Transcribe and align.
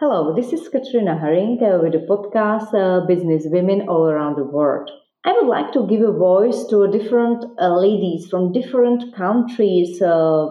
Hello, 0.00 0.34
this 0.34 0.54
is 0.54 0.66
Katrina 0.66 1.14
Haring 1.14 1.60
with 1.82 1.92
the 1.92 2.06
podcast 2.08 2.72
uh, 2.72 3.04
Business 3.04 3.44
Women 3.44 3.86
All 3.86 4.08
Around 4.08 4.38
the 4.38 4.44
World. 4.44 4.90
I 5.26 5.34
would 5.34 5.46
like 5.46 5.74
to 5.74 5.86
give 5.86 6.00
a 6.00 6.10
voice 6.10 6.64
to 6.70 6.90
different 6.90 7.44
uh, 7.60 7.78
ladies 7.78 8.26
from 8.26 8.50
different 8.50 9.14
countries, 9.14 10.00
uh, 10.00 10.48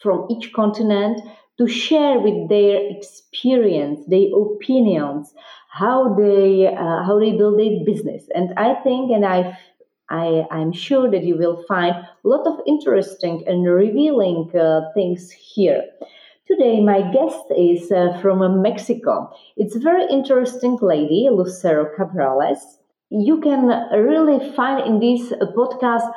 from 0.00 0.28
each 0.30 0.54
continent, 0.54 1.20
to 1.58 1.68
share 1.68 2.18
with 2.20 2.48
their 2.48 2.80
experience, 2.88 4.00
their 4.08 4.28
opinions, 4.34 5.34
how 5.68 6.14
they 6.14 6.66
uh, 6.66 7.04
how 7.04 7.18
they 7.20 7.36
build 7.36 7.58
their 7.58 7.84
business. 7.84 8.24
And 8.34 8.54
I 8.56 8.76
think, 8.76 9.10
and 9.10 9.26
I 9.26 9.58
I, 10.08 10.46
I'm 10.50 10.72
sure 10.72 11.10
that 11.10 11.22
you 11.22 11.36
will 11.36 11.62
find 11.68 11.96
a 11.96 12.08
lot 12.26 12.46
of 12.46 12.60
interesting 12.66 13.44
and 13.46 13.66
revealing 13.66 14.50
uh, 14.58 14.90
things 14.94 15.30
here. 15.30 15.84
Today, 16.46 16.82
my 16.82 17.00
guest 17.10 17.42
is 17.56 17.90
uh, 17.90 18.18
from 18.20 18.42
uh, 18.42 18.50
Mexico. 18.50 19.32
It's 19.56 19.74
a 19.76 19.78
very 19.78 20.06
interesting 20.10 20.76
lady, 20.82 21.26
Lucero 21.32 21.86
Cabrales. 21.96 22.58
You 23.08 23.40
can 23.40 23.68
really 23.92 24.52
find 24.52 24.86
in 24.86 25.00
this 25.00 25.32
uh, 25.32 25.46
podcast 25.56 26.12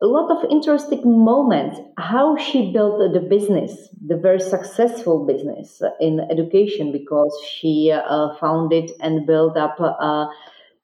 a 0.00 0.06
lot 0.06 0.30
of 0.30 0.48
interesting 0.48 1.02
moments 1.04 1.80
how 1.98 2.36
she 2.36 2.70
built 2.70 3.00
the 3.12 3.18
business, 3.18 3.88
the 4.06 4.16
very 4.16 4.38
successful 4.38 5.26
business 5.26 5.82
in 6.00 6.20
education, 6.30 6.92
because 6.92 7.36
she 7.44 7.90
uh, 7.90 8.32
founded 8.36 8.92
and 9.00 9.26
built 9.26 9.56
up 9.56 9.76
uh, 9.80 10.26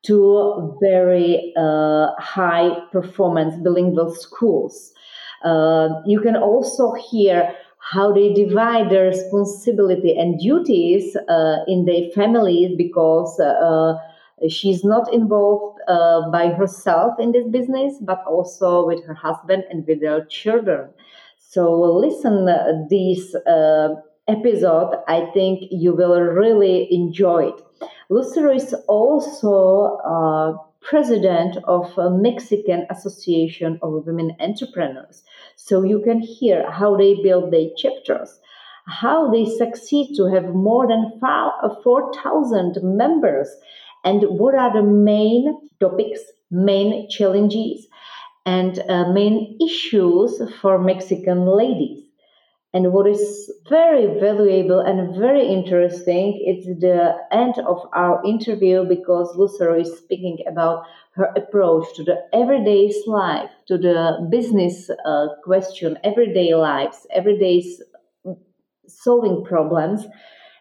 two 0.03 0.77
very 0.81 1.53
uh, 1.57 2.09
high 2.19 2.71
performance 2.91 3.55
bilingual 3.63 4.13
schools. 4.13 4.93
you 6.07 6.21
can 6.21 6.37
also 6.37 6.93
hear 6.95 7.55
how 7.91 8.13
they 8.13 8.33
divide 8.33 8.89
their 8.89 9.07
responsibility 9.07 10.17
and 10.17 10.39
duties 10.39 11.17
uh, 11.29 11.57
in 11.67 11.85
their 11.87 12.09
families 12.15 12.77
because 12.77 13.41
uh, 13.41 13.95
she's 14.49 14.85
not 14.85 15.13
involved 15.13 15.81
uh, 15.89 16.31
by 16.31 16.49
herself 16.49 17.19
in 17.19 17.33
this 17.33 17.47
business 17.49 17.95
but 18.01 18.23
also 18.27 18.87
with 18.87 19.05
her 19.05 19.15
husband 19.15 19.65
and 19.71 19.87
with 19.89 20.01
their 20.01 20.25
children 20.27 20.89
so 21.39 21.83
listen 21.83 22.49
uh, 22.49 22.73
this 22.89 23.35
uh, 23.35 23.89
episode 24.29 24.95
i 25.09 25.29
think 25.35 25.65
you 25.71 25.93
will 25.93 26.21
really 26.21 26.87
enjoy 26.95 27.49
it 27.49 27.61
lucero 28.09 28.55
is 28.55 28.73
also 28.87 29.99
uh, 30.07 30.53
president 30.81 31.59
of 31.65 31.93
Mexican 32.23 32.87
Association 32.91 33.79
of 33.83 34.07
Women 34.07 34.35
Entrepreneurs. 34.41 35.23
So 35.63 35.83
you 35.83 36.01
can 36.01 36.21
hear 36.21 36.71
how 36.71 36.97
they 36.97 37.15
build 37.23 37.53
their 37.53 37.69
chapters, 37.77 38.41
how 38.87 39.31
they 39.31 39.45
succeed 39.45 40.17
to 40.17 40.25
have 40.25 40.55
more 40.55 40.89
than 40.89 41.21
4,000 41.21 42.79
members, 42.83 43.49
and 44.03 44.23
what 44.23 44.55
are 44.55 44.73
the 44.73 44.83
main 44.83 45.69
topics, 45.79 46.21
main 46.51 47.09
challenges, 47.11 47.87
and 48.47 48.79
uh, 48.89 49.13
main 49.13 49.59
issues 49.61 50.41
for 50.61 50.79
Mexican 50.79 51.47
ladies. 51.47 52.10
And 52.73 52.93
what 52.93 53.09
is 53.09 53.51
very 53.69 54.07
valuable 54.21 54.79
and 54.79 55.17
very 55.17 55.45
interesting, 55.45 56.41
it's 56.47 56.67
the 56.81 57.17
end 57.33 57.55
of 57.67 57.79
our 57.95 58.25
interview 58.25 58.85
because 58.85 59.35
Lucero 59.37 59.81
is 59.81 59.99
speaking 59.99 60.39
about 60.47 60.85
her 61.15 61.33
approach 61.37 61.87
to 61.97 62.05
the 62.05 62.17
everyday 62.33 62.93
life, 63.07 63.51
to 63.67 63.77
the 63.77 64.29
business 64.31 64.89
uh, 65.05 65.27
question, 65.43 65.99
everyday 66.05 66.55
lives, 66.55 67.09
everyday 67.13 67.65
solving 68.87 69.45
problems. 69.45 70.07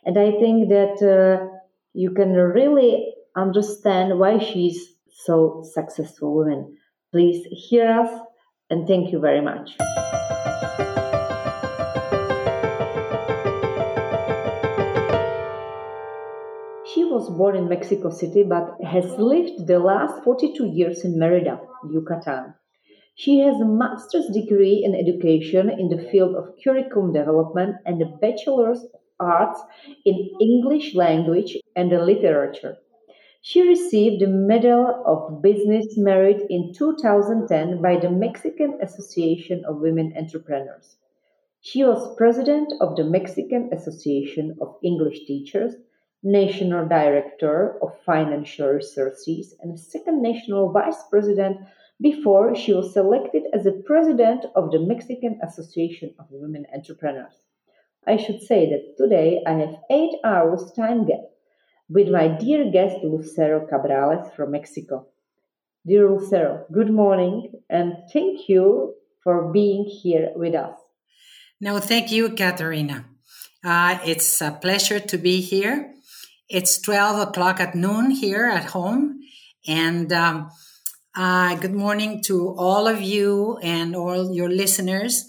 And 0.04 0.18
I 0.18 0.32
think 0.32 0.70
that 0.70 0.98
uh, 1.06 1.46
you 1.94 2.12
can 2.12 2.34
really 2.34 3.14
understand 3.36 4.18
why 4.18 4.40
she's 4.40 4.96
so 5.12 5.64
successful 5.74 6.34
woman. 6.34 6.76
Please 7.12 7.46
hear 7.52 7.88
us 7.88 8.20
and 8.72 8.88
thank 8.88 9.12
you 9.12 9.20
very 9.20 9.42
much. 9.42 9.78
Born 17.30 17.56
in 17.56 17.70
Mexico 17.70 18.10
City 18.10 18.44
but 18.44 18.76
has 18.84 19.18
lived 19.18 19.68
the 19.68 19.80
last 19.80 20.24
42 20.24 20.68
years 20.68 21.04
in 21.06 21.18
Merida, 21.18 21.60
Yucatan. 21.90 22.54
She 23.16 23.40
has 23.40 23.60
a 23.60 23.66
master's 23.66 24.28
degree 24.28 24.82
in 24.84 24.96
education 24.96 25.70
in 25.70 25.90
the 25.90 26.10
field 26.10 26.36
of 26.36 26.56
curriculum 26.64 27.12
development 27.14 27.76
and 27.86 28.02
a 28.02 28.06
bachelor's 28.06 28.84
of 28.84 29.02
arts 29.20 29.60
in 30.06 30.30
English 30.40 30.96
language 30.96 31.58
and 31.76 31.90
literature. 31.90 32.78
She 33.42 33.68
received 33.68 34.22
the 34.22 34.28
Medal 34.28 35.04
of 35.06 35.42
Business 35.42 35.98
Merit 35.98 36.46
in 36.50 36.74
2010 36.74 37.82
by 37.82 37.98
the 37.98 38.10
Mexican 38.10 38.78
Association 38.82 39.64
of 39.66 39.82
Women 39.82 40.14
Entrepreneurs. 40.18 40.98
She 41.62 41.84
was 41.84 42.16
president 42.16 42.74
of 42.80 42.96
the 42.96 43.04
Mexican 43.04 43.70
Association 43.74 44.58
of 44.62 44.78
English 44.82 45.26
Teachers 45.26 45.76
National 46.24 46.86
Director 46.86 47.78
of 47.82 47.98
Financial 48.06 48.68
Resources 48.68 49.56
and 49.62 49.80
second 49.80 50.22
National 50.22 50.72
Vice 50.72 51.02
President 51.10 51.58
before 52.02 52.56
she 52.56 52.74
was 52.74 52.94
selected 52.94 53.44
as 53.54 53.64
the 53.64 53.84
President 53.86 54.46
of 54.56 54.72
the 54.72 54.80
Mexican 54.80 55.40
Association 55.42 56.14
of 56.20 56.26
Women 56.30 56.66
Entrepreneurs. 56.74 57.36
I 58.06 58.18
should 58.18 58.42
say 58.42 58.70
that 58.70 58.98
today 58.98 59.42
I 59.46 59.54
have 59.54 59.76
eight 59.90 60.16
hours 60.24 60.72
time 60.76 61.06
gap 61.06 61.24
with 61.90 62.10
my 62.10 62.28
dear 62.28 62.70
guest 62.70 62.98
Lucero 63.04 63.66
Cabrales 63.72 64.34
from 64.36 64.52
Mexico. 64.52 65.08
Dear 65.86 66.10
Lucero, 66.10 66.66
good 66.72 66.90
morning 66.92 67.52
and 67.70 67.94
thank 68.12 68.50
you 68.50 68.96
for 69.24 69.52
being 69.52 69.86
here 69.86 70.32
with 70.36 70.56
us. 70.56 70.78
No, 71.62 71.80
thank 71.80 72.12
you, 72.12 72.30
Katerina. 72.30 73.06
Uh, 73.64 74.00
it's 74.06 74.42
a 74.42 74.52
pleasure 74.52 75.00
to 75.00 75.18
be 75.18 75.42
here 75.42 75.94
it's 76.50 76.82
12 76.82 77.30
o'clock 77.30 77.60
at 77.60 77.76
noon 77.76 78.10
here 78.10 78.46
at 78.46 78.66
home. 78.66 79.20
And 79.68 80.12
um, 80.12 80.50
uh, 81.16 81.56
good 81.56 81.74
morning 81.74 82.24
to 82.24 82.56
all 82.58 82.88
of 82.88 83.02
you 83.02 83.60
and 83.62 83.96
all 83.96 84.34
your 84.34 84.50
listeners. 84.50 85.26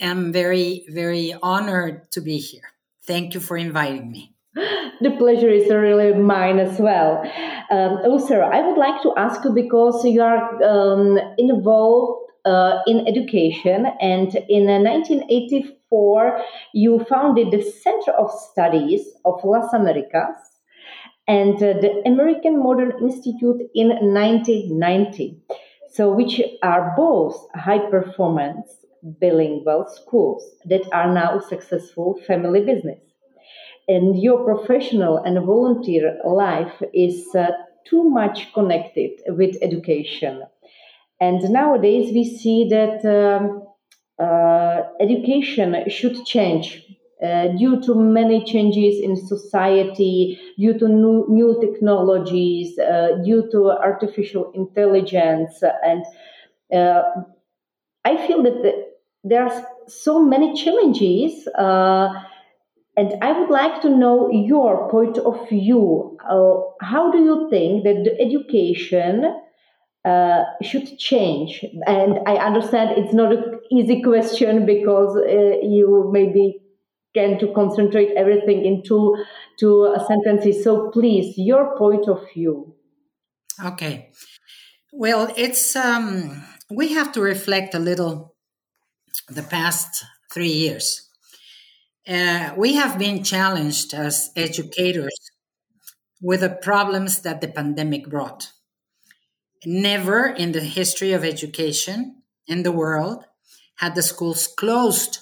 I'm 0.00 0.32
very, 0.32 0.84
very 0.88 1.34
honored 1.42 2.12
to 2.12 2.20
be 2.20 2.38
here. 2.38 2.72
Thank 3.04 3.34
you 3.34 3.40
for 3.40 3.56
inviting 3.56 4.10
me. 4.10 4.34
The 5.00 5.12
pleasure 5.12 5.48
is 5.48 5.70
really 5.70 6.12
mine 6.12 6.58
as 6.58 6.80
well. 6.80 7.22
Um, 7.70 7.98
oh, 8.02 8.18
Sarah, 8.18 8.48
I 8.48 8.66
would 8.66 8.76
like 8.76 9.00
to 9.02 9.14
ask 9.16 9.44
you 9.44 9.52
because 9.52 10.04
you 10.04 10.20
are 10.22 10.60
um, 10.60 11.16
involved 11.38 12.27
uh, 12.48 12.82
in 12.86 13.06
education, 13.06 13.86
and 14.00 14.34
in 14.48 14.64
1984, 14.64 16.42
you 16.72 17.04
founded 17.04 17.50
the 17.50 17.62
Center 17.62 18.12
of 18.12 18.30
Studies 18.50 19.06
of 19.24 19.44
Las 19.44 19.72
Americas 19.74 20.36
and 21.26 21.56
uh, 21.56 21.74
the 21.82 22.02
American 22.06 22.62
Modern 22.62 22.92
Institute 23.02 23.60
in 23.74 23.88
1990. 23.88 25.38
So, 25.92 26.10
which 26.10 26.40
are 26.62 26.94
both 26.96 27.36
high 27.54 27.90
performance 27.90 28.68
bilingual 29.02 29.86
schools 29.88 30.42
that 30.64 30.82
are 30.92 31.12
now 31.12 31.40
successful 31.40 32.18
family 32.26 32.64
business. 32.64 33.00
And 33.88 34.20
your 34.20 34.44
professional 34.44 35.18
and 35.18 35.44
volunteer 35.44 36.18
life 36.24 36.82
is 36.92 37.34
uh, 37.34 37.48
too 37.86 38.04
much 38.04 38.52
connected 38.52 39.20
with 39.28 39.56
education. 39.62 40.42
And 41.20 41.40
nowadays 41.50 42.12
we 42.12 42.24
see 42.24 42.68
that 42.68 43.04
um, 43.04 43.62
uh, 44.24 44.82
education 45.00 45.88
should 45.88 46.24
change 46.24 46.84
uh, 47.22 47.48
due 47.48 47.80
to 47.82 47.94
many 47.94 48.44
changes 48.44 49.00
in 49.00 49.16
society, 49.16 50.38
due 50.56 50.78
to 50.78 50.88
new, 50.88 51.26
new 51.28 51.58
technologies, 51.60 52.78
uh, 52.78 53.18
due 53.24 53.48
to 53.50 53.70
artificial 53.70 54.52
intelligence. 54.54 55.62
And 55.84 56.04
uh, 56.72 57.02
I 58.04 58.26
feel 58.26 58.42
that 58.42 58.62
the, 58.62 58.86
there 59.24 59.44
are 59.44 59.66
so 59.88 60.22
many 60.24 60.54
challenges. 60.54 61.46
Uh, 61.48 62.08
and 62.96 63.14
I 63.22 63.32
would 63.38 63.50
like 63.50 63.82
to 63.82 63.90
know 63.90 64.30
your 64.30 64.90
point 64.90 65.18
of 65.18 65.48
view. 65.48 66.16
Uh, 66.28 66.54
how 66.80 67.10
do 67.10 67.18
you 67.18 67.48
think 67.50 67.84
that 67.84 68.04
the 68.04 68.20
education 68.20 69.34
uh, 70.08 70.44
should 70.62 70.98
change? 70.98 71.64
And 71.86 72.18
I 72.26 72.36
understand 72.36 72.98
it's 72.98 73.14
not 73.14 73.32
an 73.32 73.60
easy 73.70 74.02
question 74.02 74.66
because 74.66 75.16
uh, 75.16 75.58
you 75.62 76.08
maybe 76.12 76.60
can 77.14 77.38
to 77.40 77.52
concentrate 77.52 78.10
everything 78.16 78.64
into 78.64 79.16
two 79.58 79.94
sentences. 80.06 80.64
So 80.64 80.90
please, 80.90 81.34
your 81.36 81.76
point 81.76 82.08
of 82.08 82.20
view. 82.32 82.74
Okay. 83.64 84.10
Well, 84.92 85.32
it's 85.36 85.76
um, 85.76 86.42
we 86.70 86.92
have 86.92 87.12
to 87.12 87.20
reflect 87.20 87.74
a 87.74 87.78
little 87.78 88.34
the 89.28 89.42
past 89.42 90.04
three 90.32 90.52
years. 90.52 91.08
Uh, 92.06 92.54
we 92.56 92.74
have 92.74 92.98
been 92.98 93.22
challenged 93.22 93.92
as 93.92 94.30
educators 94.34 95.18
with 96.22 96.40
the 96.40 96.50
problems 96.50 97.20
that 97.22 97.40
the 97.40 97.48
pandemic 97.48 98.08
brought. 98.08 98.52
Never 99.64 100.26
in 100.26 100.52
the 100.52 100.60
history 100.60 101.12
of 101.12 101.24
education 101.24 102.22
in 102.46 102.62
the 102.62 102.72
world 102.72 103.24
had 103.76 103.94
the 103.94 104.02
schools 104.02 104.46
closed 104.46 105.18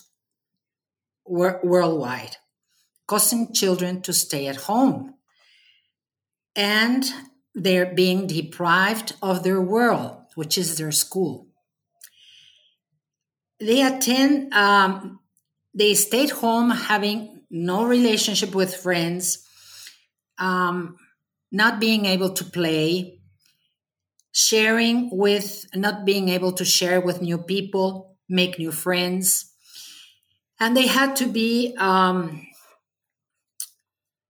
wor- 1.25 1.61
worldwide, 1.63 2.37
causing 3.07 3.53
children 3.53 4.03
to 4.03 4.13
stay 4.13 4.47
at 4.47 4.57
home. 4.57 5.15
And 6.55 7.05
they're 7.55 7.95
being 7.95 8.27
deprived 8.27 9.15
of 9.23 9.43
their 9.43 9.61
world, 9.61 10.19
which 10.35 10.59
is 10.59 10.77
their 10.77 10.93
school. 10.93 11.49
They 13.59 13.83
attend, 13.83 14.53
um, 14.53 15.21
they 15.75 15.95
stayed 15.95 16.31
home 16.31 16.71
having 16.71 17.41
no 17.51 17.85
relationship 17.85 18.55
with 18.55 18.77
friends, 18.77 19.47
um, 20.39 20.97
not 21.51 21.81
being 21.81 22.05
able 22.05 22.31
to 22.31 22.45
play, 22.45 23.21
sharing 24.37 25.09
with, 25.11 25.65
not 25.75 26.05
being 26.05 26.29
able 26.29 26.53
to 26.53 26.63
share 26.63 27.01
with 27.01 27.23
new 27.23 27.39
people, 27.39 28.19
make 28.29 28.59
new 28.59 28.71
friends. 28.71 29.51
And 30.61 30.77
they 30.77 30.87
had 30.87 31.17
to 31.17 31.27
be 31.27 31.75
um, 31.79 32.47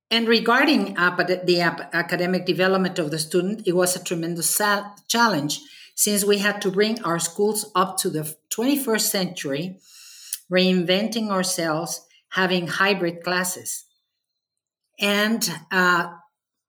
and 0.08 0.28
regarding 0.28 0.96
uh, 0.96 1.16
the 1.16 1.60
academic 1.92 2.46
development 2.46 3.00
of 3.00 3.10
the 3.10 3.18
student, 3.18 3.66
it 3.66 3.74
was 3.74 3.96
a 3.96 4.04
tremendous 4.04 4.60
challenge. 5.08 5.60
Since 5.96 6.24
we 6.24 6.38
had 6.38 6.62
to 6.62 6.70
bring 6.70 7.02
our 7.02 7.18
schools 7.18 7.70
up 7.74 7.98
to 7.98 8.10
the 8.10 8.36
21st 8.50 9.00
century, 9.00 9.80
reinventing 10.52 11.30
ourselves, 11.30 12.06
having 12.30 12.68
hybrid 12.68 13.24
classes, 13.24 13.84
and 15.00 15.50
uh, 15.72 16.12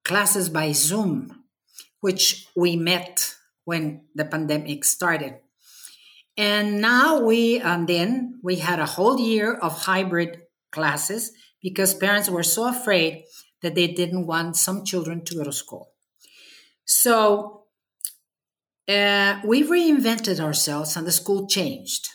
classes 0.04 0.50
by 0.50 0.72
Zoom, 0.72 1.37
which 2.02 2.48
we 2.56 2.76
met 2.76 3.36
when 3.66 4.02
the 4.16 4.26
pandemic 4.26 4.86
started. 4.86 5.36
And 6.38 6.80
now 6.82 7.20
we, 7.20 7.60
and 7.60 7.88
then 7.88 8.40
we 8.44 8.58
had 8.58 8.80
a 8.80 8.86
whole 8.86 9.20
year 9.20 9.54
of 9.56 9.84
hybrid 9.84 10.42
classes 10.72 11.32
because 11.62 11.94
parents 11.94 12.30
were 12.30 12.44
so 12.44 12.68
afraid 12.68 13.24
that 13.62 13.76
they 13.76 13.88
didn't 13.88 14.28
want 14.28 14.56
some 14.56 14.86
children 14.86 15.26
to 15.26 15.36
go 15.36 15.44
to 15.44 15.52
school. 15.52 15.90
So 16.86 17.64
uh, 18.88 19.42
we 19.44 19.64
reinvented 19.64 20.40
ourselves 20.40 20.96
and 20.96 21.06
the 21.06 21.12
school 21.12 21.48
changed. 21.48 22.08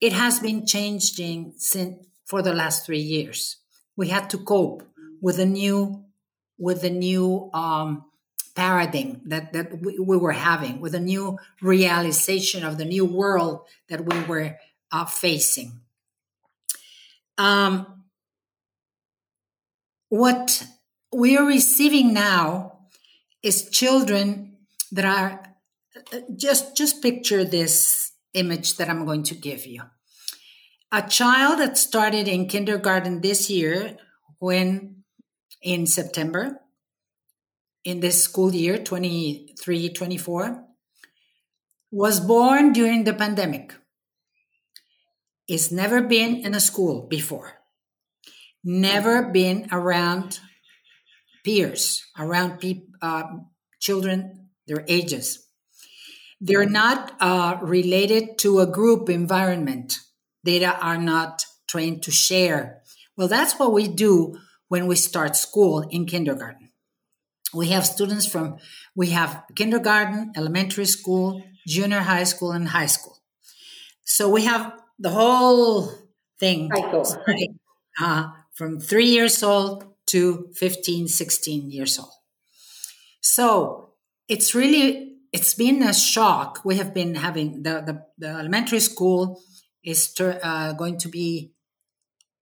It 0.00 0.12
has 0.12 0.40
been 0.40 0.66
changing 0.66 1.54
since 1.58 2.06
for 2.24 2.42
the 2.42 2.54
last 2.54 2.86
three 2.86 2.98
years. 2.98 3.58
We 3.96 4.08
had 4.08 4.30
to 4.30 4.38
cope 4.38 4.82
with 5.20 5.36
the 5.36 5.46
new 5.46 6.04
with 6.58 6.82
the 6.82 6.90
new 6.90 7.50
um, 7.52 8.04
paradigm 8.54 9.22
that, 9.26 9.52
that 9.52 9.80
we, 9.80 9.98
we, 9.98 10.16
were 10.16 10.32
having, 10.32 10.80
with 10.80 10.94
a 10.94 11.00
new 11.00 11.38
realization 11.60 12.64
of 12.64 12.78
the 12.78 12.84
new 12.84 13.04
world 13.04 13.66
that 13.88 14.04
we 14.04 14.20
were 14.24 14.56
uh, 14.90 15.04
facing. 15.04 15.80
Um, 17.38 18.04
what 20.08 20.66
we 21.12 21.36
are 21.36 21.46
receiving 21.46 22.12
now 22.12 22.80
is 23.42 23.70
children 23.70 24.56
that 24.92 25.04
are 25.04 25.42
just 26.36 26.76
just 26.76 27.02
picture 27.02 27.44
this 27.44 28.12
image 28.34 28.76
that 28.76 28.88
I'm 28.88 29.04
going 29.04 29.22
to 29.24 29.34
give 29.34 29.66
you. 29.66 29.82
A 30.90 31.02
child 31.02 31.58
that 31.58 31.78
started 31.78 32.28
in 32.28 32.48
kindergarten 32.48 33.20
this 33.20 33.48
year 33.48 33.96
when 34.38 35.04
in 35.62 35.86
September 35.86 36.61
in 37.84 38.00
this 38.00 38.22
school 38.22 38.54
year 38.54 38.78
23 38.78 39.92
24 39.92 40.64
was 41.90 42.20
born 42.20 42.72
during 42.72 43.04
the 43.04 43.14
pandemic. 43.14 43.74
Is 45.48 45.72
never 45.72 46.00
been 46.00 46.36
in 46.46 46.54
a 46.54 46.60
school 46.60 47.06
before 47.08 47.62
never 48.64 49.24
been 49.30 49.68
around 49.72 50.40
peers, 51.44 52.04
around 52.18 52.60
pe- 52.60 52.82
uh, 53.00 53.24
children 53.80 54.48
their 54.66 54.84
ages. 54.88 55.48
They're 56.40 56.68
not 56.68 57.12
uh, 57.20 57.58
related 57.62 58.38
to 58.38 58.60
a 58.60 58.66
group 58.66 59.08
environment. 59.08 59.98
data 60.44 60.76
are 60.80 60.98
not 60.98 61.44
trained 61.68 62.02
to 62.02 62.10
share. 62.10 62.82
Well, 63.16 63.28
that's 63.28 63.58
what 63.58 63.72
we 63.72 63.86
do 63.86 64.38
when 64.66 64.88
we 64.88 64.96
start 64.96 65.36
school 65.36 65.86
in 65.90 66.04
kindergarten. 66.06 66.61
We 67.54 67.68
have 67.68 67.84
students 67.86 68.26
from, 68.26 68.58
we 68.94 69.10
have 69.10 69.44
kindergarten, 69.54 70.32
elementary 70.36 70.86
school, 70.86 71.42
junior 71.66 72.00
high 72.00 72.24
school, 72.24 72.52
and 72.52 72.68
high 72.68 72.86
school. 72.86 73.18
So 74.04 74.28
we 74.28 74.44
have 74.44 74.72
the 74.98 75.10
whole 75.10 75.90
thing. 76.38 76.70
Uh, 78.00 78.30
from 78.54 78.80
three 78.80 79.08
years 79.10 79.42
old 79.42 79.84
to 80.06 80.48
15, 80.54 81.08
16 81.08 81.70
years 81.70 81.98
old. 81.98 82.08
So 83.20 83.90
it's 84.28 84.54
really, 84.54 85.18
it's 85.32 85.54
been 85.54 85.82
a 85.82 85.92
shock. 85.92 86.60
We 86.64 86.76
have 86.76 86.94
been 86.94 87.14
having 87.14 87.62
the, 87.62 87.82
the, 87.84 88.06
the 88.18 88.28
elementary 88.28 88.80
school 88.80 89.42
is 89.84 90.14
uh, 90.20 90.72
going 90.72 90.98
to 90.98 91.08
be 91.08 91.52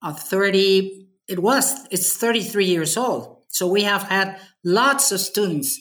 a 0.02 0.14
30, 0.14 1.08
it 1.28 1.38
was, 1.38 1.86
it's 1.90 2.16
33 2.16 2.66
years 2.66 2.96
old. 2.96 3.42
So 3.48 3.66
we 3.66 3.82
have 3.82 4.04
had 4.04 4.38
lots 4.64 5.12
of 5.12 5.20
students 5.20 5.80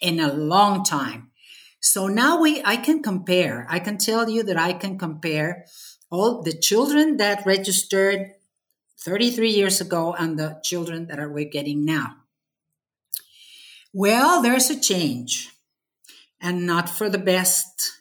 in 0.00 0.20
a 0.20 0.32
long 0.32 0.84
time. 0.84 1.30
So 1.80 2.08
now 2.08 2.40
we, 2.40 2.62
I 2.64 2.76
can 2.76 3.02
compare, 3.02 3.66
I 3.68 3.78
can 3.78 3.96
tell 3.96 4.28
you 4.28 4.42
that 4.42 4.58
I 4.58 4.72
can 4.74 4.98
compare 4.98 5.64
all 6.10 6.42
the 6.42 6.52
children 6.52 7.16
that 7.16 7.46
registered 7.46 8.32
33 9.00 9.50
years 9.50 9.80
ago 9.80 10.14
and 10.18 10.38
the 10.38 10.60
children 10.62 11.06
that 11.06 11.18
are 11.18 11.30
we're 11.30 11.48
getting 11.48 11.84
now. 11.84 12.16
Well, 13.92 14.42
there's 14.42 14.68
a 14.70 14.78
change 14.78 15.50
and 16.40 16.66
not 16.66 16.88
for 16.88 17.08
the 17.08 17.18
best 17.18 17.92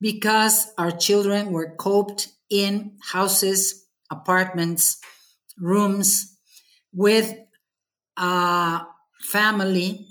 because 0.00 0.72
our 0.78 0.90
children 0.90 1.52
were 1.52 1.74
coped 1.76 2.28
in 2.50 2.96
houses, 3.02 3.86
apartments, 4.10 5.00
rooms 5.58 6.36
with 6.92 7.34
a 8.16 8.82
family 9.24 10.06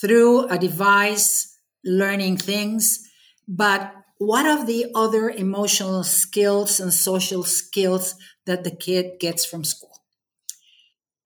through 0.00 0.46
a 0.46 0.58
device 0.58 1.58
learning 1.84 2.36
things. 2.36 3.08
But 3.48 3.92
what 4.18 4.46
of 4.46 4.66
the 4.66 4.86
other 4.94 5.30
emotional 5.30 6.04
skills 6.04 6.78
and 6.78 6.92
social 6.92 7.42
skills 7.42 8.14
that 8.46 8.64
the 8.64 8.70
kid 8.70 9.18
gets 9.18 9.44
from 9.44 9.64
school. 9.64 10.02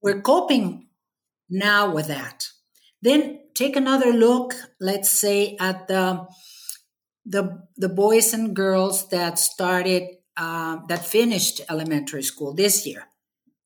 We're 0.02 0.20
coping 0.20 0.88
now 1.50 1.92
with 1.92 2.06
that. 2.06 2.48
Then 3.02 3.40
take 3.54 3.76
another 3.76 4.12
look, 4.12 4.54
let's 4.80 5.10
say, 5.10 5.56
at 5.60 5.88
the 5.88 6.26
the, 7.26 7.62
the 7.78 7.88
boys 7.88 8.34
and 8.34 8.54
girls 8.54 9.08
that 9.08 9.38
started 9.38 10.02
uh, 10.36 10.80
that 10.88 11.06
finished 11.06 11.62
elementary 11.70 12.22
school 12.22 12.52
this 12.54 12.86
year. 12.86 13.04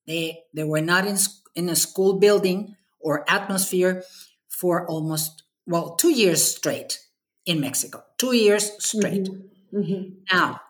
They 0.07 0.45
they 0.54 0.64
were 0.64 0.80
not 0.80 1.07
in 1.07 1.18
in 1.54 1.68
a 1.68 1.76
school 1.76 2.18
building 2.18 2.76
or 3.00 3.25
atmosphere 3.31 4.02
for 4.49 4.87
almost 4.88 5.43
well 5.67 5.95
two 5.97 6.11
years 6.11 6.45
straight 6.45 7.00
in 7.45 7.61
Mexico. 7.61 8.02
Two 8.19 8.35
years 8.35 8.73
straight. 8.78 9.25
Mm-hmm. 9.25 9.78
Mm-hmm. 9.78 10.02
Now, 10.33 10.61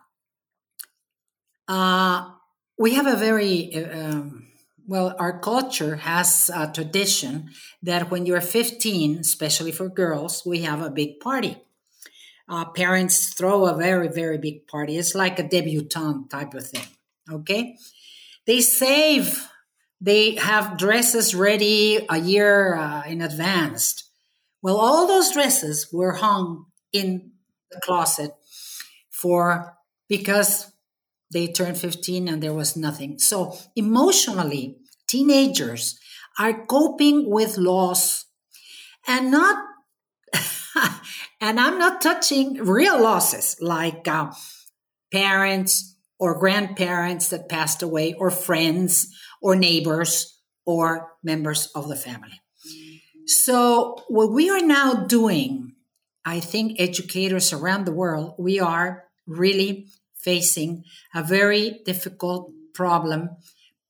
uh, 1.69 2.31
we 2.79 2.95
have 2.95 3.07
a 3.07 3.17
very 3.17 3.75
um, 3.75 4.49
well 4.87 5.15
our 5.19 5.39
culture 5.39 5.97
has 5.97 6.51
a 6.55 6.71
tradition 6.73 7.51
that 7.83 8.11
when 8.11 8.25
you're 8.25 8.41
15 8.41 9.19
especially 9.19 9.73
for 9.73 9.89
girls 9.89 10.43
we 10.47 10.63
have 10.63 10.81
a 10.81 10.91
big 10.91 11.21
party 11.21 11.57
uh, 12.49 12.65
parents 12.65 13.35
throw 13.35 13.67
a 13.67 13.77
very 13.77 14.09
very 14.09 14.39
big 14.39 14.67
party 14.67 14.97
it's 14.97 15.15
like 15.15 15.39
a 15.39 15.47
debutante 15.47 16.31
type 16.31 16.55
of 16.55 16.67
thing 16.67 16.87
okay 17.31 17.77
they 18.47 18.61
save 18.61 19.49
they 20.01 20.37
have 20.37 20.79
dresses 20.79 21.35
ready 21.35 22.05
a 22.09 22.19
year 22.19 22.75
uh, 22.75 23.03
in 23.07 23.21
advance 23.21 24.05
well 24.63 24.77
all 24.77 25.07
those 25.07 25.33
dresses 25.33 25.89
were 25.93 26.15
hung 26.15 26.67
in 26.93 27.33
the 27.71 27.81
closet 27.81 28.33
for 29.11 29.77
because 30.09 30.73
they 31.33 31.47
turned 31.47 31.79
15 31.79 32.29
and 32.29 32.43
there 32.43 32.55
was 32.55 32.77
nothing. 32.77 33.19
So 33.19 33.57
emotionally, 33.77 34.79
teenagers 35.07 35.99
are 36.39 36.67
coping 36.67 37.31
with 37.31 37.59
loss 37.59 38.27
and 39.07 39.31
not, 39.31 39.65
and 41.41 41.61
I'm 41.61 41.79
not 41.79 42.01
touching 42.01 42.55
real 42.55 43.01
losses 43.01 43.57
like 43.61 44.07
uh, 44.09 44.33
parents 45.13 45.97
or 46.19 46.39
grandparents 46.39 47.29
that 47.29 47.49
passed 47.49 47.81
away, 47.81 48.13
or 48.15 48.29
friends, 48.29 49.15
or 49.41 49.57
neighbors, 49.57 50.39
or 50.65 51.13
members 51.23 51.71
of 51.75 51.89
the 51.89 51.97
family. 51.97 52.41
So, 53.27 53.97
what 54.09 54.33
we 54.33 54.51
are 54.51 54.61
now 54.61 55.07
doing, 55.07 55.73
I 56.25 56.41
think 56.41 56.81
educators 56.81 57.53
around 57.53 57.85
the 57.85 57.93
world, 57.93 58.35
we 58.39 58.61
are 58.61 59.05
really 59.27 59.89
facing 60.17 60.85
a 61.15 61.23
very 61.23 61.81
difficult 61.85 62.53
problem, 62.75 63.31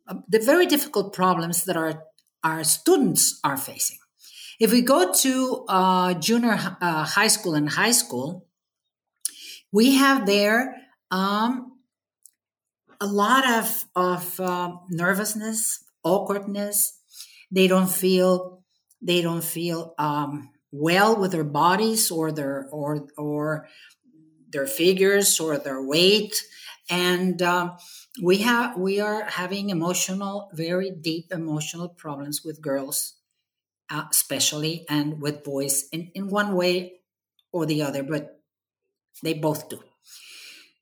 uh, 0.07 0.15
the 0.29 0.41
very 0.41 0.67
difficult 0.67 1.13
problems 1.13 1.65
that 1.65 1.77
our, 1.77 2.05
our 2.45 2.65
students 2.65 3.41
are 3.43 3.57
facing. 3.57 3.99
If 4.61 4.73
we 4.73 4.83
go 4.83 5.13
to 5.13 5.65
uh, 5.69 6.15
junior 6.15 6.59
uh, 6.81 7.05
high 7.05 7.29
school 7.29 7.55
and 7.55 7.69
high 7.69 7.93
school, 7.93 8.47
we 9.71 9.97
have 9.97 10.27
there 10.27 10.75
um, 11.11 11.78
a 13.01 13.07
lot 13.07 13.49
of, 13.49 13.85
of 13.95 14.41
uh, 14.41 14.73
nervousness, 14.91 15.85
awkwardness. 16.03 16.99
They 17.51 17.69
don't 17.69 17.91
feel 17.91 18.63
they 19.01 19.23
don't 19.23 19.45
feel 19.45 19.95
um, 19.99 20.51
well 20.73 21.19
with 21.19 21.33
their 21.33 21.45
bodies 21.45 22.11
or 22.11 22.33
their 22.33 22.69
or 22.73 23.07
or 23.17 23.69
their 24.51 24.67
figures 24.67 25.41
or 25.41 25.59
their 25.59 25.83
weight, 25.83 26.43
and 26.91 27.41
uh, 27.43 27.77
we 28.23 28.39
have 28.39 28.77
we 28.77 29.01
are 29.01 29.25
having 29.25 29.71
emotional, 29.71 30.51
very 30.53 30.91
deep 30.91 31.27
emotional 31.33 31.89
problems 31.89 32.45
with 32.45 32.61
girls, 32.61 33.15
uh, 33.91 34.05
especially, 34.11 34.85
and 34.89 35.21
with 35.23 35.45
boys 35.45 35.89
in 35.93 36.11
in 36.15 36.29
one 36.29 36.55
way 36.55 37.01
or 37.53 37.67
the 37.67 37.83
other, 37.83 38.03
but 38.03 38.41
they 39.23 39.35
both 39.35 39.69
do. 39.69 39.81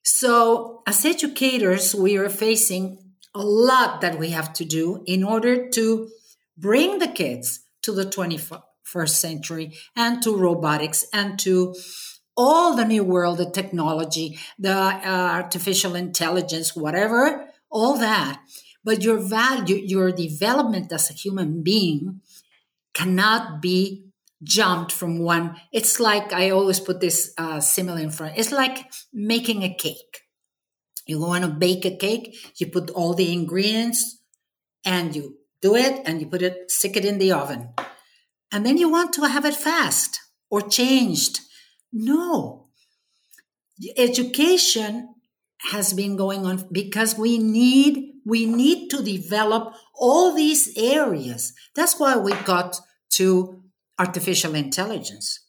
So, 0.08 0.82
as 0.86 1.04
educators, 1.04 1.92
we 1.92 2.16
are 2.16 2.28
facing 2.28 2.98
a 3.34 3.42
lot 3.42 4.00
that 4.02 4.20
we 4.20 4.30
have 4.30 4.52
to 4.52 4.64
do 4.64 5.02
in 5.04 5.24
order 5.24 5.68
to 5.70 6.08
bring 6.56 7.00
the 7.00 7.08
kids 7.08 7.64
to 7.82 7.90
the 7.90 8.04
21st 8.04 9.08
century 9.08 9.74
and 9.96 10.22
to 10.22 10.36
robotics 10.36 11.06
and 11.12 11.36
to 11.40 11.74
all 12.36 12.76
the 12.76 12.84
new 12.84 13.02
world, 13.02 13.38
the 13.38 13.50
technology, 13.50 14.38
the 14.60 14.70
uh, 14.70 15.02
artificial 15.04 15.96
intelligence, 15.96 16.76
whatever, 16.76 17.50
all 17.68 17.98
that. 17.98 18.40
But 18.84 19.02
your 19.02 19.18
value, 19.18 19.74
your 19.74 20.12
development 20.12 20.92
as 20.92 21.10
a 21.10 21.14
human 21.14 21.64
being 21.64 22.20
cannot 22.94 23.60
be 23.60 24.05
jumped 24.42 24.92
from 24.92 25.18
one. 25.18 25.56
It's 25.72 25.98
like 25.98 26.32
I 26.32 26.50
always 26.50 26.80
put 26.80 27.00
this 27.00 27.32
uh, 27.38 27.60
simile 27.60 27.96
in 27.96 28.10
front. 28.10 28.36
It's 28.36 28.52
like 28.52 28.90
making 29.12 29.62
a 29.62 29.74
cake. 29.74 30.22
You 31.06 31.20
want 31.20 31.44
to 31.44 31.50
bake 31.50 31.84
a 31.84 31.96
cake, 31.96 32.36
you 32.56 32.66
put 32.66 32.90
all 32.90 33.14
the 33.14 33.32
ingredients 33.32 34.20
and 34.84 35.14
you 35.14 35.36
do 35.62 35.76
it 35.76 36.02
and 36.04 36.20
you 36.20 36.26
put 36.26 36.42
it, 36.42 36.70
stick 36.70 36.96
it 36.96 37.04
in 37.04 37.18
the 37.18 37.32
oven. 37.32 37.70
And 38.52 38.66
then 38.66 38.76
you 38.76 38.88
want 38.88 39.12
to 39.14 39.22
have 39.22 39.44
it 39.44 39.54
fast 39.54 40.20
or 40.50 40.60
changed. 40.62 41.40
No. 41.92 42.68
Education 43.96 45.14
has 45.70 45.92
been 45.92 46.16
going 46.16 46.44
on 46.44 46.68
because 46.72 47.16
we 47.16 47.38
need 47.38 48.12
we 48.24 48.44
need 48.44 48.88
to 48.90 49.02
develop 49.02 49.74
all 49.94 50.34
these 50.34 50.76
areas. 50.76 51.52
That's 51.76 51.98
why 51.98 52.16
we 52.16 52.32
got 52.32 52.80
to 53.10 53.62
artificial 53.98 54.54
intelligence 54.54 55.40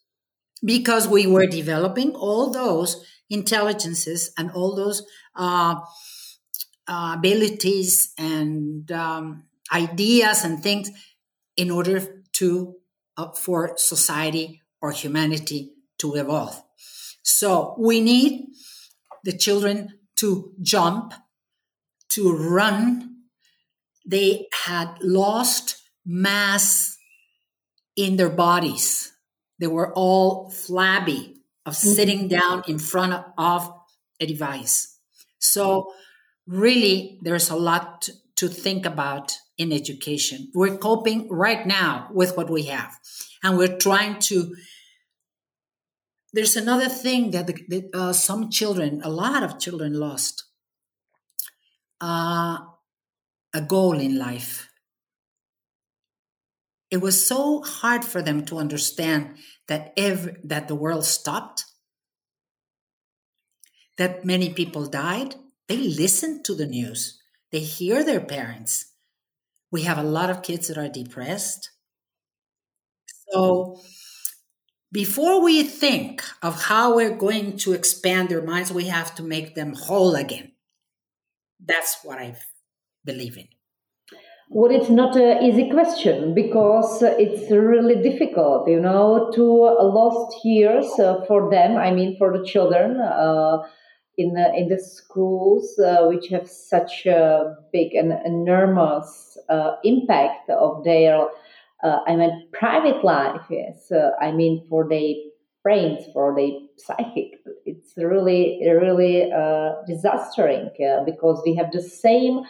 because 0.64 1.08
we 1.08 1.28
were 1.28 1.46
developing 1.46 2.16
all 2.16 2.52
those 2.52 3.06
intelligences 3.30 4.32
and 4.38 4.52
all 4.52 4.76
those 4.76 5.06
uh, 5.36 5.76
uh, 6.88 7.16
abilities 7.18 8.14
and 8.18 8.92
um, 8.92 9.44
ideas 9.74 10.44
and 10.44 10.64
things 10.64 10.90
in 11.56 11.70
order 11.70 12.24
to 12.34 12.76
uh, 13.18 13.32
for 13.32 13.74
society 13.78 14.62
or 14.82 14.92
humanity 14.92 15.74
to 15.98 16.16
evolve. 16.16 16.64
So 17.24 17.76
we 17.78 18.00
need 18.00 18.46
the 19.24 19.38
children 19.38 20.00
to 20.18 20.54
jump, 20.62 21.14
to 22.10 22.32
run. 22.32 23.18
They 24.06 24.48
had 24.66 24.96
lost 25.02 25.82
mass 26.06 26.97
in 27.98 28.16
their 28.16 28.30
bodies. 28.30 29.12
They 29.60 29.68
were 29.68 29.92
all 29.94 30.50
flabby 30.50 31.42
of 31.66 31.74
mm-hmm. 31.74 31.90
sitting 31.90 32.28
down 32.30 32.64
in 32.68 32.80
front 32.80 33.26
of 33.38 33.74
a 34.22 34.26
device. 34.26 34.98
So 35.40 35.92
really, 36.46 37.20
there's 37.22 37.50
a 37.50 37.56
lot 37.56 38.10
to 38.38 38.48
think 38.48 38.86
about 38.86 39.36
in 39.58 39.74
education. 39.74 40.52
We're 40.54 40.78
coping 40.78 41.28
right 41.30 41.66
now 41.66 42.10
with 42.14 42.38
what 42.38 42.50
we 42.50 42.64
have, 42.64 42.98
and 43.44 43.58
we're 43.58 43.78
trying 43.78 44.20
to. 44.30 44.56
There's 46.34 46.56
another 46.56 46.90
thing 46.90 47.32
that, 47.32 47.48
the, 47.48 47.90
uh, 47.94 48.14
some 48.14 48.52
children, 48.52 49.02
a 49.04 49.10
lot 49.10 49.42
of 49.42 49.60
children, 49.60 49.94
lost 49.94 50.44
uh, 52.00 52.60
a 53.54 53.62
goal 53.68 53.98
in 54.00 54.20
life. 54.20 54.70
It 56.90 56.98
was 57.02 57.26
so 57.26 57.62
hard 57.62 58.06
for 58.06 58.22
them 58.22 58.46
to 58.46 58.60
understand 58.60 59.38
that 59.68 59.94
every, 59.98 60.38
that 60.44 60.68
the 60.68 60.76
world 60.76 61.06
stopped, 61.06 61.66
that 63.98 64.24
many 64.24 64.54
people 64.54 64.86
died. 64.86 65.36
They 65.68 65.78
listened 65.78 66.46
to 66.46 66.56
the 66.56 66.66
news. 66.66 67.20
They 67.52 67.60
hear 67.60 68.04
their 68.04 68.22
parents. 68.22 68.94
We 69.72 69.84
have 69.84 69.98
a 69.98 70.04
lot 70.04 70.30
of 70.30 70.44
kids 70.44 70.68
that 70.68 70.78
are 70.78 70.88
depressed. 70.88 71.72
So, 73.32 73.82
before 74.92 75.44
we 75.44 75.64
think 75.64 76.24
of 76.42 76.64
how 76.64 76.96
we're 76.96 77.18
going 77.18 77.58
to 77.58 77.74
expand 77.74 78.30
their 78.30 78.42
minds, 78.42 78.72
we 78.72 78.86
have 78.86 79.14
to 79.16 79.24
make 79.24 79.54
them 79.54 79.74
whole 79.74 80.16
again. 80.16 80.54
That's 81.60 81.98
what 82.04 82.20
I 82.20 82.38
believe 83.04 83.38
in. 83.38 83.48
Well, 84.50 84.72
it's 84.72 84.90
not 84.90 85.16
an 85.18 85.44
easy 85.44 85.70
question 85.70 86.34
because 86.34 87.04
it's 87.04 87.52
really 87.52 88.02
difficult, 88.02 88.68
you 88.70 88.80
know, 88.80 89.30
to 89.34 89.44
lost 89.44 90.46
years 90.46 90.88
uh, 91.00 91.24
for 91.28 91.50
them. 91.50 91.76
I 91.78 91.92
mean, 91.92 92.18
for 92.18 92.38
the 92.38 92.46
children. 92.46 93.00
Uh, 93.00 93.60
in 94.18 94.34
the, 94.34 94.52
in 94.56 94.68
the 94.68 94.80
schools 94.80 95.80
uh, 95.80 96.08
which 96.08 96.30
have 96.30 96.50
such 96.50 97.06
a 97.06 97.56
big 97.72 97.94
and 97.94 98.14
enormous 98.26 99.38
uh, 99.50 99.76
impact 99.84 100.50
of 100.50 100.84
their 100.84 101.28
uh, 101.84 102.00
I 102.08 102.16
mean 102.16 102.48
private 102.52 103.04
life 103.04 103.42
yes 103.50 103.92
uh, 103.92 104.12
I 104.20 104.32
mean 104.32 104.66
for 104.70 104.88
their 104.90 105.14
brains 105.64 106.06
for 106.14 106.36
their 106.36 106.50
psychic 106.78 107.40
it's 107.66 107.94
really 107.98 108.60
really 108.66 109.32
uh, 109.32 109.74
uh, 110.80 111.04
because 111.06 111.42
we 111.46 111.56
have 111.56 111.72
the 111.72 111.82
same 111.82 112.42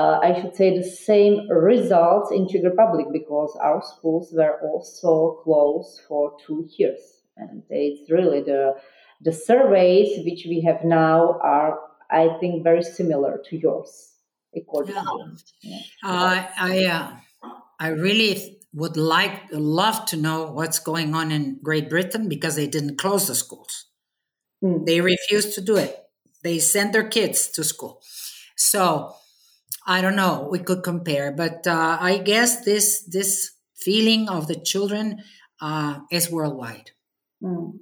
I 0.00 0.40
should 0.40 0.54
say 0.54 0.76
the 0.76 0.84
same 0.84 1.48
results 1.48 2.30
in 2.30 2.48
Czech 2.48 2.64
Republic 2.64 3.06
because 3.12 3.56
our 3.62 3.82
schools 3.82 4.32
were 4.32 4.60
also 4.60 5.40
closed 5.42 6.02
for 6.06 6.36
two 6.46 6.68
years 6.76 7.16
and 7.36 7.62
it's 7.70 8.10
really 8.10 8.42
the 8.42 8.74
the 9.20 9.32
surveys 9.32 10.24
which 10.24 10.44
we 10.46 10.60
have 10.62 10.84
now 10.84 11.38
are, 11.42 11.78
I 12.10 12.36
think, 12.40 12.62
very 12.62 12.82
similar 12.82 13.42
to 13.48 13.56
yours. 13.56 14.12
According 14.54 14.94
yeah. 14.94 15.02
to 15.02 15.36
yeah. 15.62 15.78
Uh, 16.02 16.46
I, 16.58 16.84
uh, 16.84 17.10
I 17.78 17.88
really 17.88 18.58
would 18.72 18.96
like, 18.96 19.42
love 19.50 20.04
to 20.06 20.16
know 20.16 20.50
what's 20.50 20.78
going 20.78 21.14
on 21.14 21.30
in 21.30 21.58
Great 21.62 21.88
Britain 21.88 22.28
because 22.28 22.56
they 22.56 22.66
didn't 22.66 22.96
close 22.96 23.26
the 23.26 23.34
schools. 23.34 23.86
Mm. 24.62 24.86
They 24.86 25.00
refused 25.00 25.54
to 25.54 25.60
do 25.60 25.76
it. 25.76 25.98
They 26.42 26.58
sent 26.58 26.92
their 26.92 27.08
kids 27.08 27.48
to 27.52 27.64
school. 27.64 28.02
So 28.56 29.14
I 29.86 30.00
don't 30.00 30.16
know. 30.16 30.48
We 30.50 30.58
could 30.58 30.82
compare, 30.82 31.32
but 31.32 31.66
uh, 31.66 31.98
I 32.00 32.18
guess 32.18 32.64
this 32.64 33.04
this 33.04 33.52
feeling 33.76 34.28
of 34.28 34.48
the 34.48 34.56
children 34.56 35.22
uh, 35.60 36.00
is 36.10 36.30
worldwide. 36.30 36.90
Mm. 37.42 37.78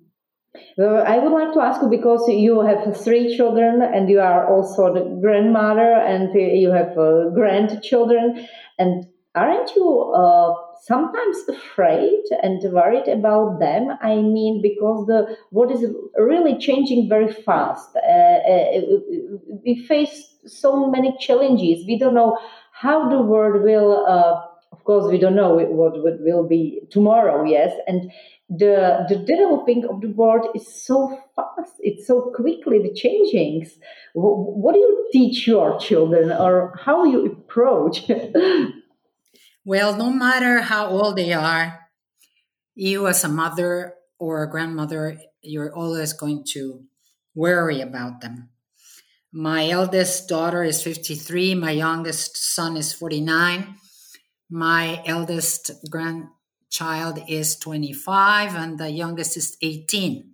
Well, 0.77 1.05
I 1.05 1.19
would 1.19 1.33
like 1.33 1.53
to 1.55 1.61
ask 1.61 1.83
you 1.83 1.89
because 1.89 2.29
you 2.29 2.61
have 2.61 2.97
three 2.97 3.37
children 3.37 3.83
and 3.83 4.09
you 4.09 4.21
are 4.21 4.47
also 4.53 4.93
the 4.93 5.19
grandmother 5.21 5.95
and 5.95 6.33
you 6.35 6.71
have 6.71 6.97
uh, 6.97 7.31
grandchildren. 7.31 8.47
And 8.79 9.07
aren't 9.35 9.75
you 9.75 10.13
uh, 10.15 10.55
sometimes 10.83 11.39
afraid 11.49 12.23
and 12.43 12.63
worried 12.73 13.09
about 13.09 13.59
them? 13.59 13.97
I 14.01 14.17
mean, 14.17 14.63
because 14.63 15.07
the 15.07 15.37
what 15.51 15.73
is 15.73 15.85
really 16.17 16.57
changing 16.59 17.09
very 17.09 17.33
fast. 17.33 17.97
Uh, 17.97 18.01
uh 18.01 18.81
we 19.65 19.85
face 19.89 20.34
so 20.47 20.91
many 20.91 21.17
challenges. 21.19 21.85
We 21.87 21.99
don't 21.99 22.15
know 22.15 22.39
how 22.73 23.09
the 23.09 23.21
world 23.21 23.63
will 23.63 24.05
uh, 24.07 24.43
of 24.75 24.83
course, 24.83 25.11
we 25.11 25.19
don't 25.19 25.37
know 25.37 25.55
what, 25.55 25.93
will 26.03 26.49
be 26.49 26.81
tomorrow, 26.91 27.45
yes. 27.45 27.73
And 27.87 28.11
the, 28.49 29.07
the 29.09 29.17
developing 29.17 29.85
of 29.87 30.01
the 30.01 30.09
world 30.09 30.49
is 30.55 30.67
so 30.85 31.17
fast, 31.37 31.75
it's 31.79 32.09
so 32.09 32.33
quickly 32.35 32.81
the 32.81 32.91
changings. 32.91 33.69
What 34.15 34.75
do 34.75 34.81
you 34.81 35.09
teach 35.13 35.47
your 35.47 35.79
children 35.79 36.33
or 36.33 36.75
how 36.85 37.05
you 37.05 37.27
approach? 37.27 38.11
well, 39.65 39.97
no 39.97 40.11
matter 40.11 40.63
how 40.63 40.89
old 40.89 41.17
they 41.17 41.33
are, 41.33 41.89
you 42.75 43.07
as 43.07 43.23
a 43.23 43.29
mother 43.29 43.95
or 44.19 44.43
a 44.43 44.51
grandmother, 44.51 45.21
you're 45.41 45.73
always 45.73 46.13
going 46.13 46.45
to 46.55 46.83
worry 47.35 47.81
about 47.81 48.21
them. 48.23 48.51
My 49.37 49.69
eldest 49.69 50.29
daughter 50.29 50.63
is 50.63 50.81
53, 50.83 51.57
my 51.57 51.73
youngest 51.73 52.37
son 52.37 52.77
is 52.77 52.93
49, 52.93 53.75
my 54.49 55.03
eldest 55.05 55.73
grandchild 55.91 57.19
is 57.29 57.57
25, 57.57 58.55
and 58.55 58.79
the 58.79 58.91
youngest 58.91 59.37
is 59.37 59.57
18. 59.61 60.31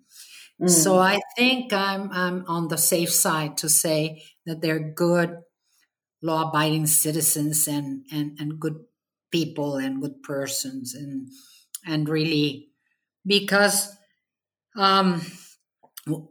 Mm. 0.61 0.69
So 0.69 0.99
I 0.99 1.21
think 1.35 1.73
I'm, 1.73 2.13
I'm 2.13 2.45
on 2.47 2.69
the 2.69 2.77
safe 2.77 3.11
side 3.11 3.57
to 3.59 3.71
say 3.71 4.23
that 4.45 4.61
they're 4.61 4.93
good, 4.93 5.39
law 6.21 6.51
abiding 6.51 6.87
citizens 6.87 7.67
and, 7.67 8.05
and, 8.13 8.39
and 8.39 8.61
good 8.61 8.85
people 9.31 9.77
and 9.77 10.03
good 10.03 10.23
persons 10.23 10.95
and 10.95 11.29
and 11.87 12.09
really 12.09 12.69
because 13.25 13.97
um 14.77 15.23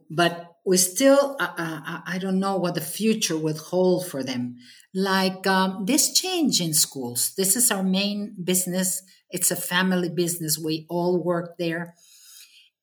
but 0.09 0.48
we 0.69 0.77
still 0.77 1.35
uh, 1.39 1.53
uh, 1.57 2.01
i 2.05 2.19
don't 2.19 2.39
know 2.39 2.55
what 2.55 2.75
the 2.75 2.89
future 2.99 3.35
would 3.35 3.57
hold 3.57 4.05
for 4.05 4.21
them. 4.23 4.57
Like 4.93 5.45
um, 5.45 5.85
this 5.85 6.13
change 6.13 6.61
in 6.61 6.73
schools 6.73 7.33
this 7.35 7.55
is 7.55 7.71
our 7.71 7.83
main 7.83 8.35
business. 8.51 9.01
It's 9.31 9.51
a 9.51 9.55
family 9.55 10.09
business. 10.09 10.57
We 10.57 10.85
all 10.89 11.23
work 11.31 11.57
there. 11.57 11.95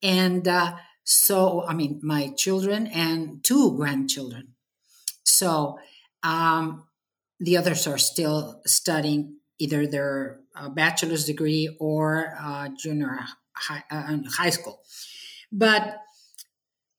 And 0.03 0.47
uh, 0.49 0.77
so 1.05 1.65
i 1.71 1.73
mean 1.75 2.01
my 2.03 2.23
children 2.45 2.89
and 2.89 3.45
two 3.45 3.77
grandchildren. 3.77 4.55
So 5.23 5.79
um, 6.25 6.65
the 7.39 7.57
others 7.57 7.87
are 7.87 7.99
still 7.99 8.63
studying 8.67 9.37
either 9.59 9.87
their 9.87 10.41
uh, 10.57 10.71
bachelor's 10.71 11.25
degree 11.25 11.65
or 11.79 12.35
uh, 12.41 12.69
junior 12.83 13.21
high, 13.55 13.85
uh, 13.91 14.19
high 14.39 14.51
school. 14.51 14.81
But 15.53 15.83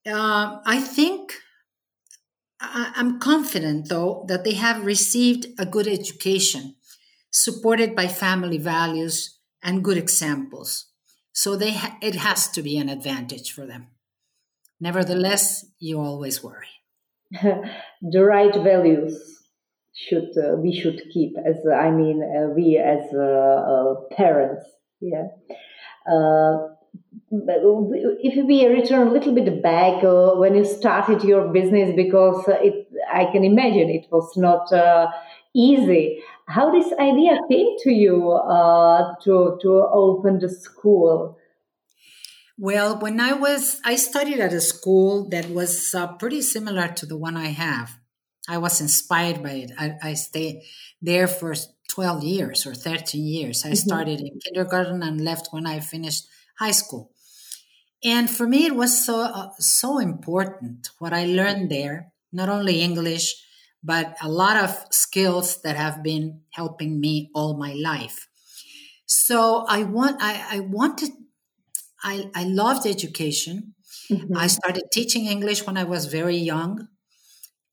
uh, 0.08 0.60
I 0.64 0.80
think 0.80 1.32
I, 2.60 2.92
I'm 2.96 3.20
confident, 3.20 3.88
though, 3.88 4.24
that 4.28 4.44
they 4.44 4.54
have 4.54 4.84
received 4.84 5.46
a 5.58 5.66
good 5.66 5.86
education 5.86 6.76
supported 7.30 7.94
by 7.94 8.08
family 8.08 8.58
values 8.58 9.38
and 9.62 9.84
good 9.84 9.96
examples. 9.96 10.86
So 11.32 11.56
they 11.56 11.72
ha- 11.72 11.98
it 12.02 12.16
has 12.16 12.48
to 12.48 12.62
be 12.62 12.78
an 12.78 12.88
advantage 12.88 13.52
for 13.52 13.66
them. 13.66 13.88
Nevertheless, 14.80 15.66
you 15.78 16.00
always 16.00 16.42
worry. 16.42 16.68
the 18.02 18.24
right 18.24 18.54
values 18.54 19.38
should 19.94 20.30
uh, 20.38 20.54
we 20.56 20.72
should 20.72 21.02
keep 21.12 21.34
as 21.44 21.56
I 21.66 21.90
mean 21.90 22.22
uh, 22.22 22.48
we 22.54 22.78
as 22.78 23.12
uh, 23.12 23.18
uh 23.18 23.94
parents 24.16 24.64
yeah 25.00 25.26
uh, 26.10 26.68
if 27.30 28.46
we 28.46 28.66
return 28.66 29.08
a 29.08 29.12
little 29.12 29.34
bit 29.34 29.62
back 29.62 30.02
uh, 30.02 30.32
when 30.36 30.54
you 30.54 30.64
started 30.64 31.22
your 31.22 31.48
business 31.52 31.94
because 31.94 32.44
it 32.48 32.88
I 33.12 33.26
can 33.26 33.44
imagine 33.44 33.90
it 33.90 34.06
was 34.10 34.36
not 34.36 34.72
easy 35.54 36.22
how 36.46 36.70
this 36.70 36.90
idea 36.98 37.38
came 37.50 37.76
to 37.80 37.90
you 37.90 38.40
to 39.24 39.58
to 39.60 39.88
open 39.92 40.38
the 40.38 40.48
school 40.48 41.38
well, 42.60 42.98
when 42.98 43.20
I 43.20 43.34
was, 43.34 43.80
I 43.84 43.94
studied 43.94 44.40
at 44.40 44.52
a 44.52 44.60
school 44.60 45.28
that 45.28 45.48
was 45.48 45.94
uh, 45.94 46.08
pretty 46.14 46.42
similar 46.42 46.88
to 46.88 47.06
the 47.06 47.16
one 47.16 47.36
I 47.36 47.50
have. 47.50 47.96
I 48.48 48.58
was 48.58 48.80
inspired 48.80 49.44
by 49.44 49.50
it. 49.50 49.72
I, 49.78 49.94
I 50.02 50.14
stayed 50.14 50.62
there 51.00 51.28
for 51.28 51.54
12 51.90 52.24
years 52.24 52.66
or 52.66 52.74
13 52.74 53.24
years. 53.24 53.64
I 53.64 53.68
mm-hmm. 53.68 53.74
started 53.76 54.20
in 54.20 54.40
kindergarten 54.44 55.04
and 55.04 55.20
left 55.20 55.48
when 55.52 55.66
I 55.66 55.78
finished 55.78 56.26
high 56.58 56.72
school. 56.72 57.10
And 58.04 58.30
for 58.30 58.46
me, 58.46 58.66
it 58.66 58.76
was 58.76 59.04
so 59.04 59.20
uh, 59.22 59.50
so 59.58 59.98
important 59.98 60.90
what 60.98 61.12
I 61.12 61.26
learned 61.26 61.70
there. 61.70 62.12
Not 62.32 62.48
only 62.48 62.80
English, 62.80 63.34
but 63.82 64.16
a 64.22 64.28
lot 64.28 64.56
of 64.56 64.70
skills 64.90 65.62
that 65.62 65.76
have 65.76 66.02
been 66.02 66.42
helping 66.50 67.00
me 67.00 67.30
all 67.34 67.56
my 67.56 67.72
life. 67.72 68.28
So 69.06 69.64
I 69.68 69.82
want 69.82 70.18
I, 70.20 70.56
I 70.56 70.60
wanted 70.60 71.10
I, 72.02 72.30
I 72.34 72.44
loved 72.44 72.86
education. 72.86 73.74
Mm-hmm. 74.10 74.36
I 74.36 74.46
started 74.46 74.84
teaching 74.92 75.26
English 75.26 75.66
when 75.66 75.76
I 75.76 75.84
was 75.84 76.06
very 76.06 76.36
young 76.36 76.88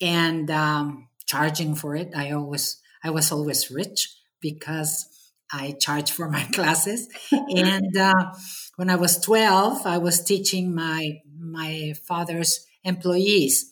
and 0.02 0.50
um, 0.50 1.10
charging 1.26 1.76
for 1.76 1.96
it. 1.96 2.10
I 2.16 2.32
always 2.32 2.82
I 3.04 3.10
was 3.12 3.32
always 3.32 3.70
rich 3.70 4.16
because 4.42 5.06
I 5.52 5.76
charge 5.80 6.12
for 6.12 6.30
my 6.30 6.44
classes. 6.54 7.08
and 7.32 7.96
uh, 7.98 8.34
when 8.76 8.90
I 8.90 8.96
was 8.96 9.20
twelve, 9.20 9.86
I 9.86 9.98
was 9.98 10.24
teaching 10.24 10.74
my 10.74 11.20
my 11.40 11.94
father's 12.08 12.66
employees 12.84 13.72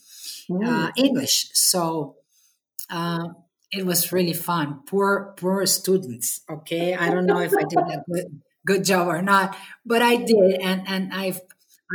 uh, 0.65 0.91
English. 0.95 1.49
So 1.53 2.15
uh, 2.89 3.29
it 3.71 3.85
was 3.85 4.11
really 4.11 4.33
fun. 4.33 4.81
Poor 4.87 5.33
poor 5.37 5.65
students. 5.65 6.41
Okay, 6.49 6.95
I 6.95 7.09
don't 7.09 7.25
know 7.25 7.39
if 7.39 7.53
I 7.53 7.63
did 7.63 7.79
a 7.79 8.03
good 8.09 8.41
good 8.65 8.85
job 8.85 9.07
or 9.07 9.21
not, 9.21 9.55
but 9.85 10.01
I 10.01 10.17
did, 10.17 10.61
and 10.61 10.87
and 10.87 11.13
I've 11.13 11.41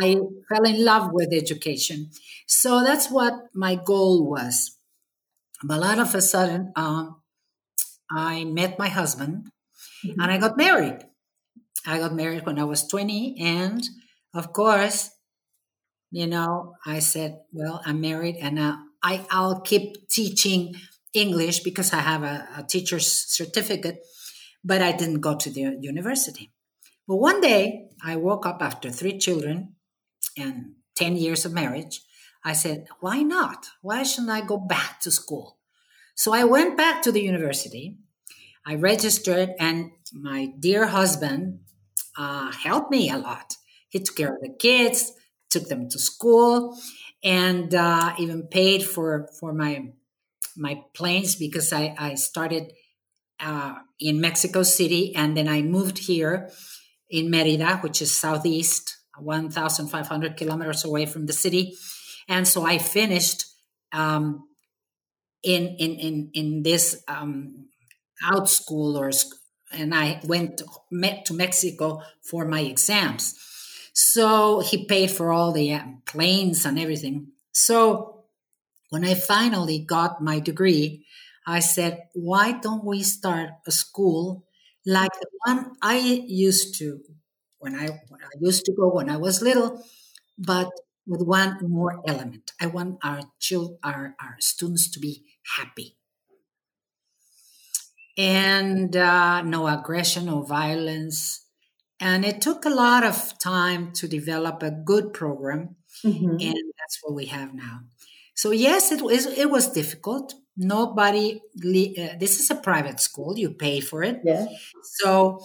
I 0.00 0.16
fell 0.48 0.64
in 0.64 0.84
love 0.84 1.10
with 1.12 1.32
education. 1.32 2.10
So 2.46 2.84
that's 2.84 3.10
what 3.10 3.34
my 3.54 3.74
goal 3.74 4.28
was. 4.28 4.76
But 5.64 5.82
all 5.82 6.00
of 6.00 6.14
a 6.14 6.20
sudden, 6.20 6.72
um, 6.76 7.20
I 8.10 8.44
met 8.44 8.78
my 8.78 8.88
husband 8.88 9.50
mm-hmm. 10.04 10.20
and 10.20 10.30
I 10.30 10.38
got 10.38 10.56
married. 10.56 10.98
I 11.86 11.98
got 11.98 12.14
married 12.14 12.44
when 12.44 12.58
I 12.58 12.64
was 12.64 12.86
20. 12.86 13.36
And 13.40 13.82
of 14.34 14.52
course, 14.52 15.10
you 16.10 16.26
know, 16.26 16.74
I 16.86 16.98
said, 17.00 17.40
well, 17.52 17.82
I'm 17.84 18.00
married 18.00 18.36
and 18.40 18.58
uh, 18.58 18.76
I, 19.02 19.26
I'll 19.30 19.60
keep 19.60 20.08
teaching 20.08 20.74
English 21.14 21.60
because 21.60 21.92
I 21.92 22.00
have 22.00 22.22
a, 22.22 22.48
a 22.58 22.62
teacher's 22.62 23.10
certificate, 23.10 24.00
but 24.64 24.82
I 24.82 24.92
didn't 24.92 25.20
go 25.20 25.36
to 25.36 25.50
the 25.50 25.76
university. 25.80 26.52
But 27.06 27.16
one 27.16 27.40
day 27.40 27.88
I 28.04 28.16
woke 28.16 28.46
up 28.46 28.62
after 28.62 28.90
three 28.90 29.18
children 29.18 29.76
and 30.36 30.74
10 30.96 31.16
years 31.16 31.44
of 31.44 31.52
marriage, 31.52 32.02
I 32.44 32.52
said, 32.52 32.86
why 33.00 33.22
not? 33.22 33.66
Why 33.82 34.02
shouldn't 34.02 34.30
I 34.30 34.40
go 34.40 34.58
back 34.58 35.00
to 35.00 35.10
school? 35.10 35.58
So 36.14 36.32
I 36.34 36.44
went 36.44 36.76
back 36.76 37.02
to 37.02 37.12
the 37.12 37.22
university. 37.22 37.98
I 38.68 38.74
registered, 38.74 39.54
and 39.58 39.92
my 40.12 40.52
dear 40.58 40.88
husband 40.88 41.60
uh, 42.18 42.52
helped 42.52 42.90
me 42.90 43.08
a 43.08 43.16
lot. 43.16 43.56
He 43.88 43.98
took 43.98 44.16
care 44.16 44.34
of 44.34 44.42
the 44.42 44.54
kids, 44.60 45.14
took 45.48 45.68
them 45.68 45.88
to 45.88 45.98
school, 45.98 46.76
and 47.24 47.74
uh, 47.74 48.14
even 48.18 48.42
paid 48.42 48.84
for 48.84 49.30
for 49.40 49.54
my 49.54 49.92
my 50.54 50.82
planes 50.92 51.34
because 51.34 51.72
I, 51.72 51.94
I 51.96 52.16
started 52.16 52.74
uh, 53.40 53.76
in 53.98 54.20
Mexico 54.20 54.62
City 54.62 55.14
and 55.14 55.34
then 55.34 55.48
I 55.48 55.62
moved 55.62 55.98
here 55.98 56.50
in 57.08 57.30
Merida, 57.30 57.78
which 57.78 58.02
is 58.02 58.12
southeast 58.12 58.98
1,500 59.18 60.36
kilometers 60.36 60.84
away 60.84 61.06
from 61.06 61.26
the 61.26 61.32
city. 61.32 61.74
And 62.28 62.46
so 62.46 62.66
I 62.66 62.78
finished 62.78 63.46
um, 63.92 64.48
in, 65.42 65.68
in, 65.78 65.94
in, 65.94 66.30
in 66.34 66.62
this 66.62 67.02
um, 67.08 67.68
out 68.24 68.48
school 68.48 68.96
or 68.98 69.10
and 69.72 69.94
I 69.94 70.20
went 70.24 70.58
to 70.58 71.34
Mexico 71.34 72.02
for 72.22 72.46
my 72.46 72.60
exams. 72.60 73.34
So 73.92 74.60
he 74.60 74.86
paid 74.86 75.10
for 75.10 75.32
all 75.32 75.52
the 75.52 75.74
uh, 75.74 75.82
planes 76.06 76.64
and 76.64 76.78
everything. 76.78 77.28
So 77.52 78.24
when 78.90 79.04
I 79.04 79.14
finally 79.14 79.80
got 79.80 80.22
my 80.22 80.40
degree, 80.40 81.06
I 81.46 81.60
said, 81.60 82.08
why 82.14 82.52
don't 82.52 82.84
we 82.84 83.02
start 83.02 83.50
a 83.66 83.72
school 83.72 84.44
like 84.86 85.12
the 85.20 85.28
one 85.46 85.72
I 85.82 85.98
used 86.26 86.78
to 86.78 87.00
when 87.58 87.74
I 87.74 87.88
when 88.08 88.22
I 88.22 88.30
used 88.40 88.64
to 88.66 88.72
go 88.72 88.88
when 88.94 89.10
I 89.10 89.16
was 89.18 89.42
little, 89.42 89.82
but 90.38 90.70
with 91.06 91.22
one 91.22 91.58
more 91.62 92.02
element. 92.08 92.52
I 92.60 92.68
want 92.68 93.00
our 93.04 93.22
children, 93.40 93.78
our, 93.84 94.16
our 94.22 94.36
students 94.40 94.90
to 94.92 95.00
be 95.00 95.24
happy. 95.58 95.97
And 98.18 98.96
uh, 98.96 99.42
no 99.42 99.68
aggression, 99.68 100.26
no 100.26 100.42
violence. 100.42 101.46
And 102.00 102.24
it 102.24 102.40
took 102.40 102.64
a 102.64 102.70
lot 102.70 103.04
of 103.04 103.38
time 103.38 103.92
to 103.92 104.08
develop 104.08 104.62
a 104.62 104.72
good 104.72 105.12
program. 105.12 105.76
Mm-hmm. 106.04 106.30
And 106.30 106.72
that's 106.78 106.98
what 107.02 107.14
we 107.14 107.26
have 107.26 107.54
now. 107.54 107.80
So, 108.34 108.50
yes, 108.50 108.92
it 108.92 109.02
was, 109.02 109.26
it 109.26 109.50
was 109.50 109.68
difficult, 109.72 110.34
nobody. 110.56 111.40
Uh, 111.56 112.16
this 112.20 112.38
is 112.38 112.50
a 112.50 112.54
private 112.54 113.00
school; 113.00 113.36
you 113.36 113.50
pay 113.50 113.80
for 113.80 114.04
it. 114.04 114.20
Yeah. 114.24 114.46
So, 114.82 115.40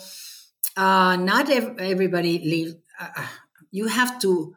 uh, 0.78 1.16
not 1.16 1.50
ev- 1.50 1.78
everybody 1.80 2.38
leave. 2.38 2.76
Uh, 3.00 3.10
uh, 3.18 3.28
you 3.72 3.88
have 3.88 4.20
to 4.20 4.56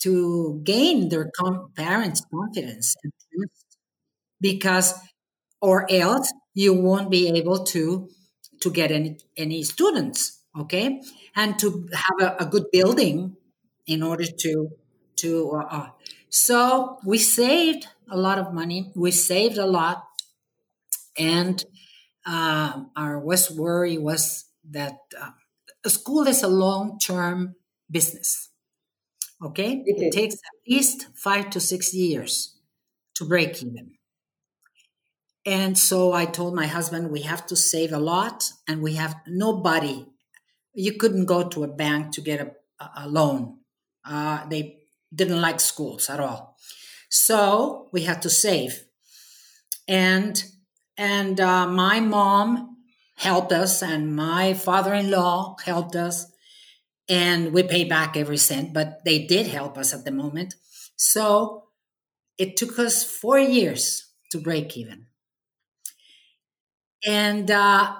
to 0.00 0.60
gain 0.62 1.08
their 1.08 1.30
com- 1.36 1.72
parents' 1.74 2.22
confidence 2.32 2.94
and 3.02 3.12
trust, 3.34 3.78
because, 4.40 4.94
or 5.60 5.90
else 5.90 6.32
you 6.54 6.74
won't 6.74 7.10
be 7.10 7.28
able 7.28 7.64
to 7.64 8.08
to 8.60 8.70
get 8.70 8.90
any 8.90 9.18
any 9.36 9.62
students. 9.62 10.40
Okay, 10.58 11.00
and 11.34 11.58
to 11.60 11.88
have 11.92 12.18
a, 12.20 12.44
a 12.44 12.46
good 12.46 12.66
building 12.72 13.36
in 13.86 14.02
order 14.02 14.24
to 14.26 14.70
to 15.16 15.50
uh, 15.52 15.64
uh, 15.70 15.88
so 16.28 16.98
we 17.04 17.18
saved 17.18 17.86
a 18.10 18.16
lot 18.16 18.38
of 18.38 18.52
money 18.52 18.92
we 18.94 19.10
saved 19.10 19.58
a 19.58 19.66
lot 19.66 20.04
and 21.18 21.64
uh, 22.26 22.84
our 22.96 23.18
worst 23.18 23.50
worry 23.50 23.98
was 23.98 24.46
that 24.70 24.98
uh, 25.20 25.30
a 25.84 25.90
school 25.90 26.26
is 26.26 26.42
a 26.42 26.48
long-term 26.48 27.54
business 27.90 28.50
okay? 29.42 29.82
It, 29.84 30.00
it 30.00 30.12
takes 30.12 30.34
at 30.34 30.70
least 30.70 31.08
five 31.14 31.50
to 31.50 31.60
six 31.60 31.92
years 31.94 32.56
to 33.14 33.24
break 33.24 33.62
even 33.62 33.92
and 35.44 35.76
so 35.76 36.12
i 36.12 36.24
told 36.24 36.54
my 36.54 36.66
husband 36.66 37.10
we 37.10 37.22
have 37.22 37.46
to 37.46 37.56
save 37.56 37.92
a 37.92 37.98
lot 37.98 38.50
and 38.68 38.82
we 38.82 38.94
have 38.94 39.16
nobody 39.26 40.06
you 40.74 40.92
couldn't 40.94 41.26
go 41.26 41.48
to 41.48 41.64
a 41.64 41.68
bank 41.68 42.12
to 42.12 42.20
get 42.20 42.40
a, 42.40 42.50
a 42.96 43.08
loan 43.08 43.58
uh, 44.04 44.46
they 44.48 44.82
didn't 45.14 45.40
like 45.40 45.60
schools 45.60 46.08
at 46.08 46.20
all. 46.20 46.56
So 47.08 47.88
we 47.92 48.02
had 48.02 48.22
to 48.22 48.30
save. 48.30 48.84
And 49.86 50.42
and 50.96 51.40
uh, 51.40 51.66
my 51.66 52.00
mom 52.00 52.76
helped 53.16 53.52
us, 53.52 53.82
and 53.82 54.14
my 54.14 54.54
father-in-law 54.54 55.56
helped 55.64 55.96
us, 55.96 56.26
and 57.08 57.52
we 57.52 57.62
paid 57.62 57.88
back 57.88 58.16
every 58.16 58.36
cent. 58.36 58.72
But 58.72 59.00
they 59.04 59.26
did 59.26 59.46
help 59.46 59.78
us 59.78 59.92
at 59.92 60.04
the 60.04 60.10
moment. 60.10 60.54
So 60.96 61.64
it 62.38 62.56
took 62.56 62.78
us 62.78 63.04
four 63.04 63.38
years 63.38 64.12
to 64.30 64.38
break 64.38 64.76
even. 64.76 65.06
And 67.04 67.50
uh, 67.50 67.96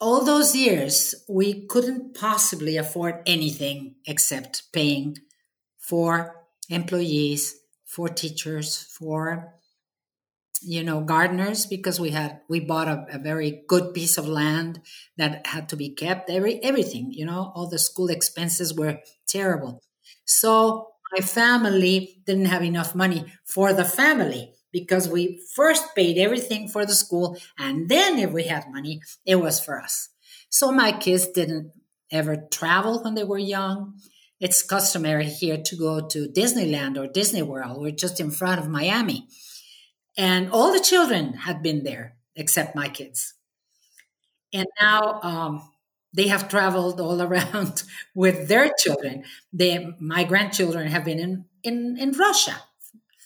all 0.00 0.24
those 0.24 0.54
years, 0.54 1.14
we 1.28 1.66
couldn't 1.66 2.14
possibly 2.14 2.76
afford 2.76 3.22
anything 3.26 3.96
except 4.06 4.72
paying 4.72 5.18
for 5.78 6.44
employees, 6.68 7.56
for 7.84 8.08
teachers, 8.08 8.82
for 8.98 9.54
you 10.62 10.82
know 10.82 11.02
gardeners 11.02 11.66
because 11.66 12.00
we 12.00 12.10
had 12.10 12.40
we 12.48 12.58
bought 12.58 12.88
a, 12.88 13.06
a, 13.12 13.18
very 13.18 13.62
good 13.68 13.92
piece 13.92 14.16
of 14.16 14.26
land 14.26 14.80
that 15.18 15.46
had 15.46 15.68
to 15.68 15.76
be 15.76 15.90
kept. 15.90 16.30
Every 16.30 16.62
everything 16.62 17.12
you 17.12 17.26
know 17.26 17.52
all 17.54 17.68
the 17.68 17.78
school 17.78 18.08
expenses 18.08 18.72
were 18.72 19.00
terrible. 19.28 19.82
So 20.24 20.88
my 21.12 21.20
family 21.20 22.22
didn't 22.26 22.46
have 22.46 22.62
enough 22.62 22.94
money 22.94 23.26
for 23.44 23.72
the 23.74 23.84
family 23.84 24.53
because 24.74 25.08
we 25.08 25.40
first 25.54 25.94
paid 25.94 26.18
everything 26.18 26.68
for 26.68 26.84
the 26.84 26.94
school 26.94 27.38
and 27.58 27.88
then 27.88 28.18
if 28.18 28.30
we 28.30 28.44
had 28.44 28.70
money 28.70 29.00
it 29.24 29.36
was 29.36 29.58
for 29.58 29.80
us 29.80 30.10
so 30.50 30.70
my 30.70 30.92
kids 30.92 31.28
didn't 31.28 31.72
ever 32.10 32.36
travel 32.50 33.02
when 33.02 33.14
they 33.14 33.24
were 33.24 33.38
young 33.38 33.94
it's 34.40 34.62
customary 34.62 35.24
here 35.24 35.56
to 35.56 35.76
go 35.76 36.06
to 36.06 36.28
Disneyland 36.28 36.98
or 36.98 37.06
Disney 37.06 37.42
World. 37.42 37.80
We're 37.80 37.92
just 37.92 38.20
in 38.20 38.30
front 38.30 38.60
of 38.60 38.68
Miami. 38.68 39.26
And 40.18 40.50
all 40.50 40.70
the 40.70 40.80
children 40.80 41.32
had 41.32 41.62
been 41.62 41.82
there 41.82 42.16
except 42.36 42.76
my 42.76 42.88
kids. 42.88 43.32
And 44.52 44.66
now 44.80 45.20
um, 45.22 45.70
they 46.12 46.28
have 46.28 46.50
traveled 46.50 47.00
all 47.00 47.22
around 47.28 47.84
with 48.14 48.48
their 48.48 48.70
children. 48.78 49.24
They, 49.52 49.94
my 49.98 50.24
grandchildren 50.24 50.88
have 50.88 51.04
been 51.06 51.18
in, 51.18 51.44
in, 51.62 51.96
in 51.98 52.12
Russia. 52.12 52.56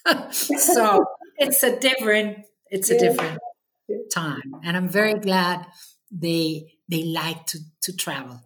so 0.30 1.04
it's 1.38 1.62
a 1.62 1.78
different, 1.78 2.38
it's 2.70 2.90
a 2.90 2.98
different 2.98 3.38
time. 4.12 4.52
And 4.64 4.76
I'm 4.76 4.88
very 4.88 5.14
glad 5.14 5.66
they, 6.10 6.74
they 6.88 7.04
like 7.04 7.46
to, 7.46 7.58
to 7.82 7.96
travel. 7.96 8.40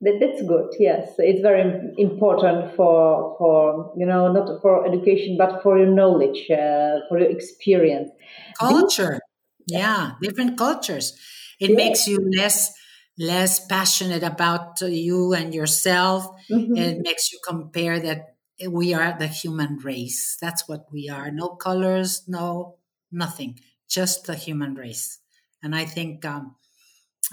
That, 0.00 0.18
that's 0.20 0.42
good. 0.42 0.74
Yes, 0.78 1.14
it's 1.18 1.40
very 1.40 1.62
important 1.96 2.74
for 2.76 3.36
for 3.38 3.94
you 3.96 4.04
know 4.04 4.30
not 4.30 4.60
for 4.60 4.86
education 4.86 5.36
but 5.38 5.62
for 5.62 5.78
your 5.78 5.86
knowledge, 5.86 6.50
uh, 6.50 7.00
for 7.08 7.18
your 7.18 7.30
experience. 7.30 8.10
Culture, 8.58 9.20
yeah, 9.66 10.12
different 10.20 10.58
cultures. 10.58 11.18
It 11.58 11.70
yeah. 11.70 11.76
makes 11.76 12.06
you 12.06 12.18
less 12.36 12.70
less 13.16 13.64
passionate 13.66 14.22
about 14.22 14.80
you 14.82 15.32
and 15.32 15.54
yourself. 15.54 16.26
Mm-hmm. 16.50 16.76
It 16.76 16.98
makes 17.00 17.32
you 17.32 17.38
compare 17.46 17.98
that 18.00 18.33
we 18.68 18.94
are 18.94 19.16
the 19.18 19.26
human 19.26 19.78
race. 19.78 20.36
That's 20.40 20.68
what 20.68 20.86
we 20.92 21.08
are. 21.08 21.30
No 21.30 21.50
colors, 21.50 22.22
no 22.28 22.76
nothing, 23.10 23.58
just 23.88 24.26
the 24.26 24.34
human 24.34 24.74
race. 24.74 25.18
And 25.62 25.74
I 25.74 25.84
think 25.84 26.24
um, 26.24 26.56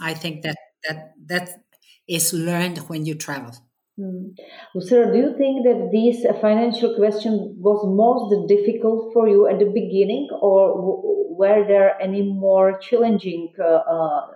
I 0.00 0.14
think 0.14 0.42
that 0.42 0.56
that 0.88 1.12
that 1.26 1.50
is 2.08 2.32
learned 2.32 2.78
when 2.88 3.06
you 3.06 3.14
travel. 3.14 3.54
Mm. 3.98 4.34
Lucero, 4.74 5.12
do 5.12 5.18
you 5.18 5.36
think 5.36 5.64
that 5.64 5.90
this 5.92 6.24
financial 6.40 6.96
question 6.96 7.54
was 7.58 7.84
most 7.86 8.48
difficult 8.48 9.12
for 9.12 9.28
you 9.28 9.46
at 9.46 9.58
the 9.58 9.66
beginning, 9.66 10.28
or 10.40 10.68
w- 10.74 11.36
were 11.36 11.66
there 11.66 12.00
any 12.00 12.22
more 12.22 12.78
challenging 12.78 13.52
uh, 13.58 13.64
uh, 13.64 14.26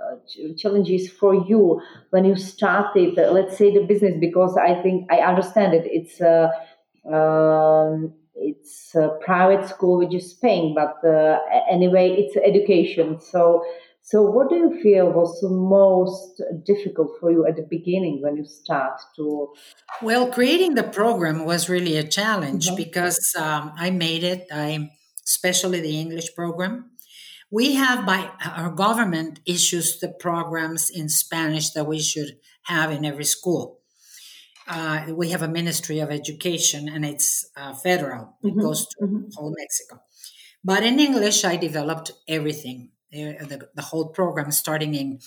challenges 0.58 1.10
for 1.10 1.34
you 1.34 1.80
when 2.10 2.26
you 2.26 2.36
started, 2.36 3.18
uh, 3.18 3.30
let's 3.32 3.56
say, 3.56 3.72
the 3.72 3.84
business? 3.84 4.14
Because 4.20 4.58
I 4.58 4.74
think 4.82 5.10
I 5.10 5.20
understand 5.20 5.72
it. 5.72 5.86
It's 5.86 6.20
uh, 6.20 6.48
um, 7.12 8.12
it's 8.34 8.94
a 8.94 9.18
private 9.24 9.68
school 9.68 9.98
which 9.98 10.14
is 10.14 10.34
paying, 10.34 10.74
but 10.74 10.96
uh, 11.08 11.38
anyway, 11.70 12.10
it's 12.10 12.36
education. 12.36 13.20
So 13.20 13.64
so, 14.06 14.22
what 14.22 14.48
do 14.48 14.54
you 14.54 14.80
feel 14.80 15.10
was 15.10 15.40
the 15.40 15.48
most 15.48 16.40
difficult 16.64 17.18
for 17.18 17.32
you 17.32 17.44
at 17.44 17.56
the 17.56 17.66
beginning 17.68 18.22
when 18.22 18.36
you 18.36 18.44
start 18.44 19.00
to? 19.16 19.52
Well, 20.00 20.30
creating 20.30 20.76
the 20.76 20.84
program 20.84 21.44
was 21.44 21.68
really 21.68 21.96
a 21.96 22.06
challenge 22.06 22.68
mm-hmm. 22.68 22.76
because 22.76 23.34
um, 23.36 23.72
I 23.76 23.90
made 23.90 24.22
it. 24.22 24.46
I, 24.52 24.90
especially 25.26 25.80
the 25.80 25.98
English 25.98 26.36
program. 26.36 26.92
We 27.50 27.74
have 27.74 28.06
by 28.06 28.30
our 28.44 28.70
government 28.70 29.40
issues 29.44 29.98
the 29.98 30.14
programs 30.20 30.88
in 30.88 31.08
Spanish 31.08 31.70
that 31.70 31.88
we 31.88 31.98
should 31.98 32.38
have 32.62 32.92
in 32.92 33.04
every 33.04 33.24
school. 33.24 33.80
Uh, 34.68 35.06
we 35.10 35.30
have 35.30 35.42
a 35.42 35.48
Ministry 35.48 36.00
of 36.00 36.10
Education, 36.10 36.88
and 36.88 37.04
it's 37.04 37.48
uh, 37.56 37.74
federal. 37.74 38.36
It 38.42 38.48
mm-hmm. 38.48 38.60
goes 38.60 38.86
to 38.86 39.04
mm-hmm. 39.04 39.28
whole 39.34 39.54
Mexico. 39.56 40.02
But 40.64 40.82
in 40.82 40.98
English, 40.98 41.44
I 41.44 41.56
developed 41.56 42.10
everything 42.26 42.90
the, 43.10 43.68
the 43.74 43.82
whole 43.82 44.08
program 44.08 44.50
starting 44.50 44.94
in 44.94 45.18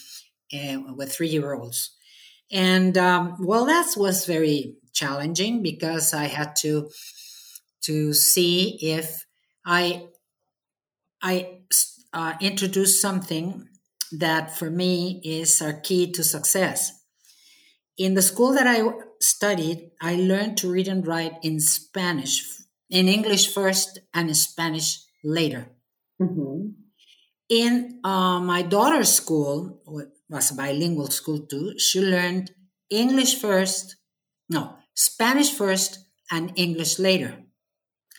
uh, 0.54 0.94
with 0.96 1.12
three 1.12 1.28
year 1.30 1.54
olds. 1.54 1.96
And 2.52 2.98
um, 2.98 3.38
well, 3.40 3.66
that 3.66 3.94
was 3.96 4.26
very 4.26 4.76
challenging 4.94 5.62
because 5.62 6.14
I 6.14 6.26
had 6.26 6.56
to 6.58 6.90
to 7.84 8.14
see 8.14 8.78
if 8.82 9.26
I 9.66 10.08
I 11.22 11.60
uh, 12.14 12.34
introduce 12.42 13.02
something 13.02 13.68
that 14.12 14.58
for 14.58 14.70
me 14.70 15.22
is 15.24 15.62
our 15.62 15.74
key 15.74 16.12
to 16.14 16.24
success. 16.24 16.92
In 18.00 18.16
the 18.16 18.24
school 18.24 18.54
that 18.54 18.66
I 18.66 18.82
studied, 19.22 19.92
I 20.02 20.16
learned 20.16 20.58
to 20.60 20.72
read 20.72 20.88
and 20.88 21.06
write 21.06 21.34
in 21.44 21.60
Spanish, 21.60 22.48
in 22.90 23.08
English 23.08 23.54
first, 23.54 24.00
and 24.14 24.30
in 24.30 24.36
Spanish 24.36 25.04
later. 25.24 25.68
Mm-hmm 26.20 26.80
in 27.50 28.00
uh, 28.04 28.40
my 28.40 28.62
daughter's 28.62 29.12
school 29.12 29.82
was 30.30 30.52
a 30.52 30.54
bilingual 30.54 31.08
school 31.08 31.40
too 31.40 31.78
she 31.78 32.00
learned 32.00 32.52
english 32.90 33.36
first 33.36 33.98
no 34.50 34.76
spanish 34.94 35.52
first 35.52 36.06
and 36.32 36.54
english 36.56 37.00
later 37.00 37.36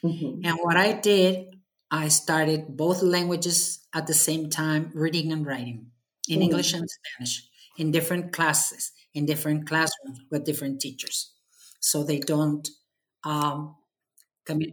mm-hmm. 0.05 0.45
and 0.45 0.59
what 0.63 0.77
i 0.77 0.93
did 0.93 1.47
i 1.91 2.09
started 2.09 2.77
both 2.77 3.03
languages 3.03 3.87
at 3.95 4.07
the 4.09 4.15
same 4.15 4.51
time 4.51 4.91
reading 4.95 5.33
and 5.33 5.47
writing 5.47 5.87
in 6.29 6.35
mm-hmm. 6.35 6.43
english 6.43 6.75
and 6.75 6.89
spanish 6.91 7.49
in 7.79 7.91
different 7.91 8.33
classes 8.33 8.93
in 9.15 9.27
different 9.27 9.67
classrooms 9.67 10.21
with 10.31 10.45
different 10.45 10.81
teachers 10.81 11.33
so 11.81 12.05
they 12.05 12.19
don't 12.19 12.69
um, 13.25 13.77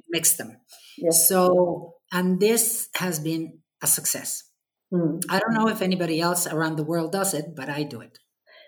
mix 0.10 0.34
them 0.38 0.58
yes. 0.98 1.28
so 1.28 1.94
and 2.12 2.40
this 2.40 2.90
has 2.96 3.20
been 3.20 3.60
a 3.82 3.88
success 3.88 4.48
Mm. 4.94 5.22
I 5.30 5.40
don't 5.40 5.54
know 5.54 5.68
if 5.68 5.82
anybody 5.82 6.22
else 6.22 6.48
around 6.48 6.78
the 6.78 6.84
world 6.84 7.12
does 7.12 7.34
it, 7.34 7.56
but 7.56 7.70
I 7.70 7.84
do 7.84 8.02
it. 8.02 8.20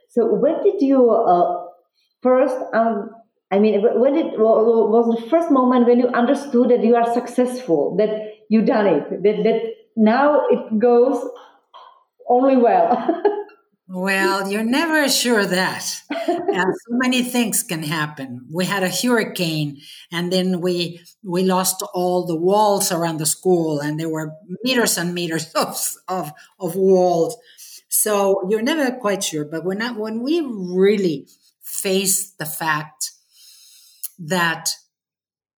So 0.10 0.34
when 0.34 0.64
did 0.64 0.82
you 0.82 1.10
uh, 1.12 1.66
first? 2.22 2.56
Um, 2.74 3.12
I 3.52 3.60
mean, 3.60 3.82
when 3.82 4.16
it 4.16 4.38
was 4.38 5.22
the 5.22 5.30
first 5.30 5.50
moment 5.50 5.88
when 5.88 6.00
you 6.00 6.08
understood 6.08 6.70
that 6.70 6.84
you 6.84 6.96
are 6.96 7.14
successful, 7.14 7.96
that 7.98 8.10
you 8.50 8.62
done 8.64 8.88
it, 8.88 9.24
that 9.24 9.44
that 9.44 9.62
now 9.96 10.48
it 10.50 10.80
goes 10.80 11.24
only 12.28 12.58
well. 12.58 12.92
well, 13.92 14.52
you're 14.52 14.64
never 14.64 15.10
sure 15.10 15.46
that. 15.46 15.80
So 15.82 16.90
many 16.90 17.24
things 17.24 17.64
can 17.64 17.82
happen. 17.82 18.46
We 18.52 18.66
had 18.66 18.84
a 18.84 18.90
hurricane, 18.90 19.82
and 20.12 20.32
then 20.32 20.62
we 20.62 21.02
we 21.24 21.44
lost 21.44 21.82
all 21.94 22.28
the 22.28 22.36
walls 22.36 22.92
around 22.92 23.18
the 23.18 23.26
school, 23.26 23.80
and 23.80 24.00
there 24.00 24.10
were 24.10 24.34
meters 24.64 24.98
and 25.00 25.16
meters 25.16 25.52
of 25.56 25.76
of, 26.08 26.32
of 26.60 26.76
walls. 26.76 27.36
So 27.90 28.48
you're 28.48 28.62
never 28.62 28.92
quite 28.92 29.24
sure. 29.24 29.44
But 29.44 29.66
when 29.66 29.82
I, 29.82 29.92
when 29.92 30.22
we 30.22 30.42
really 30.42 31.28
face 31.64 32.30
the 32.30 32.46
fact 32.46 33.12
that 34.20 34.70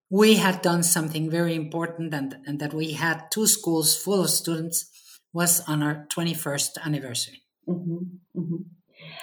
we 0.08 0.36
had 0.36 0.62
done 0.62 0.82
something 0.82 1.30
very 1.30 1.54
important 1.54 2.14
and, 2.14 2.36
and 2.46 2.60
that 2.60 2.72
we 2.72 2.92
had 2.92 3.30
two 3.30 3.46
schools 3.46 3.96
full 3.96 4.22
of 4.22 4.30
students 4.30 4.90
was 5.32 5.60
on 5.66 5.82
our 5.82 6.06
21st 6.14 6.78
anniversary. 6.84 7.42
Mm-hmm. 7.68 8.40
Mm-hmm. 8.40 8.56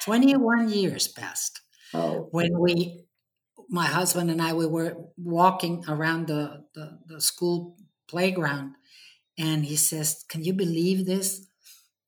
21 0.04 0.70
years 0.70 1.08
passed 1.08 1.62
oh. 1.94 2.28
when 2.32 2.58
we, 2.60 3.06
my 3.70 3.86
husband 3.86 4.32
and 4.32 4.42
I, 4.42 4.54
we 4.54 4.66
were 4.66 4.96
walking 5.18 5.84
around 5.88 6.28
the, 6.28 6.66
the, 6.74 7.00
the 7.08 7.22
school 7.22 7.78
playground 8.08 8.76
and 9.38 9.66
he 9.66 9.76
says, 9.76 10.26
Can 10.28 10.44
you 10.44 10.54
believe 10.54 11.06
this? 11.06 11.46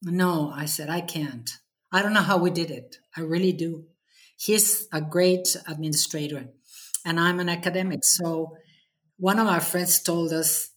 No, 0.01 0.51
I 0.53 0.65
said, 0.65 0.89
I 0.89 1.01
can't. 1.01 1.49
I 1.91 2.01
don't 2.01 2.13
know 2.13 2.21
how 2.21 2.37
we 2.37 2.49
did 2.49 2.71
it. 2.71 2.97
I 3.15 3.21
really 3.21 3.53
do. 3.53 3.85
He's 4.37 4.87
a 4.91 5.01
great 5.01 5.55
administrator 5.67 6.47
and 7.05 7.19
I'm 7.19 7.39
an 7.39 7.49
academic. 7.49 8.03
So 8.03 8.57
one 9.17 9.39
of 9.39 9.47
our 9.47 9.61
friends 9.61 10.01
told 10.01 10.33
us 10.33 10.71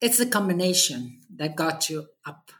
it's 0.00 0.20
a 0.20 0.26
combination 0.26 1.20
that 1.36 1.56
got 1.56 1.90
you 1.90 2.06
up 2.24 2.52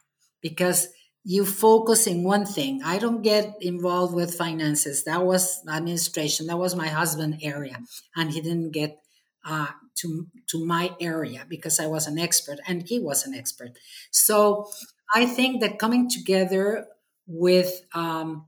because 0.43 0.89
you 1.29 1.45
focus 1.45 2.07
in 2.07 2.25
one 2.25 2.47
thing. 2.47 2.81
I 2.83 2.99
don't 2.99 3.21
get 3.21 3.59
involved 3.61 4.15
with 4.15 4.35
finances. 4.35 5.05
That 5.05 5.27
was 5.27 5.61
administration. 5.69 6.47
That 6.47 6.57
was 6.57 6.75
my 6.75 6.89
husband 6.89 7.41
area, 7.43 7.77
and 8.17 8.31
he 8.31 8.41
didn't 8.41 8.71
get 8.71 8.97
uh, 9.45 9.67
to 9.97 10.27
to 10.47 10.65
my 10.65 10.97
area 10.99 11.45
because 11.47 11.79
I 11.81 11.87
was 11.87 12.07
an 12.07 12.19
expert 12.19 12.61
and 12.67 12.89
he 12.89 12.99
was 12.99 13.27
an 13.27 13.35
expert. 13.35 13.73
So 14.11 14.71
I 15.15 15.27
think 15.27 15.61
that 15.61 15.79
coming 15.79 16.09
together 16.09 16.87
with 17.27 17.83
um, 17.93 18.47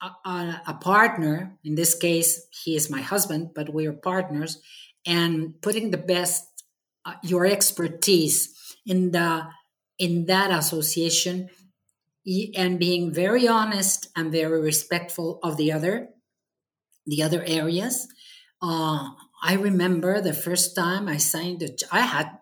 a, 0.00 0.60
a, 0.68 0.74
partner, 0.74 1.58
in 1.64 1.74
this 1.74 1.96
case, 1.96 2.46
he 2.52 2.76
is 2.76 2.88
my 2.88 3.00
husband, 3.00 3.50
but 3.52 3.74
we 3.74 3.88
are 3.88 3.92
partners, 3.92 4.62
and 5.04 5.60
putting 5.60 5.90
the 5.90 5.98
best 6.14 6.44
uh, 7.04 7.14
your 7.24 7.46
expertise 7.46 8.54
in 8.86 9.10
the 9.10 9.48
in 9.98 10.26
that 10.26 10.52
association 10.52 11.50
and 12.56 12.78
being 12.78 13.12
very 13.12 13.48
honest 13.48 14.08
and 14.16 14.30
very 14.32 14.60
respectful 14.60 15.38
of 15.42 15.56
the 15.56 15.72
other 15.72 16.10
the 17.06 17.22
other 17.22 17.42
areas 17.46 18.06
uh, 18.62 19.08
i 19.42 19.54
remember 19.54 20.20
the 20.20 20.34
first 20.34 20.76
time 20.76 21.08
i 21.08 21.16
signed 21.16 21.62
a 21.62 21.70
i 21.90 22.00
had 22.00 22.38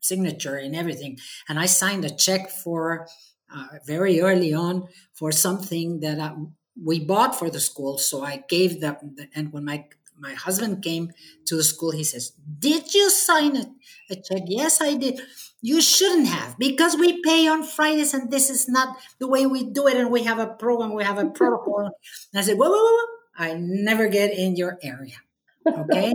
signature 0.00 0.56
and 0.56 0.74
everything 0.74 1.18
and 1.48 1.58
i 1.58 1.66
signed 1.66 2.04
a 2.04 2.10
check 2.10 2.50
for 2.50 3.06
uh, 3.54 3.66
very 3.86 4.20
early 4.20 4.52
on 4.52 4.88
for 5.12 5.30
something 5.30 6.00
that 6.00 6.18
I, 6.18 6.34
we 6.82 7.04
bought 7.04 7.38
for 7.38 7.48
the 7.48 7.60
school 7.60 7.98
so 7.98 8.24
i 8.24 8.42
gave 8.48 8.80
them 8.80 9.16
and 9.34 9.52
when 9.52 9.64
my 9.64 9.84
my 10.22 10.34
husband 10.34 10.82
came 10.82 11.12
to 11.46 11.56
the 11.56 11.64
school. 11.64 11.90
He 11.90 12.04
says, 12.04 12.32
Did 12.58 12.94
you 12.94 13.10
sign 13.10 13.56
a, 13.56 13.66
a 14.10 14.16
check? 14.16 14.44
Yes, 14.46 14.80
I 14.80 14.94
did. 14.94 15.20
You 15.62 15.80
shouldn't 15.80 16.26
have 16.26 16.58
because 16.58 16.96
we 16.96 17.22
pay 17.22 17.46
on 17.46 17.62
Fridays 17.62 18.14
and 18.14 18.30
this 18.30 18.50
is 18.50 18.68
not 18.68 18.96
the 19.20 19.28
way 19.28 19.46
we 19.46 19.62
do 19.62 19.86
it. 19.86 19.96
And 19.96 20.10
we 20.10 20.24
have 20.24 20.40
a 20.40 20.48
program, 20.48 20.92
we 20.92 21.04
have 21.04 21.18
a 21.18 21.30
protocol. 21.30 21.86
And 22.32 22.40
I 22.40 22.42
said, 22.42 22.58
Whoa, 22.58 22.68
whoa, 22.68 22.76
whoa, 22.76 23.06
I 23.38 23.54
never 23.54 24.08
get 24.08 24.36
in 24.36 24.56
your 24.56 24.78
area. 24.82 25.16
Okay. 25.66 26.12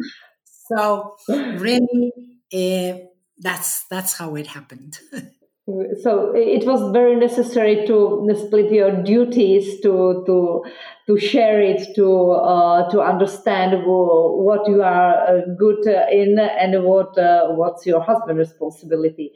so 0.67 1.15
really, 1.29 2.11
uh, 2.53 3.07
that's 3.39 3.85
that's 3.89 4.13
how 4.17 4.35
it 4.35 4.47
happened. 4.47 4.99
so 6.01 6.33
it 6.35 6.65
was 6.65 6.91
very 6.91 7.15
necessary 7.15 7.85
to 7.87 8.27
split 8.35 8.71
your 8.71 9.03
duties 9.03 9.79
to 9.81 10.23
to 10.25 10.63
to 11.07 11.17
share 11.17 11.61
it 11.61 11.95
to 11.95 12.31
uh, 12.31 12.89
to 12.89 13.01
understand 13.01 13.83
what 13.85 14.67
you 14.67 14.81
are 14.83 15.13
uh, 15.27 15.41
good 15.57 15.85
in 16.11 16.37
and 16.39 16.83
what 16.83 17.17
uh, 17.17 17.47
what's 17.49 17.85
your 17.85 18.01
husband's 18.01 18.39
responsibility 18.39 19.31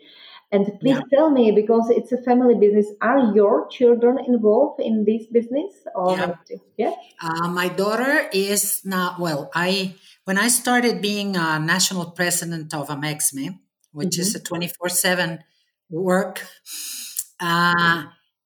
and 0.51 0.65
please 0.81 0.97
yeah. 0.97 1.17
tell 1.17 1.29
me 1.31 1.51
because 1.51 1.89
it's 1.89 2.12
a 2.12 2.21
family 2.23 2.55
business 2.55 2.88
are 3.01 3.34
your 3.34 3.67
children 3.69 4.17
involved 4.27 4.81
in 4.81 5.05
this 5.05 5.25
business 5.27 5.71
or 5.95 6.17
yeah, 6.17 6.36
yeah? 6.77 6.93
Uh, 7.23 7.47
my 7.47 7.69
daughter 7.69 8.29
is 8.34 8.81
not 8.84 9.19
well 9.19 9.49
i 9.55 9.95
when 10.25 10.38
i 10.38 10.47
started 10.47 11.01
being 11.01 11.36
a 11.36 11.57
national 11.60 12.12
president 12.12 12.73
of 12.73 12.89
AMEXME 12.89 13.60
which 13.93 14.10
mm-hmm. 14.10 14.21
is 14.21 14.36
a 14.36 14.39
24 14.39 14.89
7 14.89 15.39
work, 15.91 16.47
uh, 17.39 18.03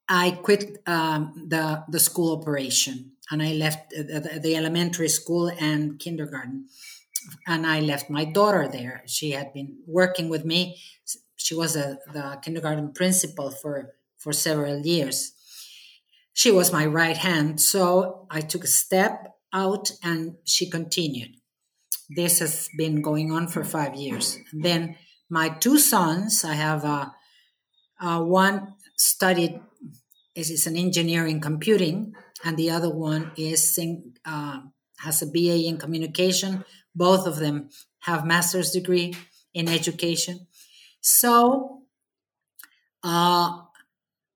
I 0.07 0.31
quit 0.43 0.81
um, 0.85 1.45
the 1.47 1.83
the 1.89 1.99
school 1.99 2.39
operation 2.39 3.13
and 3.31 3.41
I 3.41 3.53
left 3.53 3.89
the, 3.89 4.53
elementary 4.55 5.09
school 5.09 5.51
and 5.59 5.99
kindergarten, 5.99 6.67
and 7.47 7.65
I 7.65 7.79
left 7.79 8.09
my 8.09 8.25
daughter 8.25 8.67
there. 8.67 9.03
She 9.07 9.31
had 9.31 9.53
been 9.53 9.77
working 9.87 10.29
with 10.29 10.45
me. 10.45 10.77
She 11.35 11.55
was 11.55 11.75
a, 11.75 11.99
the 12.13 12.39
kindergarten 12.41 12.93
principal 12.93 13.51
for 13.51 13.95
for 14.17 14.33
several 14.33 14.85
years. 14.85 15.33
She 16.33 16.51
was 16.51 16.73
my 16.73 16.85
right 16.85 17.17
hand, 17.17 17.61
so 17.61 18.27
I 18.29 18.41
took 18.41 18.63
a 18.63 18.67
step 18.67 19.35
out, 19.53 19.91
and 20.03 20.35
she 20.43 20.69
continued. 20.69 21.35
This 22.09 22.39
has 22.39 22.69
been 22.77 23.01
going 23.01 23.31
on 23.31 23.47
for 23.47 23.63
five 23.63 23.95
years. 23.95 24.37
And 24.51 24.63
then 24.63 24.95
my 25.29 25.49
two 25.49 25.79
sons, 25.79 26.43
I 26.43 26.53
have 26.53 26.83
a 26.83 27.13
uh, 27.99 28.21
one 28.21 28.75
studied 28.97 29.59
is, 30.35 30.49
is 30.49 30.67
an 30.67 30.75
engineer 30.75 31.25
in 31.25 31.39
computing, 31.39 32.13
and 32.43 32.57
the 32.57 32.69
other 32.69 32.89
one 32.89 33.31
is 33.37 33.79
uh, 34.25 34.59
has 34.99 35.21
a 35.21 35.27
BA 35.27 35.65
in 35.67 35.77
communication. 35.77 36.65
Both 36.93 37.27
of 37.27 37.37
them 37.37 37.69
have 37.99 38.25
master's 38.25 38.71
degree 38.71 39.13
in 39.53 39.67
education. 39.69 40.47
So 41.01 41.83
uh, 43.03 43.61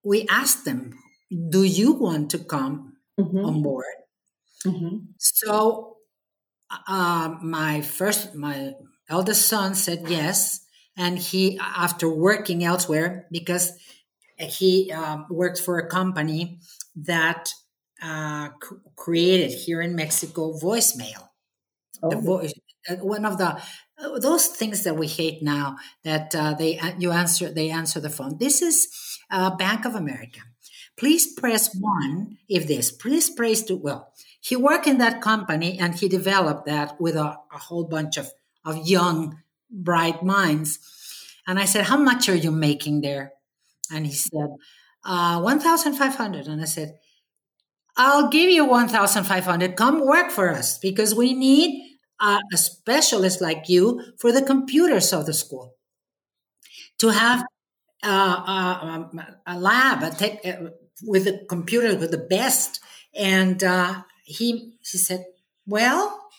we 0.03 0.27
asked 0.29 0.65
them, 0.65 0.97
"Do 1.31 1.63
you 1.63 1.93
want 1.93 2.29
to 2.31 2.39
come 2.39 2.97
mm-hmm. 3.19 3.45
on 3.45 3.61
board?" 3.61 3.85
Mm-hmm. 4.65 4.97
So 5.17 5.97
uh, 6.87 7.35
my 7.41 7.81
first, 7.81 8.35
my 8.35 8.73
eldest 9.09 9.47
son 9.47 9.75
said 9.75 10.05
yes, 10.07 10.61
and 10.95 11.17
he 11.17 11.59
after 11.59 12.09
working 12.09 12.63
elsewhere 12.63 13.27
because 13.31 13.73
he 14.37 14.91
um, 14.91 15.25
worked 15.29 15.59
for 15.59 15.79
a 15.79 15.89
company 15.89 16.59
that 16.95 17.49
uh, 18.01 18.49
c- 18.61 18.75
created 18.95 19.51
here 19.51 19.81
in 19.81 19.95
Mexico 19.95 20.57
voicemail. 20.57 21.29
Oh. 22.01 22.09
The 22.09 22.17
voice, 22.17 22.53
uh, 22.89 22.95
one 22.95 23.25
of 23.25 23.37
the 23.37 23.61
uh, 23.97 24.19
those 24.19 24.47
things 24.47 24.83
that 24.83 24.95
we 24.95 25.07
hate 25.07 25.43
now 25.43 25.77
that 26.03 26.33
uh, 26.33 26.53
they 26.53 26.79
uh, 26.79 26.93
you 26.97 27.11
answer 27.11 27.51
they 27.51 27.69
answer 27.69 27.99
the 27.99 28.09
phone. 28.09 28.37
This 28.37 28.61
is 28.61 28.87
uh, 29.29 29.55
Bank 29.55 29.85
of 29.85 29.95
America. 29.95 30.41
Please 30.97 31.33
press 31.33 31.75
one 31.75 32.37
if 32.47 32.67
this. 32.67 32.91
Please 32.91 33.29
press 33.29 33.63
two. 33.63 33.77
Well, 33.77 34.13
he 34.41 34.55
worked 34.55 34.87
in 34.87 34.97
that 34.99 35.21
company 35.21 35.77
and 35.79 35.95
he 35.95 36.07
developed 36.07 36.65
that 36.65 36.99
with 36.99 37.15
a, 37.15 37.37
a 37.53 37.57
whole 37.57 37.85
bunch 37.85 38.17
of 38.17 38.31
of 38.65 38.87
young 38.87 39.39
bright 39.69 40.23
minds. 40.23 40.79
And 41.47 41.59
I 41.59 41.65
said, 41.65 41.85
How 41.85 41.97
much 41.97 42.29
are 42.29 42.35
you 42.35 42.51
making 42.51 43.01
there? 43.01 43.33
And 43.91 44.05
he 44.05 44.13
said, 44.13 44.49
uh, 45.03 45.41
1,500. 45.41 46.47
And 46.47 46.61
I 46.61 46.65
said, 46.65 46.99
I'll 47.99 48.29
give 48.29 48.49
you 48.49 48.63
1,500. 48.63 49.75
Come 49.75 50.05
work 50.05 50.31
for 50.31 50.49
us 50.49 50.77
because 50.77 51.13
we 51.13 51.33
need 51.33 51.97
a 52.21 52.39
specialist 52.53 53.41
like 53.41 53.67
you 53.67 54.01
for 54.17 54.31
the 54.31 54.41
computers 54.41 55.11
of 55.11 55.25
the 55.25 55.33
school 55.33 55.75
to 56.99 57.09
have 57.09 57.45
uh, 58.01 58.07
uh, 58.47 58.85
um, 58.85 59.21
a 59.45 59.59
lab 59.59 60.03
a 60.03 60.11
tech, 60.11 60.39
uh, 60.45 60.69
with 61.03 61.25
the 61.25 61.45
computers 61.49 61.97
with 61.97 62.11
the 62.11 62.17
best. 62.17 62.79
And 63.13 63.61
uh, 63.63 64.03
he, 64.23 64.75
he 64.79 64.97
said, 64.97 65.25
Well, 65.65 66.29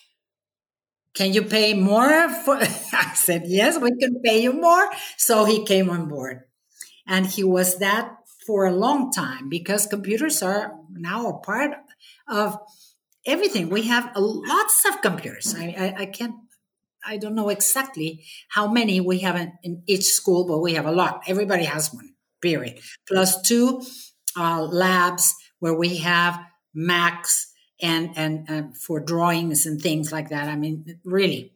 can 1.14 1.34
you 1.34 1.42
pay 1.42 1.74
more 1.74 2.28
for 2.28 2.56
i 2.92 3.12
said 3.14 3.42
yes 3.44 3.78
we 3.80 3.90
can 3.98 4.22
pay 4.22 4.40
you 4.40 4.52
more 4.52 4.88
so 5.16 5.44
he 5.44 5.64
came 5.64 5.90
on 5.90 6.08
board 6.08 6.42
and 7.06 7.26
he 7.26 7.42
was 7.42 7.78
that 7.78 8.19
for 8.50 8.66
a 8.66 8.72
long 8.72 9.12
time 9.12 9.48
because 9.48 9.86
computers 9.86 10.42
are 10.42 10.74
now 10.90 11.28
a 11.28 11.38
part 11.38 11.70
of 12.28 12.58
everything 13.24 13.68
we 13.68 13.82
have 13.82 14.10
lots 14.16 14.84
of 14.88 15.00
computers 15.02 15.54
I, 15.54 15.66
I, 15.84 16.02
I 16.02 16.06
can't 16.06 16.34
i 17.06 17.16
don't 17.16 17.34
know 17.34 17.48
exactly 17.48 18.24
how 18.48 18.66
many 18.66 19.00
we 19.00 19.20
have 19.20 19.36
in, 19.36 19.52
in 19.62 19.82
each 19.86 20.06
school 20.06 20.46
but 20.46 20.58
we 20.58 20.74
have 20.74 20.86
a 20.86 20.92
lot 20.92 21.22
everybody 21.26 21.64
has 21.64 21.94
one 21.94 22.10
period. 22.40 22.80
Plus 23.08 23.40
two 23.42 23.82
uh, 24.36 24.62
labs 24.62 25.34
where 25.58 25.74
we 25.74 25.98
have 25.98 26.40
Macs 26.74 27.52
and, 27.82 28.10
and 28.16 28.46
and 28.48 28.76
for 28.76 29.00
drawings 29.00 29.66
and 29.66 29.80
things 29.80 30.12
like 30.12 30.28
that. 30.28 30.48
I 30.48 30.56
mean, 30.56 30.98
really. 31.04 31.52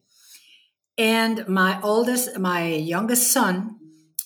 And 0.96 1.46
my 1.48 1.80
oldest, 1.83 2.38
my 2.38 2.66
youngest 2.66 3.33
son, 3.33 3.78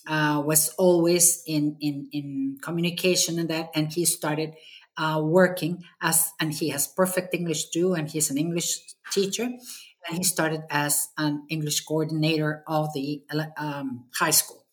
uh, 0.08 0.42
was 0.44 0.70
always 0.78 1.42
in, 1.46 1.76
in 1.80 2.08
in 2.12 2.58
communication 2.62 3.38
and 3.38 3.48
that, 3.50 3.70
and 3.74 3.92
he 3.92 4.04
started 4.04 4.54
uh, 4.96 5.20
working 5.22 5.84
as, 6.00 6.32
and 6.40 6.52
he 6.52 6.70
has 6.70 6.88
perfect 6.88 7.34
English 7.34 7.70
too, 7.70 7.94
and 7.94 8.10
he's 8.10 8.30
an 8.30 8.38
English 8.38 8.80
teacher, 9.12 9.44
and 9.44 10.18
he 10.18 10.24
started 10.24 10.62
as 10.70 11.08
an 11.18 11.44
English 11.48 11.84
coordinator 11.84 12.64
of 12.66 12.88
the 12.94 13.22
um, 13.56 14.06
high 14.18 14.32
school. 14.32 14.64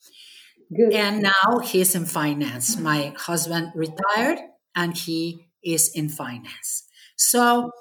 Good. 0.76 0.94
And 0.94 1.22
now 1.22 1.60
he's 1.60 1.94
in 1.96 2.06
finance. 2.06 2.78
My 2.78 3.14
husband 3.18 3.74
retired, 3.76 4.40
and 4.76 4.98
he 4.98 5.48
is 5.64 5.92
in 5.94 6.10
finance. 6.10 6.84
So 7.18 7.72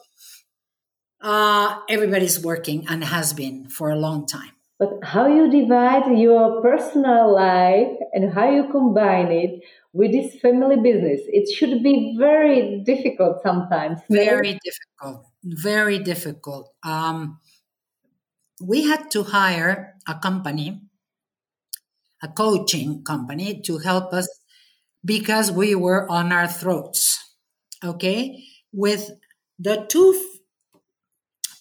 uh, 1.21 1.81
everybody's 1.89 2.41
working 2.43 2.87
and 2.89 3.05
has 3.05 3.33
been 3.33 3.69
for 3.69 3.91
a 3.91 3.97
long 3.97 4.27
time. 4.27 4.54
But 4.79 4.99
how 5.05 5.29
you 5.29 5.51
divide 5.51 6.19
your 6.19 6.61
personal 6.61 7.33
life 7.33 7.97
and 8.13 8.33
how 8.33 8.51
you 8.51 8.69
combine 8.71 9.31
it 9.31 9.63
with 9.93 10.11
this 10.11 10.41
family 10.41 10.77
business, 10.77 11.21
it 11.27 11.49
should 11.55 11.83
be 11.83 12.17
very 12.19 12.83
difficult 12.85 13.41
sometimes. 13.43 14.01
Very 14.11 14.59
difficult. 14.65 15.27
Very 15.45 16.01
difficult. 16.01 16.73
Um, 16.83 17.39
we 18.61 18.85
had 18.85 19.11
to 19.13 19.23
hire 19.23 19.95
a 20.09 20.15
company, 20.19 20.81
a 22.23 22.29
coaching 22.29 23.05
company, 23.05 23.61
to 23.63 23.79
help 23.79 24.13
us 24.13 24.29
because 25.05 25.53
we 25.53 25.77
were 25.77 26.11
on 26.11 26.33
our 26.33 26.49
throats. 26.49 27.37
Okay, 27.85 28.43
with 28.73 29.11
the 29.59 29.87
two 29.89 30.21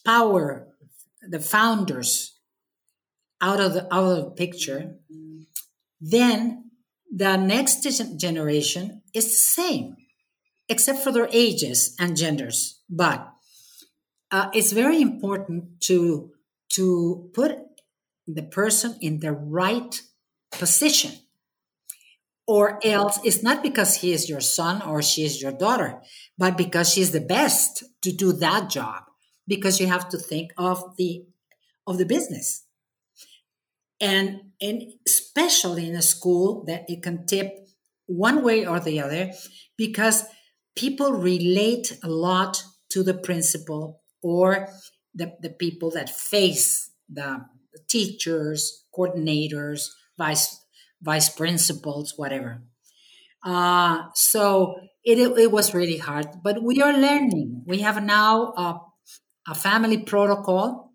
power, 0.03 0.67
the 1.21 1.39
founders 1.39 2.32
out 3.43 3.59
of 3.59 3.73
the 3.73 3.83
out 3.93 4.05
of 4.05 4.17
the 4.25 4.31
picture, 4.31 4.95
then 5.99 6.71
the 7.13 7.35
next 7.35 7.83
generation 8.17 9.01
is 9.13 9.25
the 9.25 9.43
same, 9.61 9.97
except 10.69 10.99
for 11.03 11.11
their 11.11 11.27
ages 11.31 11.93
and 11.99 12.15
genders. 12.15 12.81
But 12.89 13.29
uh, 14.31 14.49
it's 14.53 14.71
very 14.71 15.01
important 15.01 15.81
to 15.81 16.31
to 16.69 17.29
put 17.33 17.57
the 18.25 18.43
person 18.43 18.97
in 19.01 19.19
the 19.19 19.33
right 19.33 20.01
position 20.51 21.11
or 22.47 22.79
else 22.83 23.19
it's 23.23 23.43
not 23.43 23.61
because 23.61 23.97
he 23.97 24.13
is 24.13 24.29
your 24.29 24.41
son 24.41 24.81
or 24.81 25.01
she 25.01 25.23
is 25.23 25.41
your 25.41 25.51
daughter 25.51 26.01
but 26.37 26.57
because 26.57 26.93
she's 26.93 27.11
the 27.11 27.27
best 27.37 27.83
to 28.01 28.11
do 28.11 28.31
that 28.31 28.69
job 28.69 29.03
because 29.47 29.79
you 29.79 29.87
have 29.87 30.07
to 30.07 30.17
think 30.17 30.51
of 30.57 30.95
the 30.97 31.25
of 31.85 31.97
the 31.97 32.05
business 32.05 32.63
and 34.03 34.41
especially 35.07 35.89
in 35.89 35.95
a 35.95 36.01
school 36.01 36.63
that 36.67 36.83
it 36.87 37.01
can 37.01 37.25
tip 37.25 37.49
one 38.05 38.43
way 38.43 38.65
or 38.65 38.79
the 38.79 38.99
other 38.99 39.31
because 39.77 40.23
people 40.75 41.13
relate 41.13 41.97
a 42.03 42.09
lot 42.09 42.63
to 42.89 43.03
the 43.03 43.13
principal 43.13 44.01
or 44.21 44.67
the, 45.15 45.33
the 45.41 45.49
people 45.49 45.89
that 45.91 46.09
face 46.09 46.91
the 47.09 47.45
teachers 47.87 48.85
coordinators 48.95 49.89
vice 50.17 50.63
vice 51.03 51.29
principals, 51.29 52.13
whatever. 52.15 52.63
Uh, 53.45 54.03
so 54.15 54.75
it, 55.03 55.19
it 55.19 55.51
was 55.51 55.73
really 55.73 55.97
hard, 55.97 56.27
but 56.41 56.63
we 56.63 56.81
are 56.81 56.93
learning. 56.93 57.63
We 57.67 57.79
have 57.79 58.01
now 58.01 58.53
a, 58.55 58.79
a 59.49 59.53
family 59.53 59.97
protocol, 59.97 60.92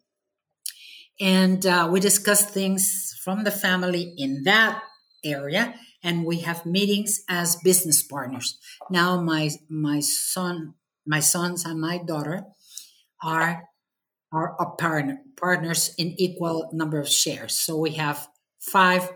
and 1.21 1.65
uh, 1.67 1.89
we 1.91 2.01
discuss 2.01 2.45
things 2.45 3.19
from 3.23 3.45
the 3.45 3.51
family 3.51 4.15
in 4.17 4.43
that 4.45 4.83
area, 5.25 5.75
and 6.03 6.25
we 6.25 6.41
have 6.41 6.65
meetings 6.65 7.23
as 7.29 7.57
business 7.57 8.03
partners. 8.03 8.59
Now, 8.91 9.21
my 9.21 9.51
my 9.69 10.01
son, 10.01 10.75
my 11.07 11.21
sons, 11.21 11.65
and 11.65 11.81
my 11.81 11.99
daughter 11.99 12.45
are 13.23 13.65
are, 14.33 14.57
are 14.59 14.77
partner, 14.77 15.19
partners 15.41 15.95
in 15.99 16.15
equal 16.19 16.69
number 16.73 17.01
of 17.01 17.09
shares. 17.09 17.55
So 17.55 17.77
we 17.79 17.93
have 17.93 18.29
five 18.61 19.11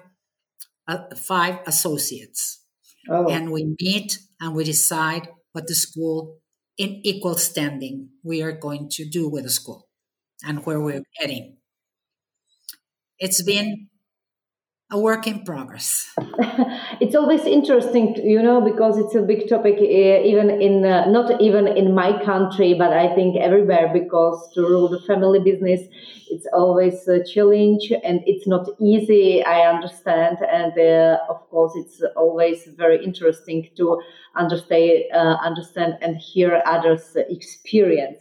uh, 0.88 1.14
five 1.16 1.60
associates. 1.66 2.60
Oh. 3.08 3.28
And 3.28 3.50
we 3.50 3.74
meet 3.80 4.18
and 4.40 4.54
we 4.54 4.64
decide 4.64 5.28
what 5.52 5.66
the 5.66 5.74
school, 5.74 6.38
in 6.78 7.00
equal 7.04 7.36
standing, 7.36 8.10
we 8.22 8.42
are 8.42 8.52
going 8.52 8.88
to 8.90 9.04
do 9.04 9.28
with 9.28 9.44
the 9.44 9.50
school 9.50 9.88
and 10.44 10.64
where 10.64 10.80
we're 10.80 11.02
heading. 11.16 11.58
It's 13.22 13.40
been 13.40 13.86
a 14.90 14.98
work 14.98 15.28
in 15.28 15.44
progress. 15.44 16.10
it's 17.00 17.14
always 17.14 17.44
interesting, 17.44 18.16
you 18.16 18.42
know, 18.42 18.60
because 18.60 18.98
it's 18.98 19.14
a 19.14 19.22
big 19.22 19.48
topic, 19.48 19.76
uh, 19.78 20.28
even 20.30 20.50
in 20.50 20.84
uh, 20.84 21.06
not 21.06 21.40
even 21.40 21.68
in 21.68 21.94
my 21.94 22.20
country, 22.24 22.74
but 22.74 22.92
I 22.92 23.14
think 23.14 23.36
everywhere. 23.36 23.90
Because 23.92 24.50
to 24.54 24.62
rule 24.62 24.88
the 24.88 24.98
family 25.06 25.38
business, 25.38 25.82
it's 26.30 26.48
always 26.52 27.06
a 27.06 27.22
challenge, 27.22 27.92
and 28.02 28.22
it's 28.26 28.48
not 28.48 28.66
easy. 28.80 29.44
I 29.44 29.70
understand, 29.72 30.38
and 30.50 30.76
uh, 30.76 31.18
of 31.30 31.48
course, 31.48 31.74
it's 31.76 32.02
always 32.16 32.64
very 32.76 33.04
interesting 33.04 33.70
to 33.76 34.02
understand, 34.34 35.04
uh, 35.14 35.36
understand, 35.44 35.92
and 36.02 36.16
hear 36.16 36.60
others' 36.66 37.16
experience. 37.30 38.18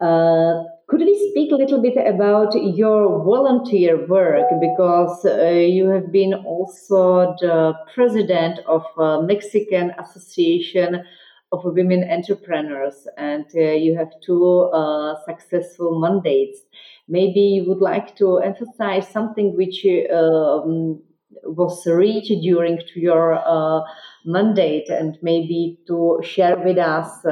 Uh, 0.00 0.62
could 0.86 1.00
we 1.00 1.30
speak 1.30 1.52
a 1.52 1.56
little 1.56 1.82
bit 1.82 1.96
about 1.96 2.54
your 2.54 3.22
volunteer 3.24 4.06
work? 4.06 4.46
Because 4.60 5.24
uh, 5.24 5.50
you 5.50 5.88
have 5.88 6.10
been 6.12 6.34
also 6.34 7.34
the 7.40 7.74
president 7.94 8.60
of 8.66 8.82
Mexican 9.26 9.92
Association 9.98 11.04
of 11.52 11.60
Women 11.64 12.04
Entrepreneurs, 12.10 13.06
and 13.16 13.44
uh, 13.54 13.60
you 13.60 13.96
have 13.96 14.08
two 14.24 14.70
uh, 14.72 15.14
successful 15.26 15.98
mandates. 16.00 16.60
Maybe 17.08 17.40
you 17.40 17.68
would 17.68 17.80
like 17.80 18.16
to 18.16 18.38
emphasize 18.38 19.08
something 19.08 19.56
which 19.56 19.84
um, 20.12 21.02
was 21.44 21.86
reached 21.86 22.32
during 22.42 22.78
to 22.78 23.00
your 23.00 23.34
uh, 23.34 23.80
mandate, 24.24 24.88
and 24.88 25.18
maybe 25.22 25.78
to 25.86 26.20
share 26.22 26.56
with 26.58 26.78
us 26.78 27.24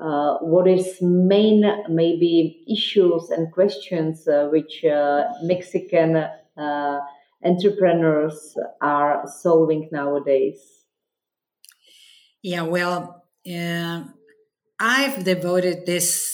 uh, 0.00 0.38
what 0.38 0.68
is 0.68 0.98
main 1.00 1.64
maybe 1.88 2.64
issues 2.70 3.30
and 3.30 3.52
questions 3.52 4.28
uh, 4.28 4.48
which 4.50 4.84
uh, 4.84 5.24
Mexican 5.42 6.16
uh, 6.16 7.00
entrepreneurs 7.44 8.56
are 8.80 9.24
solving 9.26 9.88
nowadays? 9.90 10.60
Yeah, 12.42 12.62
well, 12.62 13.24
uh, 13.52 14.04
I've 14.78 15.24
devoted 15.24 15.84
this 15.84 16.32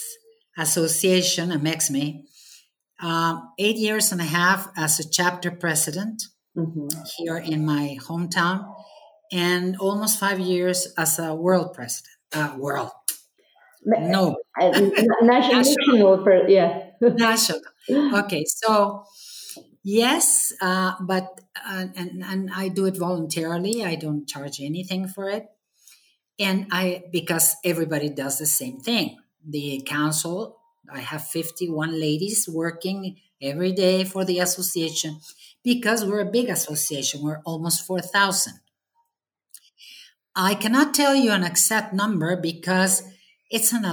association, 0.59 1.50
AMEXME, 1.50 2.24
um, 3.00 3.50
eight 3.59 3.77
years 3.77 4.12
and 4.12 4.20
a 4.20 4.24
half 4.24 4.68
as 4.77 5.00
a 5.00 5.09
chapter 5.09 5.50
president 5.50 6.22
mm-hmm. 6.57 6.88
here 7.16 7.38
in 7.38 7.64
my 7.64 7.96
hometown, 8.00 8.70
and 9.33 9.77
almost 9.79 10.20
five 10.20 10.38
years 10.38 10.87
as 10.98 11.18
a 11.18 11.35
world 11.35 11.72
president. 11.72 12.11
Uh, 12.35 12.53
world 12.59 12.90
no. 13.85 14.37
national, 15.23 16.25
yeah. 16.49 16.90
national. 17.01 17.61
Okay, 17.90 18.44
so 18.47 19.05
yes, 19.83 20.53
uh, 20.61 20.94
but 21.01 21.40
uh, 21.66 21.87
and 21.97 22.25
and 22.25 22.51
I 22.55 22.68
do 22.68 22.87
it 22.87 22.97
voluntarily. 22.97 23.85
I 23.85 23.97
don't 23.97 24.27
charge 24.27 24.61
anything 24.61 25.09
for 25.09 25.29
it, 25.29 25.47
and 26.38 26.66
I 26.70 27.05
because 27.12 27.57
everybody 27.64 28.09
does 28.09 28.38
the 28.38 28.47
same 28.47 28.81
thing. 28.81 29.18
The 29.47 29.83
council. 29.87 30.59
I 30.92 31.01
have 31.01 31.27
fifty-one 31.27 31.99
ladies 31.99 32.47
working 32.47 33.16
every 33.40 33.73
day 33.73 34.05
for 34.05 34.25
the 34.25 34.38
association 34.38 35.18
because 35.62 36.05
we're 36.05 36.20
a 36.20 36.30
big 36.30 36.51
association. 36.51 37.22
We're 37.22 37.41
almost 37.45 37.87
four 37.87 38.01
thousand. 38.01 38.61
I 40.37 40.55
cannot 40.57 40.95
tell 40.95 41.14
you 41.14 41.30
an 41.30 41.45
exact 41.45 41.95
number 41.95 42.37
because 42.37 43.03
it's 43.55 43.72
an 43.72 43.84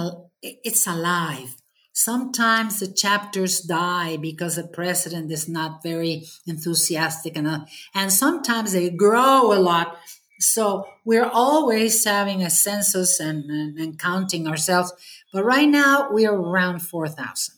it's 0.41 0.87
alive. 0.87 1.55
Sometimes 1.93 2.79
the 2.79 2.87
chapters 2.87 3.61
die 3.61 4.17
because 4.17 4.55
the 4.55 4.67
president 4.67 5.31
is 5.31 5.47
not 5.47 5.83
very 5.83 6.23
enthusiastic 6.47 7.35
enough, 7.35 7.69
and 7.93 8.11
sometimes 8.11 8.73
they 8.73 8.89
grow 8.89 9.53
a 9.53 9.59
lot. 9.59 9.97
So 10.39 10.87
we're 11.05 11.29
always 11.31 12.03
having 12.03 12.41
a 12.41 12.49
census 12.49 13.19
and, 13.19 13.43
and, 13.45 13.77
and 13.77 13.99
counting 13.99 14.47
ourselves. 14.47 14.91
But 15.31 15.45
right 15.45 15.69
now 15.69 16.09
we 16.11 16.25
are 16.25 16.35
around 16.35 16.79
four 16.79 17.07
thousand. 17.07 17.55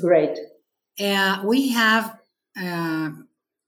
Great. 0.00 0.38
Uh, 0.98 1.42
we 1.44 1.68
have 1.72 2.18
uh, 2.58 3.10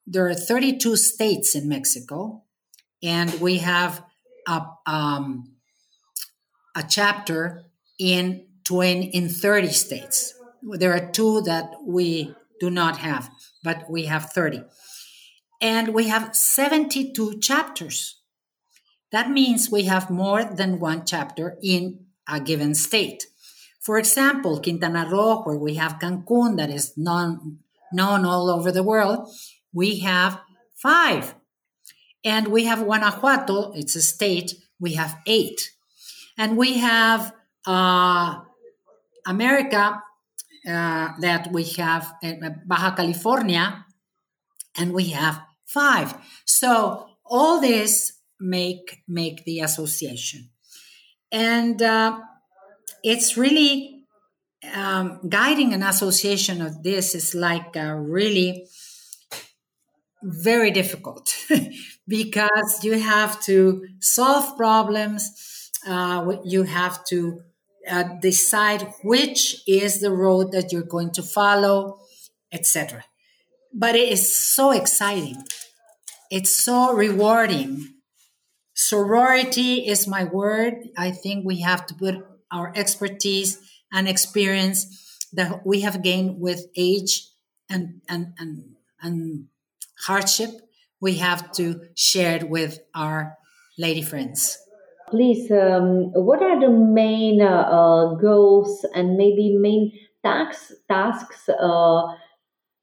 there 0.06 0.26
are 0.26 0.34
32 0.34 0.96
states 0.96 1.54
in 1.54 1.68
Mexico, 1.68 2.44
and 3.02 3.30
we 3.42 3.58
have 3.58 4.02
a, 4.46 4.62
um, 4.86 5.57
a 6.78 6.84
chapter 6.88 7.64
in 7.98 8.46
20, 8.64 9.06
in 9.06 9.28
30 9.28 9.68
states. 9.68 10.34
There 10.62 10.94
are 10.94 11.10
two 11.10 11.42
that 11.42 11.74
we 11.84 12.34
do 12.60 12.70
not 12.70 12.98
have, 12.98 13.30
but 13.64 13.90
we 13.90 14.04
have 14.04 14.30
30. 14.30 14.62
And 15.60 15.92
we 15.92 16.08
have 16.08 16.36
72 16.36 17.40
chapters. 17.40 18.20
That 19.10 19.30
means 19.30 19.70
we 19.70 19.84
have 19.84 20.10
more 20.10 20.44
than 20.44 20.78
one 20.78 21.04
chapter 21.04 21.58
in 21.62 22.06
a 22.28 22.40
given 22.40 22.74
state. 22.74 23.26
For 23.80 23.98
example, 23.98 24.60
Quintana 24.60 25.08
Roo, 25.10 25.42
where 25.42 25.56
we 25.56 25.74
have 25.74 25.98
Cancun, 25.98 26.58
that 26.58 26.70
is 26.70 26.92
non, 26.96 27.58
known 27.92 28.24
all 28.24 28.50
over 28.50 28.70
the 28.70 28.82
world, 28.82 29.28
we 29.72 30.00
have 30.00 30.40
five. 30.76 31.34
And 32.24 32.48
we 32.48 32.64
have 32.64 32.84
Guanajuato, 32.84 33.72
it's 33.74 33.96
a 33.96 34.02
state, 34.02 34.52
we 34.78 34.94
have 34.94 35.16
eight. 35.26 35.70
And 36.39 36.57
we 36.57 36.78
have 36.78 37.34
uh, 37.66 38.41
America, 39.26 40.03
uh, 40.66 41.09
that 41.20 41.49
we 41.53 41.64
have 41.64 42.14
uh, 42.22 42.32
Baja 42.64 42.95
California, 42.95 43.84
and 44.76 44.93
we 44.93 45.11
have 45.11 45.41
five. 45.66 46.14
So 46.45 47.09
all 47.24 47.61
this 47.61 48.12
make 48.41 49.03
make 49.09 49.45
the 49.45 49.61
association, 49.61 50.51
and 51.32 51.82
uh, 51.82 52.20
it's 53.03 53.36
really 53.36 54.05
um, 54.74 55.20
guiding 55.28 55.72
an 55.74 55.82
association 55.82 56.62
of 56.62 56.82
this 56.82 57.14
is 57.14 57.34
like 57.34 57.74
really 57.74 58.66
very 60.22 60.70
difficult 60.70 61.34
because 62.09 62.84
you 62.84 62.99
have 62.99 63.41
to 63.43 63.86
solve 64.01 64.57
problems. 64.57 65.57
Uh, 65.86 66.36
you 66.44 66.64
have 66.64 67.04
to 67.04 67.42
uh, 67.88 68.04
decide 68.20 68.92
which 69.02 69.62
is 69.66 70.00
the 70.00 70.10
road 70.10 70.52
that 70.52 70.72
you're 70.72 70.82
going 70.82 71.10
to 71.12 71.22
follow, 71.22 71.98
etc. 72.52 73.04
But 73.72 73.94
it 73.94 74.08
is 74.08 74.34
so 74.34 74.72
exciting. 74.72 75.42
It's 76.30 76.54
so 76.54 76.92
rewarding. 76.92 77.94
Sorority 78.74 79.88
is 79.88 80.06
my 80.06 80.24
word. 80.24 80.74
I 80.96 81.10
think 81.10 81.44
we 81.44 81.60
have 81.60 81.86
to 81.86 81.94
put 81.94 82.16
our 82.52 82.72
expertise 82.76 83.58
and 83.92 84.08
experience 84.08 85.28
that 85.32 85.66
we 85.66 85.80
have 85.80 86.02
gained 86.02 86.40
with 86.40 86.66
age 86.76 87.28
and 87.68 88.00
and 88.08 88.34
and, 88.38 88.76
and 89.02 89.46
hardship. 90.06 90.50
We 91.00 91.14
have 91.18 91.52
to 91.52 91.88
share 91.94 92.36
it 92.36 92.48
with 92.48 92.80
our 92.94 93.36
lady 93.78 94.02
friends. 94.02 94.58
Please, 95.11 95.50
um, 95.50 96.11
what 96.12 96.42
are 96.42 96.61
the 96.61 96.70
main 96.70 97.40
uh, 97.40 97.46
uh, 97.46 98.14
goals 98.14 98.84
and 98.94 99.16
maybe 99.16 99.56
main 99.56 99.92
tax, 100.24 100.72
tasks? 100.88 101.48
Uh, 101.48 102.02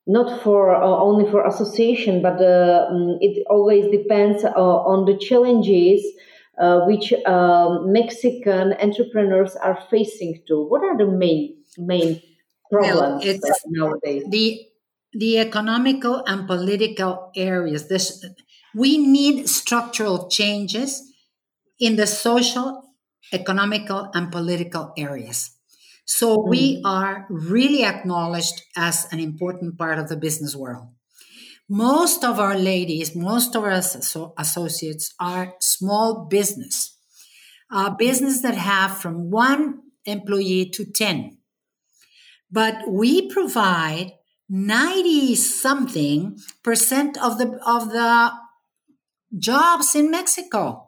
not 0.07 0.41
for 0.43 0.75
uh, 0.75 0.85
only 0.85 1.29
for 1.31 1.45
association, 1.45 2.21
but 2.21 2.35
um, 2.35 3.17
it 3.21 3.43
always 3.49 3.89
depends 3.91 4.43
uh, 4.43 4.49
on 4.51 5.05
the 5.05 5.17
challenges 5.17 6.03
uh, 6.59 6.81
which 6.81 7.11
um, 7.25 7.91
Mexican 7.91 8.73
entrepreneurs 8.73 9.55
are 9.57 9.79
facing. 9.89 10.41
To 10.47 10.65
what 10.67 10.83
are 10.83 10.97
the 10.97 11.07
main 11.07 11.57
main 11.77 12.21
problems 12.71 13.25
well, 13.25 13.51
nowadays? 13.67 14.23
The 14.29 14.67
the 15.13 15.39
economical 15.39 16.23
and 16.25 16.47
political 16.47 17.31
areas. 17.35 17.87
This 17.87 18.23
we 18.75 18.97
need 18.97 19.49
structural 19.49 20.29
changes 20.29 21.01
in 21.79 21.95
the 21.95 22.07
social, 22.07 22.83
economical, 23.31 24.09
and 24.13 24.31
political 24.31 24.93
areas. 24.97 25.51
So 26.05 26.37
mm-hmm. 26.37 26.49
we 26.49 26.81
are 26.85 27.25
really 27.29 27.83
acknowledged 27.83 28.61
as 28.75 29.07
an 29.11 29.19
important 29.19 29.77
part 29.77 29.99
of 29.99 30.07
the 30.07 30.17
business 30.17 30.55
world. 30.55 30.87
Most 31.67 32.23
of 32.23 32.39
our 32.39 32.55
ladies, 32.55 33.15
most 33.15 33.55
of 33.55 33.63
our 33.63 33.81
associates 34.37 35.13
are 35.19 35.55
small 35.59 36.25
business, 36.29 36.95
a 37.71 37.89
business 37.89 38.41
that 38.43 38.53
have 38.53 38.97
from 38.97 39.31
one 39.31 39.81
employee 40.05 40.69
to 40.69 40.85
10. 40.85 41.39
But 42.51 42.87
we 42.87 43.27
provide 43.27 44.13
90 44.47 45.33
something 45.35 46.37
percent 46.63 47.17
of 47.17 47.39
the 47.39 47.59
of 47.65 47.89
the 47.89 48.31
jobs 49.37 49.95
in 49.95 50.11
Mexico. 50.11 50.84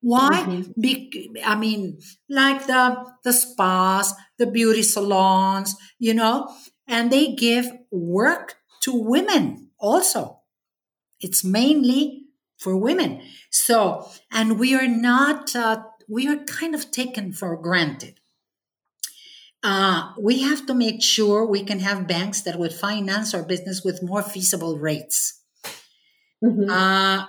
Why? 0.00 0.44
Mm-hmm. 0.46 0.80
Be- 0.80 1.42
I 1.44 1.56
mean, 1.56 1.98
like 2.28 2.66
the 2.66 3.04
the 3.22 3.32
spas, 3.32 4.14
the 4.38 4.46
beauty 4.46 4.82
salons, 4.82 5.76
you 5.98 6.14
know, 6.14 6.48
and 6.88 7.10
they 7.10 7.34
give 7.34 7.66
work 7.90 8.56
to 8.82 8.92
women 8.94 9.70
also. 9.78 10.40
It's 11.20 11.44
mainly 11.44 12.24
for 12.56 12.76
women. 12.76 13.22
So, 13.50 14.08
and 14.30 14.58
we 14.58 14.74
are 14.74 14.88
not, 14.88 15.54
uh, 15.54 15.82
we 16.08 16.28
are 16.28 16.36
kind 16.44 16.74
of 16.74 16.90
taken 16.90 17.32
for 17.32 17.56
granted. 17.56 18.20
Uh, 19.62 20.12
we 20.18 20.40
have 20.42 20.64
to 20.66 20.74
make 20.74 21.02
sure 21.02 21.44
we 21.44 21.62
can 21.62 21.80
have 21.80 22.08
banks 22.08 22.40
that 22.42 22.58
would 22.58 22.72
finance 22.72 23.34
our 23.34 23.42
business 23.42 23.82
with 23.84 24.02
more 24.02 24.22
feasible 24.22 24.78
rates. 24.78 25.42
Mm-hmm. 26.42 26.70
Uh, 26.70 27.26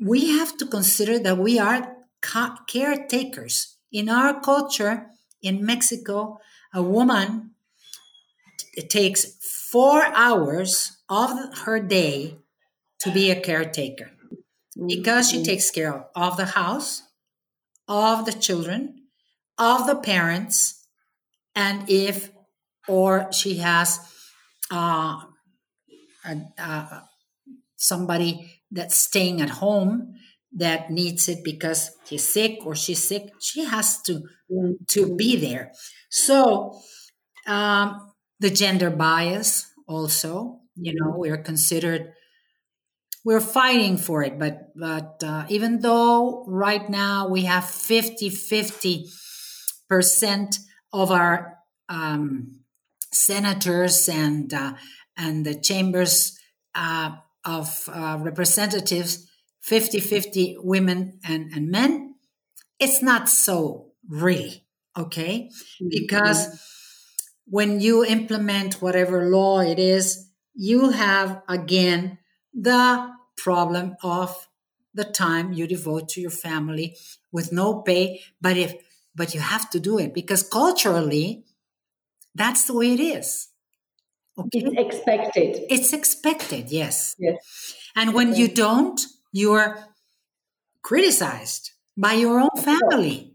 we 0.00 0.38
have 0.38 0.56
to 0.56 0.66
consider 0.66 1.18
that 1.18 1.36
we 1.36 1.58
are 1.58 1.97
caretakers. 2.20 3.76
In 3.90 4.08
our 4.08 4.40
culture 4.40 5.06
in 5.42 5.64
Mexico, 5.64 6.38
a 6.74 6.82
woman 6.82 7.50
it 8.74 8.90
takes 8.90 9.24
four 9.70 10.04
hours 10.14 10.98
of 11.08 11.30
her 11.64 11.80
day 11.80 12.38
to 13.00 13.10
be 13.10 13.30
a 13.30 13.40
caretaker 13.40 14.10
because 14.86 15.30
she 15.30 15.38
mm-hmm. 15.38 15.44
takes 15.44 15.70
care 15.70 16.06
of 16.14 16.36
the 16.36 16.46
house, 16.46 17.02
of 17.88 18.24
the 18.24 18.32
children, 18.32 19.02
of 19.56 19.86
the 19.86 19.96
parents, 19.96 20.86
and 21.54 21.88
if 21.90 22.30
or 22.86 23.32
she 23.32 23.56
has 23.56 23.98
uh, 24.70 25.20
uh, 26.58 27.00
somebody 27.76 28.60
that's 28.70 28.96
staying 28.96 29.40
at 29.40 29.50
home 29.50 30.14
that 30.52 30.90
needs 30.90 31.28
it 31.28 31.44
because 31.44 31.90
he's 32.08 32.24
sick 32.24 32.58
or 32.64 32.74
she's 32.74 33.02
sick 33.02 33.30
she 33.40 33.64
has 33.64 34.00
to 34.02 34.22
to 34.88 35.14
be 35.16 35.36
there. 35.36 35.72
So 36.10 36.80
um, 37.46 38.12
the 38.40 38.50
gender 38.50 38.90
bias 38.90 39.70
also 39.86 40.60
you 40.76 40.94
know 40.94 41.14
we're 41.16 41.42
considered 41.42 42.12
we're 43.24 43.40
fighting 43.40 43.96
for 43.96 44.22
it 44.22 44.38
but 44.38 44.68
but 44.76 45.22
uh, 45.24 45.44
even 45.48 45.80
though 45.80 46.44
right 46.46 46.88
now 46.88 47.28
we 47.28 47.42
have 47.42 47.64
50 47.68 48.30
50 48.30 49.06
percent 49.88 50.58
of 50.92 51.10
our 51.10 51.56
um, 51.88 52.60
senators 53.12 54.08
and 54.08 54.52
uh, 54.52 54.74
and 55.16 55.44
the 55.44 55.54
chambers 55.58 56.38
uh, 56.74 57.12
of 57.44 57.88
uh, 57.92 58.18
representatives 58.20 59.27
50 59.60 60.00
50 60.00 60.56
women 60.60 61.18
and, 61.24 61.52
and 61.52 61.68
men, 61.70 62.14
it's 62.78 63.02
not 63.02 63.28
so 63.28 63.92
really, 64.08 64.64
okay? 64.96 65.50
Mm-hmm. 65.50 65.88
Because 65.90 66.62
when 67.46 67.80
you 67.80 68.04
implement 68.04 68.80
whatever 68.82 69.28
law 69.28 69.60
it 69.60 69.78
is, 69.78 70.28
you 70.54 70.90
have 70.90 71.42
again 71.48 72.18
the 72.52 73.10
problem 73.36 73.96
of 74.02 74.48
the 74.94 75.04
time 75.04 75.52
you 75.52 75.66
devote 75.66 76.08
to 76.08 76.20
your 76.20 76.30
family 76.30 76.96
with 77.30 77.52
no 77.52 77.82
pay 77.82 78.20
but 78.40 78.56
if 78.56 78.74
but 79.14 79.32
you 79.32 79.38
have 79.40 79.70
to 79.70 79.78
do 79.78 79.98
it 79.98 80.12
because 80.12 80.42
culturally 80.42 81.44
that's 82.34 82.64
the 82.64 82.74
way 82.74 82.94
it 82.94 83.00
is 83.00 83.48
okay? 84.38 84.60
It's 84.64 84.96
expected. 84.96 85.66
It's 85.70 85.92
expected 85.92 86.70
yes. 86.70 87.14
Yes. 87.18 87.74
And 87.96 88.14
when 88.14 88.34
you 88.34 88.48
don't 88.48 89.00
you're 89.32 89.78
criticized 90.82 91.72
by 91.96 92.14
your 92.14 92.40
own 92.40 92.56
family. 92.62 93.34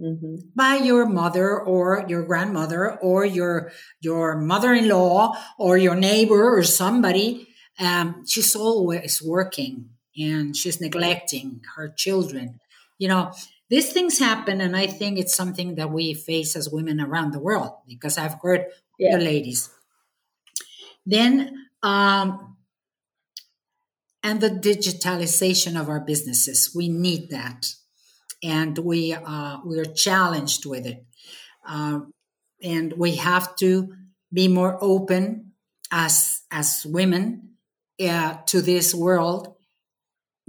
Mm-hmm. 0.00 0.54
by 0.54 0.76
your 0.76 1.06
mother 1.06 1.58
or 1.58 2.04
your 2.06 2.22
grandmother 2.22 3.00
or 3.00 3.24
your 3.24 3.72
your 4.00 4.36
mother-in-law 4.36 5.36
or 5.58 5.76
your 5.76 5.96
neighbor 5.96 6.56
or 6.56 6.62
somebody 6.62 7.48
um, 7.80 8.24
she's 8.24 8.54
always 8.54 9.20
working 9.20 9.90
and 10.16 10.56
she's 10.56 10.80
neglecting 10.80 11.62
her 11.74 11.88
children 11.88 12.60
you 12.98 13.08
know 13.08 13.32
these 13.70 13.92
things 13.92 14.20
happen 14.20 14.60
and 14.60 14.76
i 14.76 14.86
think 14.86 15.18
it's 15.18 15.34
something 15.34 15.74
that 15.74 15.90
we 15.90 16.14
face 16.14 16.54
as 16.54 16.70
women 16.70 17.00
around 17.00 17.32
the 17.32 17.40
world 17.40 17.72
because 17.88 18.18
i've 18.18 18.40
heard 18.40 18.66
yeah. 19.00 19.16
the 19.16 19.24
ladies 19.24 19.68
then 21.06 21.66
um, 21.82 22.56
and 24.28 24.42
the 24.42 24.50
digitalization 24.50 25.80
of 25.80 25.88
our 25.88 26.00
businesses. 26.00 26.72
We 26.74 26.90
need 26.90 27.30
that, 27.30 27.66
and 28.42 28.76
we 28.76 29.14
uh, 29.14 29.58
we 29.64 29.78
are 29.78 29.94
challenged 30.06 30.66
with 30.66 30.84
it, 30.84 31.06
uh, 31.66 32.00
and 32.62 32.92
we 32.92 33.16
have 33.16 33.56
to 33.56 33.94
be 34.30 34.46
more 34.46 34.76
open 34.82 35.52
as 35.90 36.42
as 36.50 36.84
women 36.86 37.54
uh, 38.06 38.36
to 38.46 38.60
this 38.60 38.94
world 38.94 39.54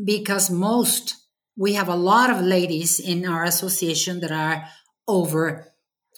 because 0.03 0.49
most 0.49 1.15
we 1.55 1.73
have 1.73 1.87
a 1.87 1.95
lot 1.95 2.29
of 2.29 2.41
ladies 2.41 2.99
in 2.99 3.25
our 3.25 3.43
association 3.43 4.19
that 4.19 4.31
are 4.31 4.65
over 5.07 5.73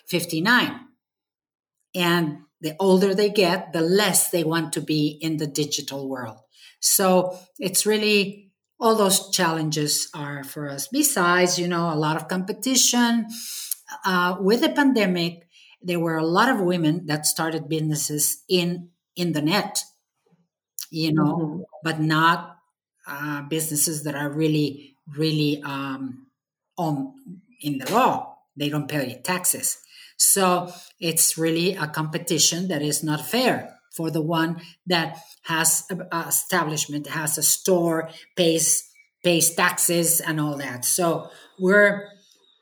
59 0.08 0.80
and 1.96 2.38
the 2.60 2.76
older 2.80 3.16
they 3.16 3.30
get 3.30 3.74
the 3.74 3.82
less 3.82 4.30
they 4.30 4.44
want 4.44 4.74
to 4.74 4.82
be 4.82 5.18
in 5.22 5.38
the 5.38 5.48
digital 5.48 6.10
world 6.10 6.38
so 6.82 7.38
it's 7.58 7.86
really 7.86 8.52
all 8.80 8.96
those 8.96 9.30
challenges 9.30 10.10
are 10.14 10.44
for 10.44 10.68
us. 10.68 10.90
Besides 10.92 11.58
you 11.58 11.68
know 11.68 11.94
a 11.94 11.96
lot 11.96 12.18
of 12.18 12.28
competition 12.28 13.28
uh, 14.06 14.36
with 14.40 14.62
the 14.62 14.70
pandemic 14.70 15.48
there 15.84 16.00
were 16.00 16.18
a 16.18 16.26
lot 16.26 16.50
of 16.50 16.60
women 16.60 17.06
that 17.08 17.26
started 17.26 17.70
businesses 17.70 18.44
in 18.48 18.90
in 19.16 19.32
the 19.32 19.42
net 19.42 19.84
you 20.92 21.14
know 21.14 21.38
mm-hmm. 21.38 21.62
but 21.84 22.00
not 22.00 22.58
uh, 23.08 23.42
businesses 23.44 24.04
that 24.04 24.16
are 24.16 24.30
really 24.30 24.96
really 25.18 25.62
um, 25.64 26.28
on 26.78 27.14
in 27.62 27.78
the 27.78 27.92
law. 27.92 28.38
They 28.58 28.70
don't 28.70 28.88
pay 28.88 29.02
any 29.02 29.22
taxes. 29.22 29.78
So 30.18 30.72
it's 31.00 31.38
really 31.38 31.76
a 31.76 31.88
competition 31.88 32.68
that 32.68 32.82
is 32.82 33.04
not 33.04 33.26
fair 33.26 33.78
for 33.96 34.10
the 34.10 34.22
one 34.22 34.62
that 34.88 35.18
has 35.44 35.86
a, 35.90 36.28
establishment 36.28 37.08
has 37.08 37.38
a 37.38 37.44
store 37.44 38.10
pays 38.36 38.88
pays 39.24 39.54
taxes 39.54 40.20
and 40.20 40.40
all 40.40 40.58
that. 40.58 40.84
So 40.84 41.30
we're 41.60 42.08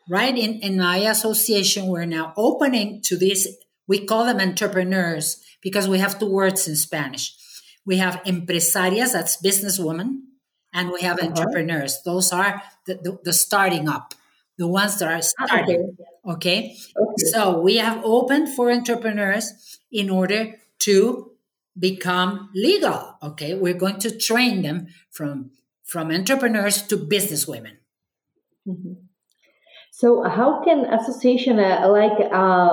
right 0.10 0.38
in, 0.38 0.60
in 0.60 0.78
my 0.78 0.98
association 0.98 1.88
we're 1.88 2.06
now 2.06 2.34
opening 2.36 3.02
to 3.04 3.16
this 3.16 3.48
we 3.88 4.06
call 4.06 4.26
them 4.26 4.40
entrepreneurs 4.40 5.42
because 5.62 5.88
we 5.88 5.98
have 6.00 6.20
two 6.20 6.30
words 6.30 6.68
in 6.68 6.76
spanish. 6.76 7.36
We 7.86 7.98
have 7.98 8.22
empresarias 8.24 9.14
that's 9.14 9.42
businesswoman 9.42 10.22
and 10.74 10.92
we 10.92 11.02
have 11.02 11.18
uh-huh. 11.18 11.30
entrepreneurs. 11.30 12.02
Those 12.06 12.32
are 12.32 12.62
the, 12.86 12.96
the, 12.96 13.18
the, 13.24 13.34
starting 13.34 13.90
up 13.90 14.14
the 14.60 14.68
ones 14.68 15.00
that 15.00 15.10
are 15.10 15.18
ah, 15.18 15.46
starting 15.46 15.96
okay. 16.26 16.76
okay. 16.76 16.76
So 17.32 17.60
we 17.60 17.78
have 17.78 18.02
opened 18.04 18.54
for 18.56 18.72
entrepreneurs 18.72 19.80
in 19.92 20.10
order 20.10 20.56
to 20.80 21.32
become 21.78 22.50
legal 22.56 23.16
okay 23.22 23.54
we're 23.54 23.74
going 23.74 24.00
to 24.00 24.16
train 24.18 24.62
them 24.62 24.88
from 25.12 25.52
from 25.84 26.12
entrepreneurs 26.12 26.82
to 26.84 26.98
businesswomen 26.98 27.78
mm-hmm. 28.68 28.94
So 30.00 30.24
how 30.24 30.64
can 30.64 30.86
association 30.86 31.60
uh, 31.60 31.86
like 31.90 32.18
uh, 32.32 32.72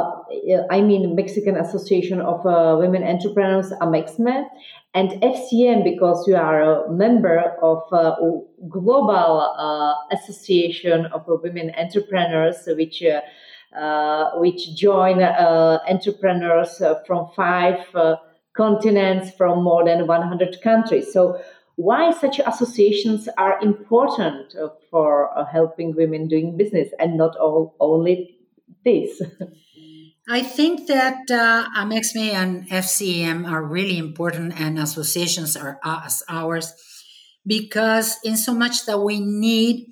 I 0.71 0.81
mean 0.81 1.17
Mexican 1.17 1.57
Association 1.57 2.21
of 2.21 2.47
uh, 2.47 2.77
Women 2.79 3.03
Entrepreneurs 3.03 3.73
AMEXME 3.81 4.47
and 4.95 5.11
FCM 5.21 5.83
because 5.83 6.25
you 6.29 6.37
are 6.37 6.63
a 6.63 6.93
member 6.93 7.41
of 7.61 7.83
uh, 7.93 8.15
global 8.69 9.41
uh, 9.59 9.95
association 10.15 11.07
of 11.07 11.25
women 11.27 11.73
entrepreneurs 11.77 12.63
which 12.69 13.03
uh, 13.03 13.23
Uh, 13.77 14.31
which 14.37 14.74
join 14.74 15.22
uh, 15.22 15.79
entrepreneurs 15.87 16.81
uh, 16.81 16.95
from 17.07 17.29
five 17.37 17.77
continents 18.57 19.31
from 19.37 19.62
more 19.62 19.85
than 19.85 20.07
100 20.07 20.62
countries. 20.62 21.12
So 21.12 21.39
why 21.74 22.11
such 22.11 22.39
associations 22.39 23.29
are 23.37 23.59
important 23.61 24.55
for 24.91 25.39
uh, 25.39 25.45
helping 25.45 25.95
women 25.95 26.27
doing 26.27 26.57
business 26.57 26.89
and 26.99 27.18
not 27.18 27.37
all, 27.37 27.77
only 27.79 28.39
this. 28.83 29.20
I 30.29 30.43
think 30.43 30.87
that 30.89 31.31
uh, 31.31 31.68
AMEXME 31.77 32.33
and 32.33 32.68
FCM 32.70 33.49
are 33.49 33.62
really 33.62 33.99
important, 33.99 34.59
and 34.59 34.77
associations 34.79 35.57
are 35.57 35.79
ours 35.85 36.74
because, 37.47 38.16
in 38.24 38.37
so 38.37 38.53
much 38.53 38.87
that 38.87 38.99
we 38.99 39.20
need 39.20 39.87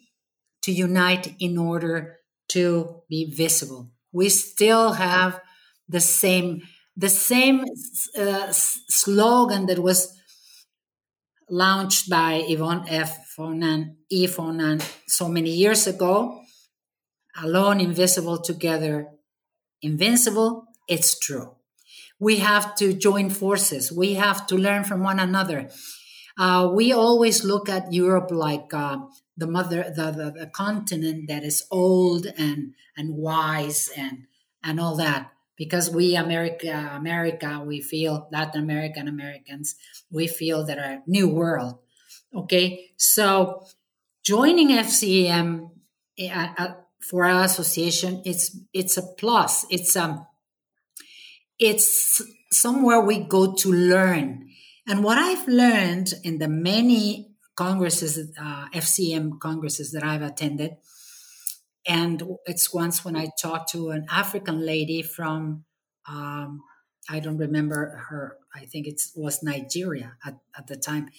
to 0.63 0.73
unite 0.73 1.37
in 1.39 1.57
order 1.57 2.17
to 2.55 3.03
be 3.09 3.31
visible. 3.31 3.91
We 4.13 4.29
still 4.29 4.93
have 4.93 5.41
the 5.89 6.01
same 6.01 6.63
the 6.97 7.09
same 7.09 7.65
uh, 8.17 8.53
slogan 8.53 9.67
that 9.67 9.81
was 9.81 10.17
launched 11.51 12.09
by 12.09 12.45
Yvonne 12.49 12.87
F. 12.89 13.35
Foinant, 13.37 13.97
E. 14.09 14.29
Foinant 14.29 14.81
so 15.09 15.29
many 15.29 15.51
years 15.51 15.87
ago. 15.89 16.41
Alone, 17.43 17.81
invisible, 17.81 18.39
together, 18.41 19.09
invincible. 19.83 20.67
It's 20.89 21.19
true. 21.19 21.57
We 22.21 22.37
have 22.37 22.77
to 22.77 22.93
join 22.93 23.29
forces. 23.31 23.91
We 23.91 24.15
have 24.15 24.47
to 24.47 24.57
learn 24.57 24.85
from 24.85 25.03
one 25.03 25.19
another. 25.19 25.69
Uh, 26.39 26.71
we 26.73 26.93
always 26.93 27.45
look 27.45 27.69
at 27.69 27.93
Europe 27.93 28.31
like 28.31 28.73
uh, 28.73 28.99
the 29.37 29.47
mother, 29.47 29.93
the, 29.95 30.11
the, 30.11 30.31
the 30.41 30.47
continent 30.47 31.29
that 31.29 31.43
is 31.43 31.67
old 31.71 32.27
and 32.39 32.75
and 32.97 33.17
wise 33.17 33.91
and 33.97 34.27
and 34.63 34.81
all 34.81 34.97
that 34.97 35.33
because 35.57 35.91
we 35.91 36.17
America, 36.17 36.93
America, 36.95 37.63
we 37.65 37.81
feel 37.81 38.29
Latin 38.33 38.63
American 38.63 39.09
Americans, 39.09 39.77
we 40.11 40.27
feel 40.27 40.65
that 40.67 40.79
a 40.79 41.03
new 41.07 41.29
world. 41.29 41.79
Okay, 42.35 42.91
so 42.97 43.65
joining 44.23 44.71
FCM 44.71 45.71
uh, 46.21 46.49
uh, 46.59 46.75
for 47.01 47.25
our 47.25 47.45
association, 47.45 48.23
it's 48.25 48.57
it's 48.73 48.97
a 48.97 49.03
plus. 49.03 49.67
It's 49.71 49.95
um, 49.95 50.27
it's 51.59 52.21
somewhere 52.51 53.01
we 53.01 53.21
go 53.21 53.55
to 53.55 53.73
learn. 53.73 54.49
And 54.87 55.03
what 55.03 55.17
I've 55.17 55.47
learned 55.49 56.13
in 56.25 56.39
the 56.39 56.49
many 56.49 57.34
congresses, 57.57 58.33
uh, 58.39 58.69
FCM 58.75 59.39
congresses 59.41 59.93
that 59.93 60.03
I've 60.03 60.23
attended, 60.23 60.77
and 61.87 62.23
it's 62.47 62.73
once 62.73 63.05
when 63.05 63.17
I 63.17 63.29
talked 63.41 63.71
to 63.73 63.91
an 63.91 64.07
African 64.11 64.65
lady 64.65 65.03
from, 65.03 65.65
um, 66.09 66.63
I 67.11 67.21
don't 67.21 67.37
remember 67.37 68.05
her, 68.09 68.39
I 68.55 68.65
think 68.65 68.87
it 68.87 69.03
was 69.15 69.43
Nigeria 69.43 70.17
at, 70.25 70.39
at 70.57 70.67
the 70.67 70.77
time. 70.77 71.11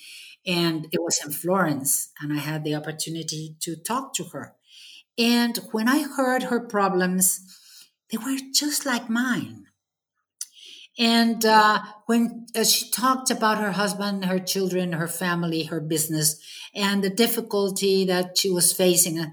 And 0.45 0.87
it 0.91 1.01
was 1.01 1.19
in 1.23 1.31
Florence, 1.31 2.11
and 2.19 2.33
I 2.33 2.37
had 2.37 2.63
the 2.63 2.75
opportunity 2.75 3.55
to 3.61 3.75
talk 3.75 4.13
to 4.15 4.23
her. 4.25 4.55
And 5.17 5.57
when 5.71 5.87
I 5.87 6.03
heard 6.03 6.43
her 6.43 6.59
problems, 6.59 7.41
they 8.11 8.17
were 8.17 8.37
just 8.53 8.85
like 8.85 9.09
mine. 9.09 9.65
And 10.97 11.45
uh, 11.45 11.79
when 12.05 12.47
uh, 12.55 12.63
she 12.63 12.89
talked 12.89 13.29
about 13.29 13.57
her 13.57 13.73
husband, 13.73 14.25
her 14.25 14.39
children, 14.39 14.93
her 14.93 15.07
family, 15.07 15.63
her 15.63 15.81
business, 15.81 16.39
and 16.73 17.03
the 17.03 17.09
difficulty 17.09 18.05
that 18.05 18.37
she 18.37 18.49
was 18.49 18.71
facing, 18.71 19.19
uh, 19.19 19.27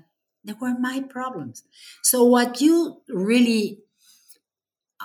they 0.44 0.54
were 0.60 0.74
my 0.78 1.04
problems. 1.08 1.62
So 2.02 2.24
what 2.24 2.60
you 2.60 3.02
really 3.08 3.78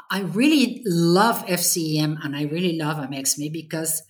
I 0.09 0.21
really 0.21 0.81
love 0.85 1.45
FCEM 1.47 2.23
and 2.23 2.35
I 2.35 2.43
really 2.43 2.77
love 2.77 2.97
AMEXME 2.97 3.51
because 3.51 4.03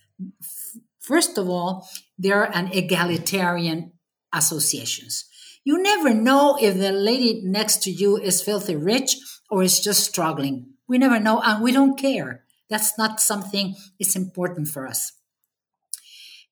first 1.00 1.38
of 1.38 1.48
all, 1.48 1.88
they're 2.18 2.44
an 2.44 2.68
egalitarian 2.72 3.92
associations. 4.32 5.24
You 5.64 5.82
never 5.82 6.14
know 6.14 6.56
if 6.60 6.78
the 6.78 6.92
lady 6.92 7.42
next 7.44 7.82
to 7.84 7.90
you 7.90 8.16
is 8.16 8.42
filthy 8.42 8.76
rich 8.76 9.16
or 9.50 9.62
is 9.62 9.80
just 9.80 10.04
struggling. 10.04 10.74
We 10.88 10.98
never 10.98 11.20
know 11.20 11.40
and 11.40 11.62
we 11.62 11.72
don't 11.72 11.98
care. 11.98 12.44
That's 12.68 12.98
not 12.98 13.20
something 13.20 13.76
it's 13.98 14.16
important 14.16 14.68
for 14.68 14.86
us. 14.86 15.12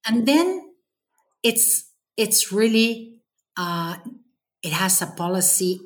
And 0.06 0.26
then 0.26 0.72
it's 1.42 1.90
it's 2.16 2.52
really 2.52 3.20
uh, 3.56 3.96
it 4.62 4.72
has 4.72 5.02
a 5.02 5.06
policy 5.06 5.80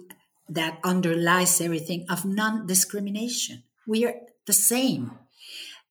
that 0.49 0.79
underlies 0.85 1.61
everything 1.61 2.07
of 2.11 2.25
non-discrimination. 2.25 3.63
We 3.87 4.05
are 4.05 4.15
the 4.47 4.53
same. 4.53 5.13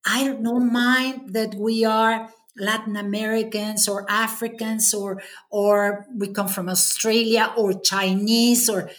I 0.06 0.28
don't 0.28 0.72
mind 0.72 1.34
that 1.34 1.56
we 1.56 1.86
are 1.86 2.30
Latin 2.58 2.98
Americans 2.98 3.88
or 3.88 4.06
Africans 4.10 4.94
or 4.94 5.22
or 5.50 6.06
we 6.16 6.28
come 6.30 6.48
from 6.48 6.70
Australia 6.70 7.54
or 7.58 7.80
Chinese 7.80 8.70
or 8.70 8.90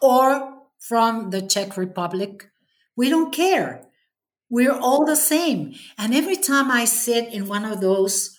or 0.00 0.57
from 0.88 1.30
the 1.30 1.42
Czech 1.42 1.76
Republic. 1.76 2.50
We 2.96 3.10
don't 3.10 3.32
care. 3.32 3.84
We're 4.50 4.78
all 4.78 5.04
the 5.04 5.16
same. 5.16 5.74
And 5.98 6.14
every 6.14 6.36
time 6.36 6.70
I 6.70 6.86
sit 6.86 7.32
in 7.32 7.46
one 7.46 7.64
of 7.64 7.80
those 7.80 8.36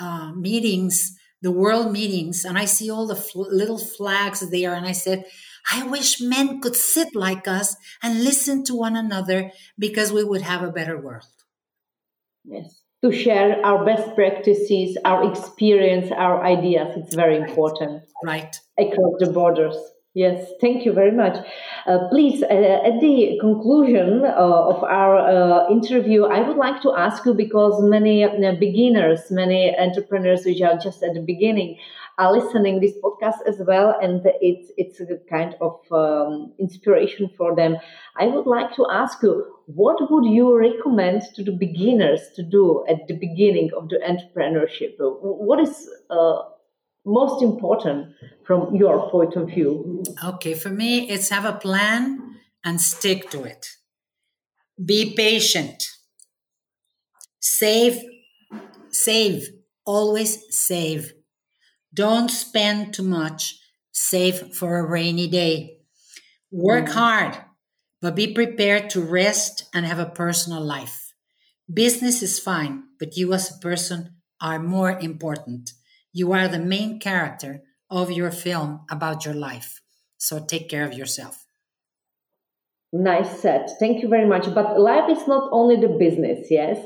uh, 0.00 0.32
meetings 0.32 1.16
the 1.42 1.50
world 1.50 1.92
meetings 1.92 2.44
and 2.44 2.56
I 2.56 2.64
see 2.64 2.90
all 2.90 3.06
the 3.06 3.16
fl- 3.16 3.50
little 3.50 3.78
flags 3.78 4.48
there. 4.50 4.72
And 4.74 4.86
I 4.86 4.92
said, 4.92 5.24
I 5.70 5.84
wish 5.84 6.20
men 6.20 6.60
could 6.60 6.76
sit 6.76 7.14
like 7.14 7.46
us 7.46 7.76
and 8.02 8.24
listen 8.24 8.64
to 8.64 8.74
one 8.74 8.96
another 8.96 9.50
because 9.78 10.12
we 10.12 10.24
would 10.24 10.42
have 10.42 10.62
a 10.62 10.72
better 10.72 11.00
world. 11.00 11.26
Yes. 12.44 12.80
to 13.04 13.12
share 13.12 13.64
our 13.64 13.84
best 13.84 14.14
practices, 14.16 14.96
our 15.04 15.30
experience, 15.30 16.10
our 16.10 16.44
ideas. 16.44 16.96
It's 16.96 17.14
very 17.14 17.36
important. 17.36 18.04
Right. 18.24 18.56
Across 18.78 19.14
the 19.18 19.30
borders. 19.32 19.76
Yes, 20.14 20.46
thank 20.60 20.84
you 20.84 20.92
very 20.92 21.10
much. 21.10 21.38
Uh, 21.86 22.06
please, 22.10 22.42
uh, 22.42 22.46
at 22.46 23.00
the 23.00 23.38
conclusion 23.40 24.22
uh, 24.26 24.28
of 24.72 24.84
our 24.84 25.16
uh, 25.18 25.70
interview, 25.70 26.24
I 26.24 26.46
would 26.46 26.58
like 26.58 26.82
to 26.82 26.92
ask 26.94 27.24
you 27.24 27.32
because 27.32 27.82
many 27.82 28.22
uh, 28.22 28.52
beginners, 28.60 29.30
many 29.30 29.74
entrepreneurs 29.78 30.44
which 30.44 30.60
are 30.60 30.76
just 30.76 31.02
at 31.02 31.14
the 31.14 31.20
beginning 31.22 31.78
are 32.18 32.30
listening 32.30 32.78
this 32.80 32.92
podcast 33.02 33.38
as 33.46 33.56
well, 33.66 33.96
and 34.02 34.20
it's 34.42 34.70
it's 34.76 35.00
a 35.00 35.16
kind 35.30 35.56
of 35.62 35.80
um, 35.90 36.52
inspiration 36.58 37.30
for 37.38 37.56
them. 37.56 37.78
I 38.18 38.26
would 38.26 38.46
like 38.46 38.76
to 38.76 38.86
ask 38.90 39.22
you, 39.22 39.46
what 39.64 39.96
would 40.10 40.26
you 40.26 40.54
recommend 40.54 41.22
to 41.36 41.42
the 41.42 41.52
beginners 41.52 42.20
to 42.36 42.42
do 42.42 42.84
at 42.86 43.08
the 43.08 43.14
beginning 43.16 43.70
of 43.74 43.88
the 43.88 43.96
entrepreneurship? 44.04 44.92
What 44.98 45.58
is 45.60 45.88
uh, 46.10 46.42
most 47.04 47.42
important 47.42 48.14
from 48.46 48.74
your 48.74 49.10
point 49.10 49.34
of 49.34 49.48
view? 49.48 50.02
Okay, 50.24 50.54
for 50.54 50.70
me, 50.70 51.08
it's 51.08 51.30
have 51.30 51.44
a 51.44 51.58
plan 51.58 52.36
and 52.64 52.80
stick 52.80 53.30
to 53.30 53.44
it. 53.44 53.66
Be 54.84 55.14
patient. 55.14 55.84
Save, 57.40 58.00
save, 58.90 59.48
always 59.84 60.44
save. 60.56 61.12
Don't 61.92 62.30
spend 62.30 62.94
too 62.94 63.02
much. 63.02 63.58
Save 63.92 64.54
for 64.54 64.78
a 64.78 64.86
rainy 64.86 65.28
day. 65.28 65.78
Work 66.50 66.86
mm. 66.86 66.92
hard, 66.92 67.36
but 68.00 68.16
be 68.16 68.32
prepared 68.32 68.90
to 68.90 69.02
rest 69.02 69.68
and 69.74 69.84
have 69.84 69.98
a 69.98 70.06
personal 70.06 70.62
life. 70.62 71.12
Business 71.72 72.22
is 72.22 72.38
fine, 72.38 72.84
but 72.98 73.16
you 73.16 73.32
as 73.32 73.50
a 73.50 73.58
person 73.58 74.16
are 74.40 74.58
more 74.58 74.98
important. 74.98 75.72
You 76.12 76.32
are 76.32 76.48
the 76.48 76.58
main 76.58 77.00
character 77.00 77.62
of 77.90 78.10
your 78.10 78.30
film 78.30 78.84
about 78.90 79.24
your 79.24 79.34
life. 79.34 79.80
So 80.18 80.38
take 80.38 80.68
care 80.68 80.84
of 80.84 80.94
yourself. 80.94 81.46
Nice 82.92 83.40
set. 83.40 83.70
Thank 83.80 84.02
you 84.02 84.08
very 84.08 84.26
much. 84.26 84.54
But 84.54 84.78
life 84.78 85.08
is 85.08 85.26
not 85.26 85.48
only 85.50 85.76
the 85.76 85.88
business, 85.88 86.48
yes. 86.50 86.78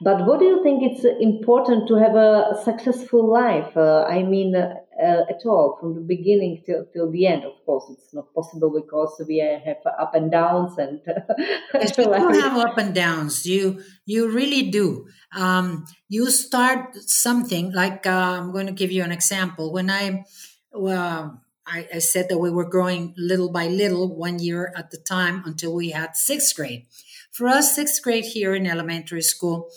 But 0.00 0.26
what 0.26 0.40
do 0.40 0.44
you 0.44 0.62
think 0.64 0.82
it's 0.82 1.04
important 1.20 1.86
to 1.86 1.94
have 1.94 2.16
a 2.16 2.60
successful 2.64 3.30
life? 3.30 3.76
Uh, 3.76 4.02
I 4.02 4.24
mean, 4.24 4.56
uh, 4.56 4.74
uh, 5.02 5.24
at 5.28 5.44
all 5.44 5.76
from 5.80 5.94
the 5.94 6.00
beginning 6.00 6.62
till 6.64 6.86
till 6.92 7.10
the 7.10 7.26
end. 7.26 7.44
Of 7.44 7.54
course, 7.66 7.84
it's 7.90 8.14
not 8.14 8.32
possible 8.34 8.70
because 8.70 9.22
we 9.26 9.38
have 9.38 9.82
up 9.98 10.14
and 10.14 10.30
downs, 10.30 10.78
and 10.78 11.00
yes, 11.74 11.98
you 11.98 12.12
have 12.12 12.56
up 12.56 12.78
and 12.78 12.94
downs. 12.94 13.44
You 13.44 13.82
you 14.06 14.30
really 14.30 14.70
do. 14.70 15.08
Um, 15.34 15.84
you 16.08 16.30
start 16.30 16.94
something 16.96 17.72
like 17.72 18.06
uh, 18.06 18.38
I'm 18.38 18.52
going 18.52 18.66
to 18.66 18.72
give 18.72 18.92
you 18.92 19.02
an 19.02 19.12
example. 19.12 19.72
When 19.72 19.90
I 19.90 20.24
well. 20.72 21.40
I, 21.64 21.86
I 21.94 21.98
said 22.00 22.28
that 22.28 22.38
we 22.38 22.50
were 22.50 22.68
growing 22.68 23.14
little 23.16 23.48
by 23.48 23.68
little 23.68 24.16
one 24.16 24.40
year 24.40 24.74
at 24.76 24.90
the 24.90 24.98
time 24.98 25.44
until 25.46 25.72
we 25.72 25.90
had 25.90 26.16
sixth 26.16 26.56
grade. 26.56 26.86
For 27.30 27.46
us, 27.46 27.76
sixth 27.76 28.02
grade 28.02 28.24
here 28.24 28.52
in 28.52 28.66
elementary 28.66 29.22
school, 29.22 29.70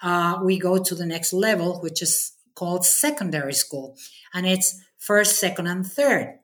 uh, 0.00 0.38
we 0.44 0.56
go 0.56 0.82
to 0.82 0.94
the 0.94 1.04
next 1.04 1.32
level, 1.32 1.80
which 1.80 2.00
is 2.00 2.31
called 2.54 2.84
secondary 2.84 3.54
school, 3.54 3.96
and 4.34 4.46
it's 4.46 4.80
first, 4.98 5.38
second, 5.38 5.66
and 5.66 5.86
third. 5.86 6.38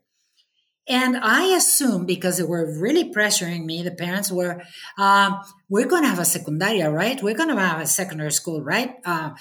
And 0.89 1.19
I 1.19 1.55
assume 1.55 2.07
because 2.07 2.39
they 2.39 2.45
were 2.45 2.81
really 2.81 3.13
pressuring 3.13 3.67
me, 3.67 3.83
the 3.83 3.91
parents 3.91 4.33
were, 4.33 4.63
uh, 4.97 5.43
we're 5.69 5.87
going 5.87 6.03
to 6.03 6.09
have 6.09 6.19
a 6.19 6.23
secundaria, 6.23 6.91
right? 6.91 7.23
We're 7.23 7.37
going 7.37 7.55
to 7.55 7.61
have 7.61 7.81
a 7.81 7.87
secondary 7.87 8.33
school, 8.33 8.63
right? 8.63 8.95
Uh, 9.05 9.33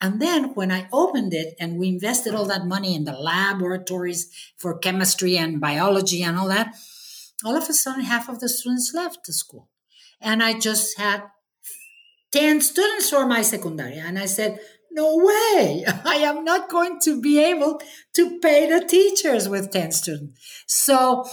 and 0.00 0.20
then 0.20 0.54
when 0.54 0.72
I 0.72 0.88
opened 0.92 1.34
it 1.34 1.54
and 1.60 1.78
we 1.78 1.88
invested 1.88 2.34
all 2.34 2.46
that 2.46 2.66
money 2.66 2.94
in 2.94 3.04
the 3.04 3.12
laboratories 3.12 4.30
for 4.56 4.78
chemistry 4.78 5.36
and 5.36 5.60
biology 5.60 6.22
and 6.22 6.38
all 6.38 6.48
that, 6.48 6.74
all 7.44 7.56
of 7.56 7.68
a 7.68 7.74
sudden 7.74 8.02
half 8.02 8.30
of 8.30 8.40
the 8.40 8.48
students 8.48 8.92
left 8.94 9.26
the 9.26 9.34
school. 9.34 9.68
And 10.20 10.42
I 10.42 10.58
just 10.58 10.98
had 10.98 11.24
10 12.32 12.62
students 12.62 13.10
for 13.10 13.26
my 13.26 13.40
secundaria. 13.40 14.02
And 14.02 14.18
I 14.18 14.26
said, 14.26 14.60
no 14.96 15.16
way. 15.18 15.84
I 16.04 16.16
am 16.16 16.42
not 16.42 16.68
going 16.68 16.98
to 17.00 17.20
be 17.20 17.38
able 17.38 17.80
to 18.14 18.40
pay 18.40 18.68
the 18.68 18.84
teachers 18.84 19.48
with 19.48 19.70
10 19.70 19.92
students. 19.92 20.64
So, 20.66 21.24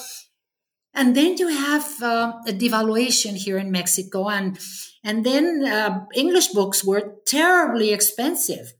and 0.93 1.16
then 1.16 1.38
you 1.38 1.47
have 1.47 2.03
uh, 2.03 2.34
a 2.47 2.51
devaluation 2.51 3.36
here 3.36 3.57
in 3.57 3.72
Mexico, 3.72 4.30
and 4.30 4.59
and 5.03 5.26
then 5.26 5.66
uh, 5.66 6.05
English 6.14 6.49
books 6.49 6.84
were 6.84 7.16
terribly 7.26 7.91
expensive. 7.91 8.74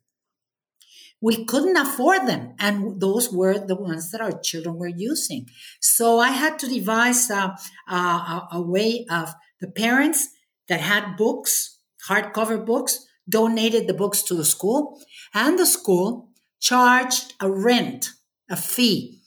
We 1.20 1.46
couldn't 1.46 1.78
afford 1.78 2.28
them, 2.28 2.54
and 2.60 3.02
those 3.02 3.34
were 3.34 3.58
the 3.58 3.76
ones 3.76 4.12
that 4.12 4.22
our 4.22 4.38
children 4.42 4.78
were 4.78 4.96
using. 5.12 5.48
So 5.80 6.20
I 6.20 6.30
had 6.30 6.60
to 6.60 6.68
devise 6.68 7.30
a, 7.32 7.56
a, 7.88 8.48
a 8.52 8.62
way 8.62 9.06
of 9.10 9.34
the 9.60 9.72
parents 9.72 10.28
that 10.68 10.82
had 10.82 11.18
books, 11.18 11.80
hardcover 12.10 12.64
books, 12.64 13.08
donated 13.28 13.88
the 13.88 13.94
books 13.94 14.22
to 14.24 14.36
the 14.36 14.46
school, 14.46 15.02
and 15.34 15.58
the 15.58 15.66
school 15.66 16.30
charged 16.60 17.34
a 17.40 17.52
rent, 17.52 18.12
a 18.50 18.56
fee. 18.56 19.20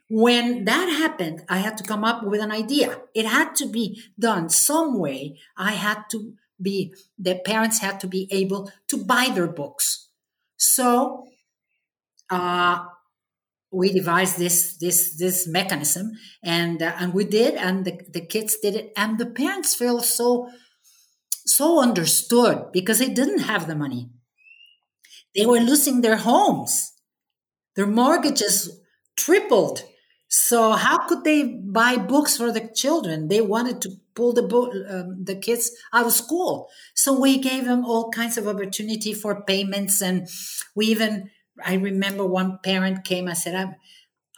When 0.09 0.65
that 0.65 0.87
happened, 0.89 1.43
I 1.49 1.57
had 1.57 1.77
to 1.77 1.83
come 1.83 2.03
up 2.03 2.23
with 2.23 2.41
an 2.41 2.51
idea. 2.51 3.01
It 3.13 3.25
had 3.25 3.55
to 3.55 3.67
be 3.67 4.01
done 4.19 4.49
some 4.49 4.99
way. 4.99 5.39
I 5.57 5.71
had 5.71 6.03
to 6.11 6.33
be 6.61 6.93
the 7.17 7.35
parents 7.45 7.79
had 7.79 7.99
to 8.01 8.07
be 8.07 8.27
able 8.31 8.71
to 8.89 8.97
buy 8.97 9.29
their 9.33 9.47
books. 9.47 10.09
So 10.57 11.27
uh, 12.29 12.85
we 13.73 13.91
devised 13.91 14.37
this 14.37 14.77
this 14.77 15.17
this 15.17 15.47
mechanism 15.47 16.11
and 16.43 16.81
uh, 16.81 16.93
and 16.99 17.13
we 17.13 17.25
did 17.25 17.55
and 17.55 17.85
the, 17.85 17.99
the 18.09 18.21
kids 18.21 18.57
did 18.61 18.75
it 18.75 18.93
and 18.95 19.17
the 19.17 19.25
parents 19.25 19.75
felt 19.75 20.05
so 20.05 20.49
so 21.45 21.81
understood 21.81 22.71
because 22.71 22.99
they 22.99 23.09
didn't 23.09 23.39
have 23.39 23.67
the 23.67 23.75
money. 23.75 24.09
They 25.35 25.45
were 25.45 25.59
losing 25.59 26.01
their 26.01 26.17
homes. 26.17 26.93
Their 27.75 27.87
mortgages 27.87 28.79
tripled. 29.15 29.83
So 30.29 30.71
how 30.71 31.07
could 31.07 31.23
they 31.23 31.43
buy 31.43 31.97
books 31.97 32.37
for 32.37 32.51
the 32.51 32.69
children? 32.73 33.27
They 33.27 33.41
wanted 33.41 33.81
to 33.81 33.91
pull 34.15 34.33
the 34.33 34.43
book, 34.43 34.73
um, 34.89 35.23
the 35.23 35.35
kids 35.35 35.71
out 35.91 36.05
of 36.05 36.13
school. 36.13 36.69
So 36.95 37.19
we 37.19 37.39
gave 37.39 37.65
them 37.65 37.85
all 37.85 38.09
kinds 38.09 38.37
of 38.37 38.47
opportunity 38.47 39.13
for 39.13 39.43
payments 39.43 40.01
and 40.01 40.27
we 40.75 40.87
even 40.87 41.29
I 41.63 41.75
remember 41.75 42.25
one 42.25 42.59
parent 42.63 43.03
came 43.03 43.27
and 43.27 43.37
said, 43.37 43.55
I, 43.55 43.75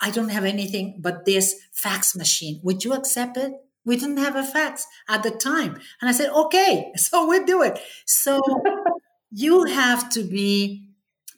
I 0.07 0.11
don't 0.11 0.30
have 0.30 0.45
anything 0.45 0.99
but 0.99 1.26
this 1.26 1.55
fax 1.72 2.16
machine. 2.16 2.59
Would 2.63 2.84
you 2.84 2.93
accept 2.93 3.38
it? 3.38 3.53
We 3.86 3.97
didn't 3.97 4.18
have 4.18 4.36
a 4.36 4.43
fax 4.43 4.88
at 5.07 5.24
the 5.24 5.32
time. 5.32 5.80
And 6.01 6.09
I 6.09 6.11
said, 6.11 6.32
okay, 6.32 6.91
so 6.95 7.28
we 7.28 7.43
do 7.43 7.61
it. 7.61 7.80
So 8.05 8.41
you 9.32 9.66
have 9.66 10.09
to 10.11 10.24
be 10.24 10.89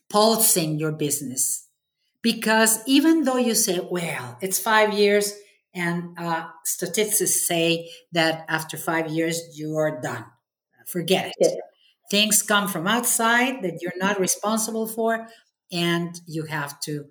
pulsing 0.10 0.80
your 0.80 0.94
business 0.94 1.68
because 2.22 2.80
even 2.88 3.24
though 3.24 3.38
you 3.38 3.56
say, 3.56 3.80
well, 3.80 4.38
it's 4.42 4.60
five 4.60 4.94
years, 4.94 5.34
and 5.74 6.18
uh, 6.18 6.48
statistics 6.64 7.48
say 7.48 7.90
that 8.12 8.46
after 8.50 8.78
five 8.78 9.12
years, 9.12 9.58
you 9.58 9.78
are 9.78 10.02
done. 10.02 10.26
Forget 10.88 11.28
it. 11.28 11.36
Yeah. 11.40 11.62
Things 12.10 12.42
come 12.42 12.68
from 12.68 12.88
outside 12.88 13.62
that 13.62 13.80
you're 13.82 13.98
not 13.98 14.20
responsible 14.20 14.88
for 14.88 15.28
and 15.72 16.20
you 16.26 16.44
have 16.44 16.80
to 16.82 17.06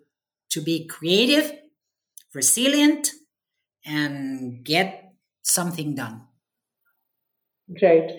to 0.50 0.60
be 0.60 0.86
creative 0.86 1.52
resilient 2.34 3.12
and 3.84 4.62
get 4.64 5.12
something 5.42 5.94
done. 5.94 6.22
Great. 7.78 8.10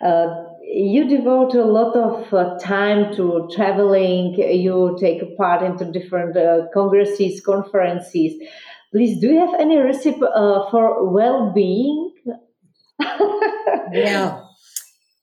Uh, 0.00 0.44
you 0.62 1.08
devote 1.08 1.54
a 1.54 1.64
lot 1.64 1.96
of 1.96 2.32
uh, 2.32 2.58
time 2.58 3.14
to 3.16 3.48
traveling. 3.54 4.34
You 4.34 4.96
take 5.00 5.36
part 5.36 5.62
into 5.62 5.90
different 5.90 6.36
uh, 6.36 6.66
congresses 6.72 7.40
conferences. 7.40 8.32
Please 8.92 9.20
do 9.20 9.28
you 9.28 9.40
have 9.40 9.58
any 9.58 9.78
recipe 9.78 10.20
uh, 10.22 10.70
for 10.70 11.10
well-being? 11.10 12.12
Well, 13.94 14.56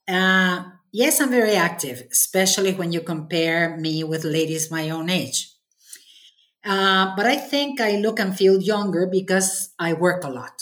uh, 0.07 0.63
yes, 0.91 1.19
I'm 1.19 1.29
very 1.31 1.55
active, 1.55 2.03
especially 2.11 2.73
when 2.73 2.91
you 2.91 3.01
compare 3.01 3.77
me 3.77 4.03
with 4.03 4.23
ladies 4.23 4.69
my 4.71 4.89
own 4.89 5.09
age. 5.09 5.53
Uh, 6.65 7.15
but 7.15 7.25
I 7.25 7.37
think 7.37 7.79
I 7.79 7.97
look 7.97 8.19
and 8.19 8.35
feel 8.35 8.61
younger 8.61 9.07
because 9.07 9.69
I 9.79 9.93
work 9.93 10.23
a 10.23 10.29
lot. 10.29 10.61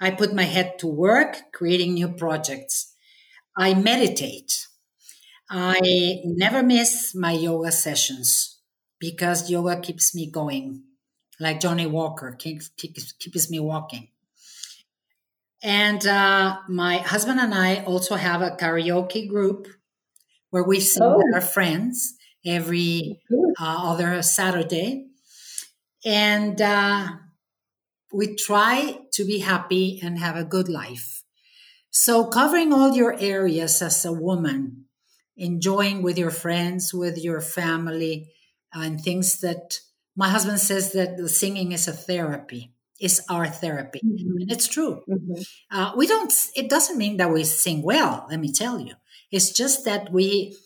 I 0.00 0.10
put 0.12 0.34
my 0.34 0.44
head 0.44 0.78
to 0.80 0.88
work 0.88 1.52
creating 1.52 1.94
new 1.94 2.08
projects. 2.08 2.94
I 3.56 3.74
meditate. 3.74 4.68
I 5.50 6.22
never 6.24 6.62
miss 6.62 7.14
my 7.14 7.32
yoga 7.32 7.72
sessions 7.72 8.58
because 9.00 9.50
yoga 9.50 9.80
keeps 9.80 10.14
me 10.14 10.30
going, 10.30 10.84
like 11.40 11.60
Johnnie 11.60 11.86
Walker 11.86 12.32
keeps, 12.32 12.68
keeps, 12.76 13.12
keeps 13.12 13.50
me 13.50 13.60
walking. 13.60 14.08
And 15.62 16.06
uh, 16.06 16.58
my 16.68 16.98
husband 16.98 17.40
and 17.40 17.52
I 17.52 17.82
also 17.84 18.14
have 18.14 18.42
a 18.42 18.50
karaoke 18.50 19.28
group 19.28 19.66
where 20.50 20.62
we 20.62 20.80
sing 20.80 21.02
oh. 21.02 21.18
with 21.18 21.34
our 21.34 21.40
friends 21.40 22.14
every 22.46 23.20
uh, 23.60 23.90
other 23.90 24.22
Saturday. 24.22 25.06
And 26.04 26.60
uh, 26.60 27.08
we 28.12 28.36
try 28.36 28.98
to 29.12 29.24
be 29.24 29.40
happy 29.40 30.00
and 30.02 30.18
have 30.18 30.36
a 30.36 30.44
good 30.44 30.68
life. 30.68 31.24
So, 31.90 32.26
covering 32.26 32.72
all 32.72 32.94
your 32.94 33.18
areas 33.18 33.82
as 33.82 34.04
a 34.04 34.12
woman, 34.12 34.84
enjoying 35.36 36.02
with 36.02 36.18
your 36.18 36.30
friends, 36.30 36.94
with 36.94 37.18
your 37.18 37.40
family, 37.40 38.30
and 38.72 39.00
things 39.00 39.40
that 39.40 39.80
my 40.14 40.28
husband 40.28 40.60
says 40.60 40.92
that 40.92 41.16
the 41.16 41.28
singing 41.28 41.72
is 41.72 41.88
a 41.88 41.92
therapy 41.92 42.72
is 43.00 43.22
our 43.28 43.46
therapy. 43.46 44.00
Mm-hmm. 44.04 44.42
and 44.42 44.52
it's 44.52 44.68
true. 44.68 45.02
Mm-hmm. 45.08 45.42
uh, 45.70 45.92
we 45.96 46.06
don't 46.06 46.32
it 46.56 46.68
doesn't 46.68 46.98
mean 46.98 47.16
that 47.18 47.32
we 47.32 47.44
sing 47.44 47.82
well 47.82 48.26
let 48.30 48.40
me 48.40 48.52
tell 48.52 48.80
you. 48.80 48.94
It's 49.30 49.50
just 49.52 49.84
that 49.84 50.12
we 50.12 50.56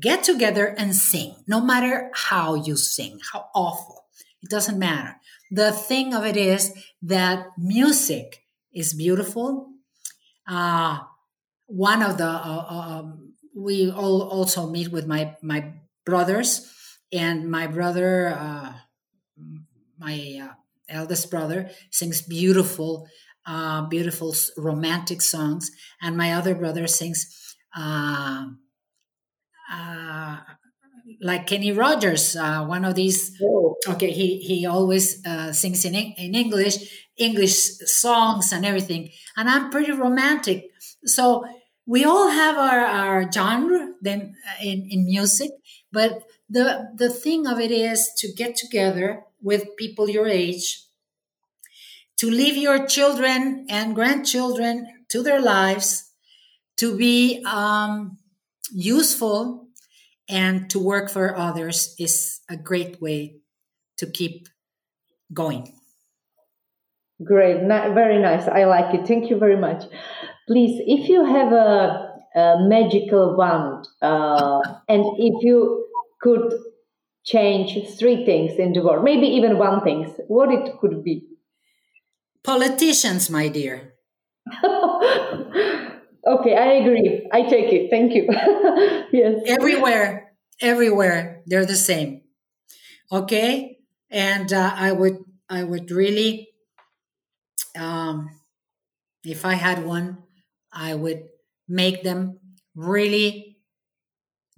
get 0.00 0.24
together 0.24 0.66
and 0.66 0.94
sing 0.94 1.36
no 1.46 1.60
matter 1.60 2.10
how 2.14 2.54
you 2.54 2.76
sing 2.76 3.20
how 3.32 3.46
awful. 3.54 4.04
It 4.42 4.50
doesn't 4.50 4.78
matter. 4.78 5.16
The 5.50 5.72
thing 5.72 6.14
of 6.14 6.24
it 6.26 6.36
is 6.36 6.74
that 7.02 7.46
music 7.56 8.42
is 8.72 8.92
beautiful. 8.92 9.70
Uh, 10.46 10.98
one 11.66 12.02
of 12.02 12.18
the 12.18 12.28
uh, 12.28 12.66
um, 12.68 13.32
we 13.56 13.90
all 13.90 14.22
also 14.22 14.68
meet 14.68 14.90
with 14.90 15.06
my 15.06 15.36
my 15.42 15.72
brothers. 16.04 16.70
And 17.12 17.48
my 17.48 17.68
brother 17.68 18.34
uh, 18.36 18.72
my 19.98 20.40
uh, 20.42 20.54
eldest 20.88 21.30
brother 21.30 21.70
sings 21.90 22.22
beautiful, 22.22 23.08
uh, 23.46 23.86
beautiful 23.88 24.34
romantic 24.56 25.22
songs, 25.22 25.70
and 26.02 26.16
my 26.16 26.32
other 26.32 26.54
brother 26.54 26.86
sings 26.86 27.56
uh, 27.76 28.46
uh, 29.70 30.36
like 31.20 31.46
Kenny 31.46 31.72
Rogers, 31.72 32.36
uh, 32.36 32.64
one 32.64 32.84
of 32.84 32.94
these. 32.94 33.36
Oh. 33.42 33.76
Okay, 33.86 34.10
he 34.10 34.38
he 34.38 34.66
always 34.66 35.24
uh, 35.26 35.52
sings 35.52 35.84
in 35.84 35.94
in 35.94 36.34
English, 36.34 36.76
English 37.16 37.56
songs 37.84 38.52
and 38.52 38.64
everything, 38.64 39.10
and 39.36 39.48
I'm 39.48 39.70
pretty 39.70 39.92
romantic, 39.92 40.70
so. 41.04 41.44
We 41.86 42.02
all 42.02 42.30
have 42.30 42.56
our, 42.56 42.80
our 42.80 43.30
genre 43.30 43.92
then 44.00 44.36
uh, 44.48 44.64
in, 44.64 44.88
in 44.88 45.04
music, 45.04 45.50
but 45.92 46.22
the 46.48 46.88
the 46.96 47.10
thing 47.10 47.46
of 47.46 47.60
it 47.60 47.70
is 47.70 48.10
to 48.20 48.32
get 48.32 48.56
together 48.56 49.22
with 49.44 49.76
people 49.76 50.08
your 50.08 50.26
age 50.26 50.84
to 52.16 52.30
leave 52.30 52.56
your 52.56 52.86
children 52.86 53.66
and 53.68 53.94
grandchildren 53.94 54.86
to 55.10 55.22
their 55.22 55.40
lives, 55.40 56.10
to 56.78 56.96
be 56.96 57.44
um, 57.46 58.18
useful, 58.72 59.68
and 60.28 60.70
to 60.70 60.78
work 60.78 61.10
for 61.10 61.36
others 61.36 61.94
is 61.98 62.40
a 62.48 62.56
great 62.56 63.00
way 63.02 63.36
to 63.98 64.06
keep 64.06 64.48
going. 65.32 65.72
Great, 67.22 67.60
very 67.68 68.20
nice. 68.20 68.48
I 68.48 68.64
like 68.64 68.94
it. 68.94 69.06
Thank 69.06 69.30
you 69.30 69.38
very 69.38 69.56
much. 69.56 69.84
Please, 70.48 70.80
if 70.86 71.08
you 71.08 71.24
have 71.24 71.52
a, 71.52 72.10
a 72.34 72.56
magical 72.60 73.36
wand, 73.36 73.86
uh, 74.02 74.60
and 74.88 75.04
if 75.18 75.44
you 75.44 75.86
could 76.20 76.52
change 77.24 77.96
three 77.98 78.24
things 78.24 78.58
in 78.58 78.72
the 78.72 78.82
world, 78.82 79.04
maybe 79.04 79.26
even 79.26 79.58
one 79.58 79.82
thing, 79.82 80.04
what 80.28 80.52
it 80.52 80.78
could 80.78 81.02
be? 81.02 81.26
Politicians, 82.42 83.30
my 83.30 83.48
dear. 83.48 83.94
okay, 84.64 86.54
I 86.54 86.72
agree. 86.84 87.26
I 87.32 87.42
take 87.42 87.72
it. 87.72 87.90
Thank 87.90 88.14
you. 88.14 88.28
yes. 89.12 89.42
Everywhere, 89.46 90.34
everywhere, 90.60 91.42
they're 91.46 91.64
the 91.64 91.76
same. 91.76 92.20
Okay, 93.10 93.78
and 94.10 94.52
uh, 94.52 94.72
I 94.74 94.92
would, 94.92 95.18
I 95.48 95.64
would 95.64 95.90
really, 95.90 96.48
um, 97.76 98.28
if 99.24 99.46
I 99.46 99.54
had 99.54 99.84
one, 99.84 100.18
I 100.70 100.94
would 100.94 101.24
make 101.66 102.02
them 102.02 102.38
really 102.74 103.56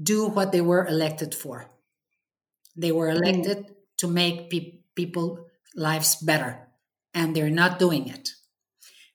do 0.02 0.26
what 0.26 0.50
they 0.50 0.60
were 0.60 0.86
elected 0.86 1.34
for. 1.34 1.70
They 2.77 2.93
were 2.93 3.09
mm. 3.09 3.16
elected 3.16 3.59
mm. 3.59 3.74
to 3.99 4.09
make 4.09 4.51
pe- 4.51 4.79
people 4.95 5.47
lives 5.74 6.16
better 6.16 6.66
and 7.14 7.35
they're 7.35 7.51
not 7.51 7.79
doing 7.79 8.09
it. 8.09 8.31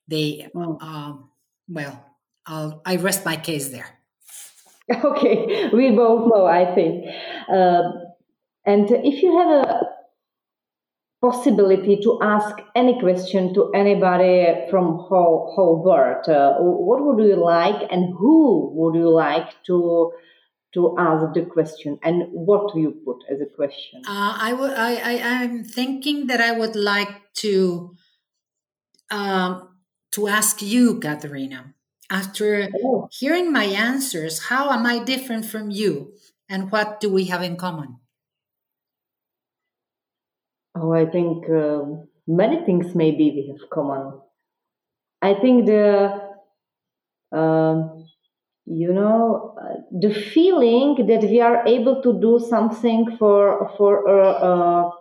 They, 0.07 0.47
oh. 0.55 0.77
um, 0.81 1.29
well, 1.69 2.05
I'll, 2.45 2.81
I 2.85 2.95
rest 2.97 3.25
my 3.25 3.37
case 3.37 3.69
there. 3.69 3.87
Okay, 5.05 5.69
we 5.71 5.91
both 5.91 6.27
know, 6.27 6.45
I 6.45 6.75
think. 6.75 7.05
Uh, 7.47 7.83
and 8.65 8.91
if 8.91 9.23
you 9.23 9.37
have 9.37 9.69
a 9.69 9.81
possibility 11.21 11.97
to 12.03 12.19
ask 12.21 12.57
any 12.75 12.99
question 12.99 13.53
to 13.53 13.71
anybody 13.73 14.67
from 14.69 14.97
whole, 14.97 15.53
whole 15.55 15.81
world, 15.83 16.27
uh, 16.27 16.55
what 16.59 17.05
would 17.05 17.23
you 17.25 17.35
like 17.35 17.87
and 17.89 18.13
who 18.17 18.71
would 18.73 18.95
you 18.95 19.09
like 19.09 19.49
to 19.67 20.11
to 20.73 20.95
ask 20.97 21.33
the 21.33 21.43
question 21.43 21.99
and 22.03 22.23
what 22.31 22.73
do 22.73 22.79
you 22.79 22.91
put 23.05 23.17
as 23.29 23.41
a 23.41 23.45
question. 23.45 24.01
Uh, 24.07 24.35
i 24.37 24.53
would 24.53 24.71
I, 24.71 24.95
I 24.95 25.13
i'm 25.33 25.63
thinking 25.63 26.27
that 26.27 26.41
i 26.41 26.51
would 26.51 26.75
like 26.75 27.33
to 27.45 27.95
um 29.09 29.67
to 30.11 30.27
ask 30.27 30.61
you 30.61 30.99
Katharina, 30.99 31.73
after 32.09 32.69
oh. 32.83 33.07
hearing 33.11 33.51
my 33.51 33.63
answers 33.63 34.47
how 34.49 34.69
am 34.71 34.85
i 34.85 34.99
different 34.99 35.45
from 35.45 35.71
you? 35.71 36.13
And 36.49 36.69
what 36.69 36.99
do 36.99 37.09
we 37.09 37.25
have 37.25 37.41
in 37.43 37.55
common? 37.55 37.97
Oh 40.75 40.91
i 40.93 41.05
think 41.05 41.49
uh, 41.49 41.83
many 42.27 42.65
things 42.65 42.95
maybe 42.95 43.31
we 43.35 43.47
have 43.51 43.69
common. 43.69 44.19
I 45.21 45.33
think 45.35 45.65
the 45.67 46.31
uh, 47.31 47.75
you 48.71 48.93
know 48.93 49.53
uh, 49.61 49.75
the 49.91 50.13
feeling 50.13 50.95
that 51.07 51.23
we 51.23 51.41
are 51.41 51.65
able 51.67 52.01
to 52.01 52.19
do 52.21 52.39
something 52.39 53.17
for 53.17 53.69
for 53.77 54.07
uh, 54.07 54.31
uh, 54.31 54.91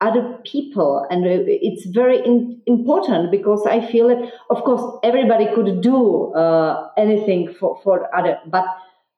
other 0.00 0.38
people. 0.44 1.06
And 1.10 1.26
it's 1.26 1.84
very 1.86 2.24
in, 2.24 2.62
important 2.66 3.30
because 3.30 3.66
i 3.66 3.80
feel 3.92 4.08
that 4.08 4.32
of 4.48 4.64
course 4.64 4.98
everybody 5.02 5.46
could 5.54 5.82
do 5.82 6.32
uh, 6.32 6.88
anything 6.96 7.54
for 7.58 7.78
for 7.82 8.14
other 8.16 8.38
but 8.46 8.64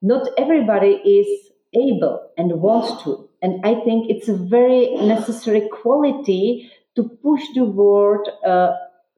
not 0.01 0.29
everybody 0.37 0.95
is 1.19 1.29
able 1.75 2.31
and 2.37 2.61
wants 2.61 3.03
to. 3.05 3.29
And 3.43 3.65
i 3.65 3.75
think 3.85 4.11
it's 4.11 4.29
a 4.29 4.37
very 4.37 4.95
necessary 4.97 5.69
quality 5.69 6.71
to 6.97 7.05
push 7.23 7.43
the 7.55 7.65
world 7.65 8.29
uh, 8.45 8.73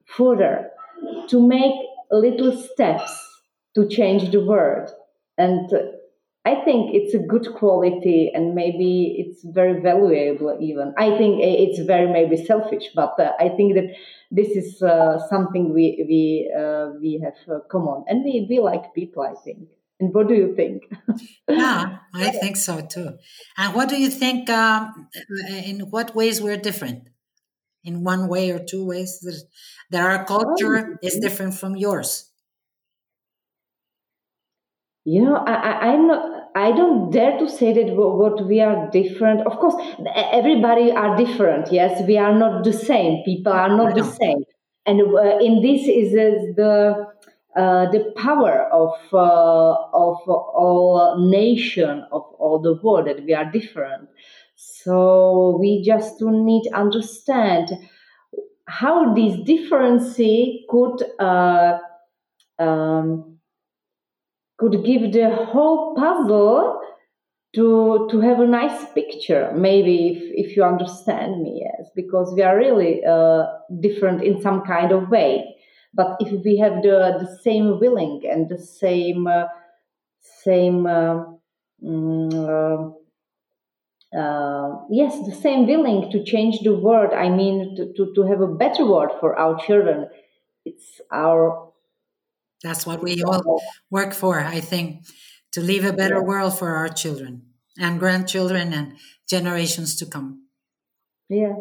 further 0.05 0.69
to 1.27 1.45
make 1.45 1.73
little 2.11 2.55
steps 2.55 3.24
to 3.75 3.87
change 3.87 4.31
the 4.31 4.43
world. 4.43 4.89
And 5.37 5.69
I 6.45 6.63
think 6.63 6.93
it's 6.93 7.15
a 7.15 7.17
good 7.17 7.53
quality 7.55 8.31
and 8.33 8.53
maybe 8.53 9.15
it's 9.17 9.43
very 9.43 9.81
valuable 9.81 10.55
even. 10.61 10.93
I 10.95 11.17
think 11.17 11.39
it's 11.41 11.79
very 11.79 12.07
maybe 12.07 12.37
selfish, 12.37 12.83
but 12.93 13.19
uh, 13.19 13.31
I 13.39 13.49
think 13.49 13.73
that 13.73 13.95
this 14.29 14.49
is 14.49 14.81
uh, 14.81 15.17
something 15.27 15.73
we 15.73 16.05
we 16.07 16.53
uh, 16.55 16.91
we 17.01 17.19
have 17.23 17.39
uh, 17.49 17.61
common 17.71 18.05
and 18.07 18.23
we, 18.23 18.45
we 18.47 18.59
like 18.59 18.93
people, 18.93 19.23
I 19.23 19.33
think. 19.43 19.69
And 19.99 20.13
what 20.13 20.27
do 20.27 20.35
you 20.35 20.55
think? 20.55 20.83
yeah, 21.49 21.97
I 22.13 22.29
think 22.29 22.57
so 22.57 22.81
too. 22.81 23.17
And 23.57 23.73
what 23.73 23.89
do 23.89 23.99
you 23.99 24.11
think? 24.11 24.49
Um, 24.49 25.09
in 25.49 25.79
what 25.89 26.13
ways 26.13 26.41
we're 26.41 26.57
different? 26.57 27.09
In 27.83 28.03
one 28.03 28.27
way 28.27 28.51
or 28.51 28.59
two 28.59 28.85
ways 28.85 29.19
that, 29.21 29.41
that 29.91 30.01
our 30.01 30.25
culture 30.25 30.93
oh, 30.93 31.07
is 31.07 31.17
different 31.19 31.53
from 31.53 31.75
yours 31.75 32.29
you 35.05 35.23
know 35.23 35.35
I, 35.35 35.53
I 35.53 35.93
am 35.93 36.07
not 36.07 36.49
i 36.55 36.71
don't 36.71 37.11
dare 37.11 37.37
to 37.39 37.49
say 37.49 37.73
that 37.73 37.95
what 37.95 38.45
we 38.47 38.61
are 38.61 38.89
different. 38.91 39.45
Of 39.45 39.57
course 39.59 39.75
everybody 40.15 40.91
are 40.91 41.15
different. 41.17 41.71
Yes 41.71 42.01
we 42.07 42.17
are 42.17 42.33
not 42.37 42.63
the 42.63 42.73
same. 42.73 43.23
People 43.25 43.51
are 43.53 43.75
not 43.75 43.95
the 43.95 44.03
same. 44.03 44.43
And 44.85 45.01
uh, 45.01 45.37
in 45.39 45.61
this 45.61 45.81
is, 45.87 46.13
is 46.13 46.55
the 46.55 47.05
uh, 47.57 47.89
the 47.91 48.13
power 48.17 48.69
of 48.71 48.93
uh, 49.13 49.75
of 49.93 50.17
all 50.29 51.15
nation 51.29 52.05
of 52.11 52.23
all 52.39 52.59
the 52.59 52.75
world 52.81 53.07
that 53.07 53.23
we 53.25 53.33
are 53.33 53.51
different. 53.51 54.07
So 54.55 55.57
we 55.59 55.83
just 55.83 56.21
need 56.21 56.63
to 56.69 56.75
understand 56.75 57.69
how 58.67 59.13
this 59.13 59.37
difference 59.45 60.15
could 60.69 61.03
uh, 61.19 61.77
um, 62.59 63.34
could 64.57 64.83
give 64.85 65.11
the 65.11 65.29
whole 65.35 65.95
puzzle 65.95 66.79
to 67.55 68.07
to 68.11 68.19
have 68.19 68.39
a 68.39 68.47
nice 68.47 68.85
picture 68.93 69.51
maybe 69.55 70.09
if, 70.09 70.47
if 70.47 70.57
you 70.57 70.63
understand 70.63 71.41
me 71.41 71.63
yes 71.63 71.89
because 71.95 72.33
we 72.35 72.41
are 72.41 72.57
really 72.57 73.03
uh, 73.05 73.43
different 73.79 74.21
in 74.23 74.41
some 74.41 74.61
kind 74.61 74.91
of 74.91 75.09
way. 75.09 75.55
But 75.93 76.17
if 76.19 76.43
we 76.43 76.57
have 76.57 76.81
the, 76.83 77.15
the 77.19 77.39
same 77.41 77.79
willing 77.79 78.23
and 78.29 78.49
the 78.49 78.57
same 78.57 79.27
uh, 79.27 79.45
same 80.43 80.85
uh, 80.85 81.23
mm, 81.81 82.33
uh, 82.33 82.91
uh, 84.17 84.79
yes 84.89 85.25
the 85.25 85.35
same 85.35 85.65
willing 85.67 86.11
to 86.11 86.23
change 86.23 86.59
the 86.61 86.73
world 86.73 87.11
i 87.13 87.27
mean 87.27 87.75
to, 87.75 87.91
to, 87.93 88.13
to 88.15 88.21
have 88.23 88.39
a 88.41 88.47
better 88.47 88.85
world 88.85 89.11
for 89.19 89.37
our 89.37 89.59
children 89.65 90.07
it's 90.63 91.01
our 91.11 91.71
that's 92.65 92.85
what 92.85 93.01
we 93.03 93.23
all 93.23 93.61
work 93.89 94.13
for 94.13 94.39
i 94.39 94.59
think 94.59 95.05
to 95.51 95.61
leave 95.61 95.85
a 95.85 95.93
better 95.93 96.21
world 96.23 96.57
for 96.57 96.75
our 96.75 96.89
children 96.89 97.41
and 97.79 97.99
grandchildren 97.99 98.73
and 98.73 98.93
generations 99.27 99.95
to 99.95 100.05
come 100.05 100.47
yeah 101.29 101.55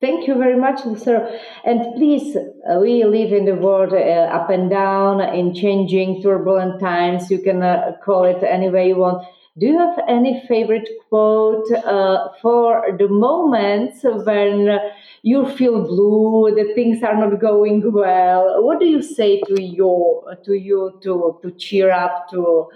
Thank 0.00 0.26
you 0.26 0.34
very 0.38 0.58
much, 0.58 0.80
sir. 0.98 1.38
And 1.62 1.94
please, 1.94 2.34
uh, 2.34 2.78
we 2.80 3.04
live 3.04 3.34
in 3.34 3.44
the 3.44 3.54
world 3.54 3.92
uh, 3.92 3.96
up 4.32 4.48
and 4.48 4.70
down, 4.70 5.20
in 5.20 5.54
changing, 5.54 6.22
turbulent 6.22 6.80
times. 6.80 7.30
You 7.30 7.38
can 7.42 7.62
uh, 7.62 7.92
call 8.02 8.24
it 8.24 8.42
any 8.42 8.70
way 8.70 8.88
you 8.88 8.96
want. 8.96 9.26
Do 9.60 9.66
you 9.66 9.78
have 9.78 9.98
any 10.08 10.42
favorite 10.48 10.88
quote 11.08 11.70
uh, 11.84 12.28
for 12.40 12.96
the 12.98 13.08
moments 13.08 14.00
when 14.02 14.78
you 15.20 15.46
feel 15.54 15.82
blue, 15.86 16.54
the 16.56 16.72
things 16.74 17.02
are 17.02 17.14
not 17.14 17.38
going 17.38 17.92
well? 17.92 18.64
What 18.64 18.80
do 18.80 18.86
you 18.86 19.02
say 19.02 19.42
to 19.42 19.62
you 19.62 20.22
to 20.46 20.54
you 20.54 20.98
to 21.02 21.38
to 21.42 21.50
cheer 21.58 21.92
up 21.92 22.30
to? 22.30 22.70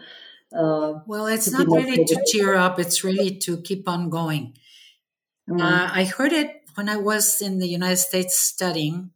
Uh, 0.54 1.00
well, 1.06 1.26
it's 1.26 1.50
not 1.50 1.66
really 1.66 2.04
to 2.04 2.22
cheer 2.26 2.54
up. 2.54 2.78
It's 2.78 3.02
really 3.02 3.34
to 3.38 3.56
keep 3.62 3.88
on 3.88 4.10
going. 4.10 4.52
Mm. 5.48 5.62
Uh, 5.62 5.88
I 5.90 6.04
heard 6.04 6.34
it 6.34 6.68
when 6.74 6.90
I 6.90 6.98
was 6.98 7.40
in 7.40 7.60
the 7.60 7.68
United 7.68 7.96
States 7.96 8.38
studying, 8.38 9.10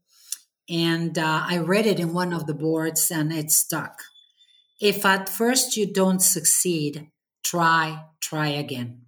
and 0.70 1.18
uh, 1.18 1.44
I 1.46 1.58
read 1.58 1.84
it 1.84 2.00
in 2.00 2.14
one 2.14 2.32
of 2.32 2.46
the 2.46 2.54
boards 2.54 3.10
and 3.10 3.30
it 3.30 3.50
stuck. 3.50 4.04
If 4.80 5.04
at 5.04 5.28
first 5.28 5.76
you 5.76 5.92
don't 5.92 6.22
succeed, 6.22 7.10
try, 7.48 8.04
try 8.20 8.48
again. 8.48 9.02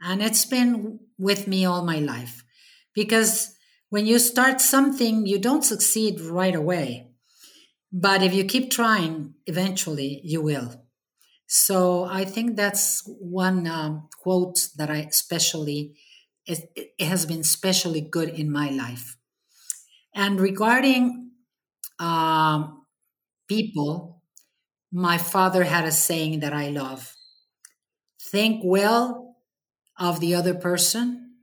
And 0.00 0.22
it's 0.22 0.44
been 0.44 1.00
with 1.18 1.46
me 1.46 1.64
all 1.64 1.84
my 1.84 1.98
life 1.98 2.44
because 2.94 3.54
when 3.88 4.06
you 4.06 4.18
start 4.18 4.60
something, 4.60 5.26
you 5.26 5.38
don't 5.38 5.64
succeed 5.64 6.20
right 6.20 6.54
away. 6.54 7.08
But 7.92 8.22
if 8.22 8.34
you 8.34 8.44
keep 8.44 8.70
trying, 8.70 9.34
eventually 9.46 10.20
you 10.22 10.42
will. 10.42 10.86
So 11.46 12.04
I 12.04 12.24
think 12.24 12.56
that's 12.56 13.02
one 13.06 13.66
um, 13.66 14.08
quote 14.20 14.68
that 14.76 14.90
I 14.90 14.98
especially 15.08 15.94
it, 16.44 16.70
it 16.76 17.04
has 17.04 17.26
been 17.26 17.40
especially 17.40 18.00
good 18.00 18.28
in 18.28 18.50
my 18.50 18.70
life. 18.70 19.16
And 20.14 20.40
regarding 20.40 21.30
um, 21.98 22.86
people, 23.48 24.15
my 24.96 25.18
father 25.18 25.64
had 25.64 25.84
a 25.84 25.92
saying 25.92 26.40
that 26.40 26.54
I 26.54 26.70
love 26.70 27.14
think 28.30 28.62
well 28.64 29.36
of 29.98 30.20
the 30.20 30.34
other 30.34 30.54
person, 30.54 31.34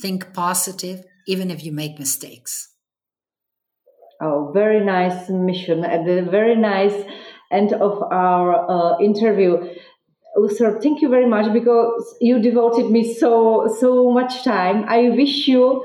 think 0.00 0.32
positive, 0.32 1.04
even 1.26 1.50
if 1.50 1.62
you 1.62 1.72
make 1.72 1.98
mistakes. 1.98 2.72
Oh, 4.18 4.50
very 4.54 4.82
nice 4.82 5.28
mission. 5.28 5.84
At 5.84 6.06
the 6.06 6.22
very 6.22 6.56
nice 6.56 7.04
end 7.52 7.74
of 7.74 8.02
our 8.02 8.48
uh, 8.70 8.98
interview, 8.98 9.74
Lucero, 10.34 10.80
thank 10.80 11.02
you 11.02 11.10
very 11.10 11.26
much 11.26 11.52
because 11.52 12.16
you 12.22 12.40
devoted 12.40 12.90
me 12.90 13.14
so 13.14 13.76
so 13.78 14.10
much 14.10 14.42
time. 14.42 14.86
I 14.88 15.10
wish 15.10 15.46
you 15.46 15.84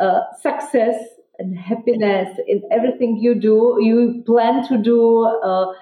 uh, 0.00 0.22
success 0.42 0.96
and 1.38 1.56
happiness 1.56 2.28
in 2.48 2.62
everything 2.72 3.18
you 3.18 3.36
do. 3.36 3.78
You 3.80 4.24
plan 4.26 4.66
to 4.66 4.78
do. 4.78 5.24
Uh, 5.44 5.72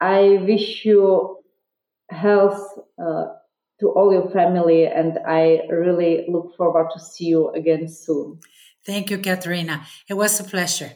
I 0.00 0.38
wish 0.42 0.84
you 0.84 1.38
health 2.10 2.60
uh, 2.98 3.26
to 3.80 3.88
all 3.88 4.12
your 4.12 4.30
family, 4.30 4.86
and 4.86 5.18
I 5.26 5.62
really 5.68 6.26
look 6.28 6.56
forward 6.56 6.88
to 6.94 7.00
see 7.00 7.26
you 7.26 7.50
again 7.50 7.88
soon. 7.88 8.40
Thank 8.86 9.10
you, 9.10 9.18
Katerina. 9.18 9.86
It 10.08 10.14
was 10.14 10.38
a 10.40 10.44
pleasure. 10.44 10.92